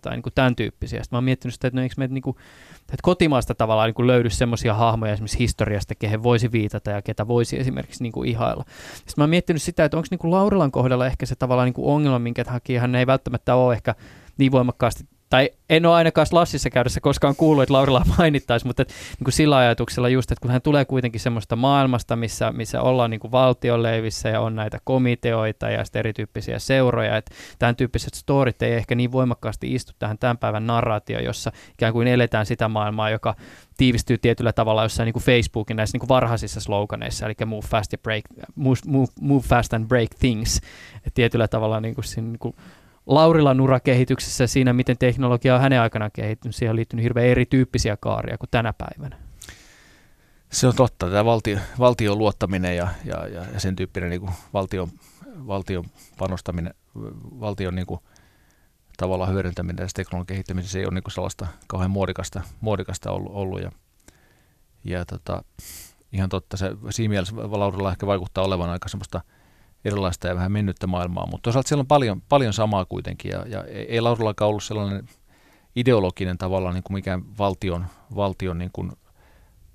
tai 0.02 0.12
niin 0.12 0.22
kuin 0.22 0.32
tämän 0.34 0.56
tyyppisiä. 0.56 1.02
Sitten 1.02 1.16
mä 1.16 1.18
oon 1.18 1.24
miettinyt 1.24 1.54
sitä, 1.54 1.68
että 1.68 1.76
no 1.80 1.82
eikö 1.82 1.94
meitä 1.98 2.14
niin 2.14 2.22
kuin, 2.22 2.36
että 2.80 3.02
kotimaasta 3.02 3.54
tavallaan 3.54 3.88
niin 3.88 3.94
kuin 3.94 4.06
löydy 4.06 4.30
semmoisia 4.30 4.74
hahmoja 4.74 5.12
esimerkiksi 5.12 5.38
historiasta, 5.38 5.94
kehen 5.94 6.22
voisi 6.22 6.52
viitata 6.52 6.90
ja 6.90 7.02
ketä 7.02 7.28
voisi 7.28 7.60
esimerkiksi 7.60 8.02
niin 8.02 8.12
kuin 8.12 8.28
ihailla. 8.28 8.64
Sitten 8.94 9.14
mä 9.16 9.22
oon 9.22 9.30
miettinyt 9.30 9.62
sitä, 9.62 9.84
että 9.84 9.96
onko 9.96 10.06
niin 10.10 10.30
Laurilan 10.30 10.70
kohdalla 10.70 11.06
ehkä 11.06 11.26
se 11.26 11.36
tavallaan 11.36 11.66
niin 11.66 11.74
kuin 11.74 11.94
ongelma, 11.94 12.18
minkä 12.18 12.44
takia 12.44 12.80
hän 12.80 12.94
ei 12.94 13.06
välttämättä 13.06 13.54
ole 13.54 13.74
ehkä 13.74 13.94
niin 14.38 14.52
voimakkaasti 14.52 15.04
tai 15.30 15.50
en 15.68 15.86
ole 15.86 15.94
ainakaan 15.94 16.26
Slassissa 16.26 16.70
käydessä 16.70 17.00
koskaan 17.00 17.36
kuullut, 17.36 17.62
että 17.62 17.72
Laurila 17.72 18.02
mainittaisi, 18.18 18.66
mutta 18.66 18.82
et, 18.82 18.88
niin 18.88 19.24
kuin 19.24 19.32
sillä 19.32 19.56
ajatuksella 19.56 20.08
just, 20.08 20.32
että 20.32 20.42
kun 20.42 20.50
hän 20.50 20.62
tulee 20.62 20.84
kuitenkin 20.84 21.20
semmoista 21.20 21.56
maailmasta, 21.56 22.16
missä, 22.16 22.52
missä 22.52 22.82
ollaan 22.82 23.10
niin 23.10 23.20
kuin 23.20 23.32
valtionleivissä 23.32 24.28
ja 24.28 24.40
on 24.40 24.56
näitä 24.56 24.78
komiteoita 24.84 25.70
ja 25.70 25.84
sitten 25.84 26.00
erityyppisiä 26.00 26.58
seuroja, 26.58 27.16
että 27.16 27.34
tämän 27.58 27.76
tyyppiset 27.76 28.14
storit 28.14 28.62
ei 28.62 28.72
ehkä 28.72 28.94
niin 28.94 29.12
voimakkaasti 29.12 29.74
istu 29.74 29.92
tähän 29.98 30.18
tämän 30.18 30.38
päivän 30.38 30.66
narraatioon, 30.66 31.24
jossa 31.24 31.52
ikään 31.72 31.92
kuin 31.92 32.08
eletään 32.08 32.46
sitä 32.46 32.68
maailmaa, 32.68 33.10
joka 33.10 33.34
tiivistyy 33.76 34.18
tietyllä 34.18 34.52
tavalla 34.52 34.82
jossain 34.82 35.04
niin 35.04 35.12
kuin 35.12 35.22
Facebookin 35.22 35.76
näissä 35.76 35.94
niin 35.94 36.00
kuin 36.00 36.08
varhaisissa 36.08 36.60
sloganeissa, 36.60 37.26
eli 37.26 37.34
move 37.46 37.66
fast, 37.66 37.94
break, 38.02 38.24
move, 38.54 38.76
move, 38.86 39.06
move 39.20 39.42
fast 39.42 39.74
and 39.74 39.86
break 39.86 40.10
things. 40.18 40.60
Et 41.06 41.14
tietyllä 41.14 41.48
tavalla 41.48 41.80
niin 41.80 41.94
kuin 41.94 42.04
siinä, 42.04 42.28
niin 42.28 42.38
kuin 42.38 42.56
Laurilan 43.08 43.60
urakehityksessä 43.60 44.46
siinä, 44.46 44.72
miten 44.72 44.98
teknologia 44.98 45.54
on 45.54 45.60
hänen 45.60 45.80
aikanaan 45.80 46.10
kehittynyt, 46.14 46.56
siihen 46.56 46.70
on 46.70 46.76
liittynyt 46.76 47.02
hirveän 47.02 47.26
erityyppisiä 47.26 47.96
kaaria 47.96 48.38
kuin 48.38 48.50
tänä 48.50 48.72
päivänä. 48.72 49.16
Se 50.52 50.66
on 50.66 50.74
totta, 50.76 51.10
tämä 51.10 51.24
valtio, 51.24 51.58
valtion 51.78 52.18
luottaminen 52.18 52.76
ja, 52.76 52.88
ja, 53.04 53.26
ja, 53.26 53.44
ja 53.52 53.60
sen 53.60 53.76
tyyppinen 53.76 54.10
niin 54.10 54.20
kuin 54.20 54.32
valtion, 54.54 54.88
valtion 55.46 55.84
panostaminen, 56.18 56.74
valtion 57.40 57.74
niin 57.74 57.86
kuin, 57.86 58.00
tavallaan 58.96 59.32
hyödyntäminen 59.32 59.76
tässä 59.76 59.94
teknologian 59.94 60.26
kehittämisessä 60.26 60.78
ei 60.78 60.84
ole 60.84 60.94
niin 60.94 61.02
kuin 61.02 61.12
sellaista 61.12 61.46
kauhean 61.66 61.90
muodikasta, 61.90 62.40
muodikasta 62.60 63.10
ollut. 63.10 63.32
ollut 63.34 63.62
ja, 63.62 63.72
ja 64.84 65.04
tota, 65.04 65.44
ihan 66.12 66.28
totta, 66.28 66.56
se 66.56 66.70
siinä 66.90 67.10
mielessä 67.10 67.36
Laurilla 67.36 67.90
ehkä 67.90 68.06
vaikuttaa 68.06 68.44
olevan 68.44 68.70
aika 68.70 68.88
semmoista– 68.88 69.20
erilaista 69.88 70.28
ja 70.28 70.34
vähän 70.34 70.52
mennyttä 70.52 70.86
maailmaa, 70.86 71.26
mutta 71.26 71.42
toisaalta 71.42 71.68
siellä 71.68 71.82
on 71.82 71.86
paljon, 71.86 72.22
paljon 72.28 72.52
samaa 72.52 72.84
kuitenkin, 72.84 73.30
ja, 73.30 73.44
ja 73.46 73.64
ei 73.64 74.00
Laurillakaan 74.00 74.48
ollut 74.48 74.64
sellainen 74.64 75.08
ideologinen 75.76 76.38
tavalla 76.38 76.72
niin 76.72 76.82
kuin 76.82 76.94
mikään 76.94 77.38
valtion, 77.38 77.86
valtion 78.16 78.58
niin 78.58 78.70
kuin 78.72 78.92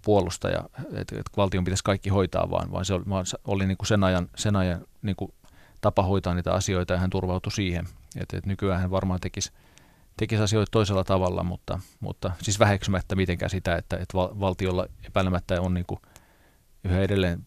puolustaja, 0.05 0.63
että, 0.77 0.99
että 1.19 1.31
valtion 1.37 1.63
pitäisi 1.63 1.83
kaikki 1.83 2.09
hoitaa, 2.09 2.49
vaan, 2.49 2.71
vaan 2.71 2.85
se 2.85 2.93
oli, 2.93 3.03
vaan 3.09 3.25
oli 3.47 3.67
niin 3.67 3.77
kuin 3.77 3.87
sen 3.87 4.03
ajan, 4.03 4.29
sen 4.35 4.55
ajan 4.55 4.81
niin 5.01 5.15
kuin 5.15 5.33
tapa 5.81 6.03
hoitaa 6.03 6.33
niitä 6.33 6.53
asioita 6.53 6.93
ja 6.93 6.99
hän 6.99 7.09
turvautui 7.09 7.51
siihen. 7.51 7.85
Että, 8.15 8.37
että 8.37 8.49
nykyään 8.49 8.81
hän 8.81 8.91
varmaan 8.91 9.19
tekisi, 9.19 9.51
tekisi 10.17 10.43
asioita 10.43 10.71
toisella 10.71 11.03
tavalla, 11.03 11.43
mutta, 11.43 11.79
mutta 11.99 12.31
siis 12.41 12.59
väheksymättä 12.59 13.15
mitenkään 13.15 13.49
sitä, 13.49 13.75
että, 13.75 13.97
että 13.97 14.17
valtiolla 14.17 14.87
epäilemättä 15.03 15.61
on 15.61 15.73
niin 15.73 15.85
kuin 15.85 15.99
yhä 16.83 17.01
edelleen 17.01 17.45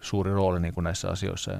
suuri 0.00 0.32
rooli 0.32 0.60
niin 0.60 0.74
kuin 0.74 0.84
näissä 0.84 1.10
asioissa. 1.10 1.52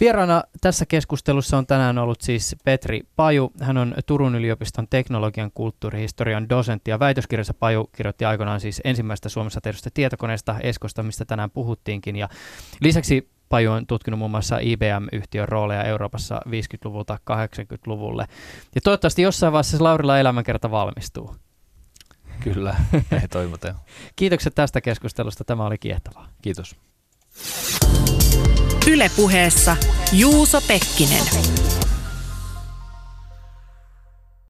Vieraana 0.00 0.44
tässä 0.60 0.86
keskustelussa 0.86 1.58
on 1.58 1.66
tänään 1.66 1.98
ollut 1.98 2.20
siis 2.20 2.56
Petri 2.64 3.00
Paju. 3.16 3.52
Hän 3.60 3.76
on 3.76 3.94
Turun 4.06 4.34
yliopiston 4.34 4.88
teknologian 4.88 5.50
kulttuurihistorian 5.54 6.48
dosentti 6.48 6.90
ja 6.90 6.98
väitöskirjassa 6.98 7.54
Paju 7.54 7.90
kirjoitti 7.96 8.24
aikoinaan 8.24 8.60
siis 8.60 8.80
ensimmäistä 8.84 9.28
Suomessa 9.28 9.60
tehdystä 9.60 9.90
tietokoneesta 9.94 10.60
Eskosta, 10.60 11.02
mistä 11.02 11.24
tänään 11.24 11.50
puhuttiinkin. 11.50 12.16
Ja 12.16 12.28
lisäksi 12.80 13.30
Paju 13.48 13.72
on 13.72 13.86
tutkinut 13.86 14.18
muun 14.18 14.30
muassa 14.30 14.58
IBM-yhtiön 14.58 15.48
rooleja 15.48 15.84
Euroopassa 15.84 16.40
50-luvulta 16.48 17.18
80-luvulle. 17.30 18.26
Ja 18.74 18.80
toivottavasti 18.80 19.22
jossain 19.22 19.52
vaiheessa 19.52 19.84
Laurilla 19.84 20.18
elämänkerta 20.18 20.70
valmistuu. 20.70 21.36
Kyllä, 22.44 22.76
ei 23.22 23.28
toivotaan. 23.28 23.74
Kiitokset 24.16 24.54
tästä 24.54 24.80
keskustelusta, 24.80 25.44
tämä 25.44 25.66
oli 25.66 25.78
kiehtovaa. 25.78 26.28
Kiitos. 26.42 26.76
Ylepuheessa 28.86 29.76
Juuso 30.12 30.60
Pekkinen. 30.60 31.26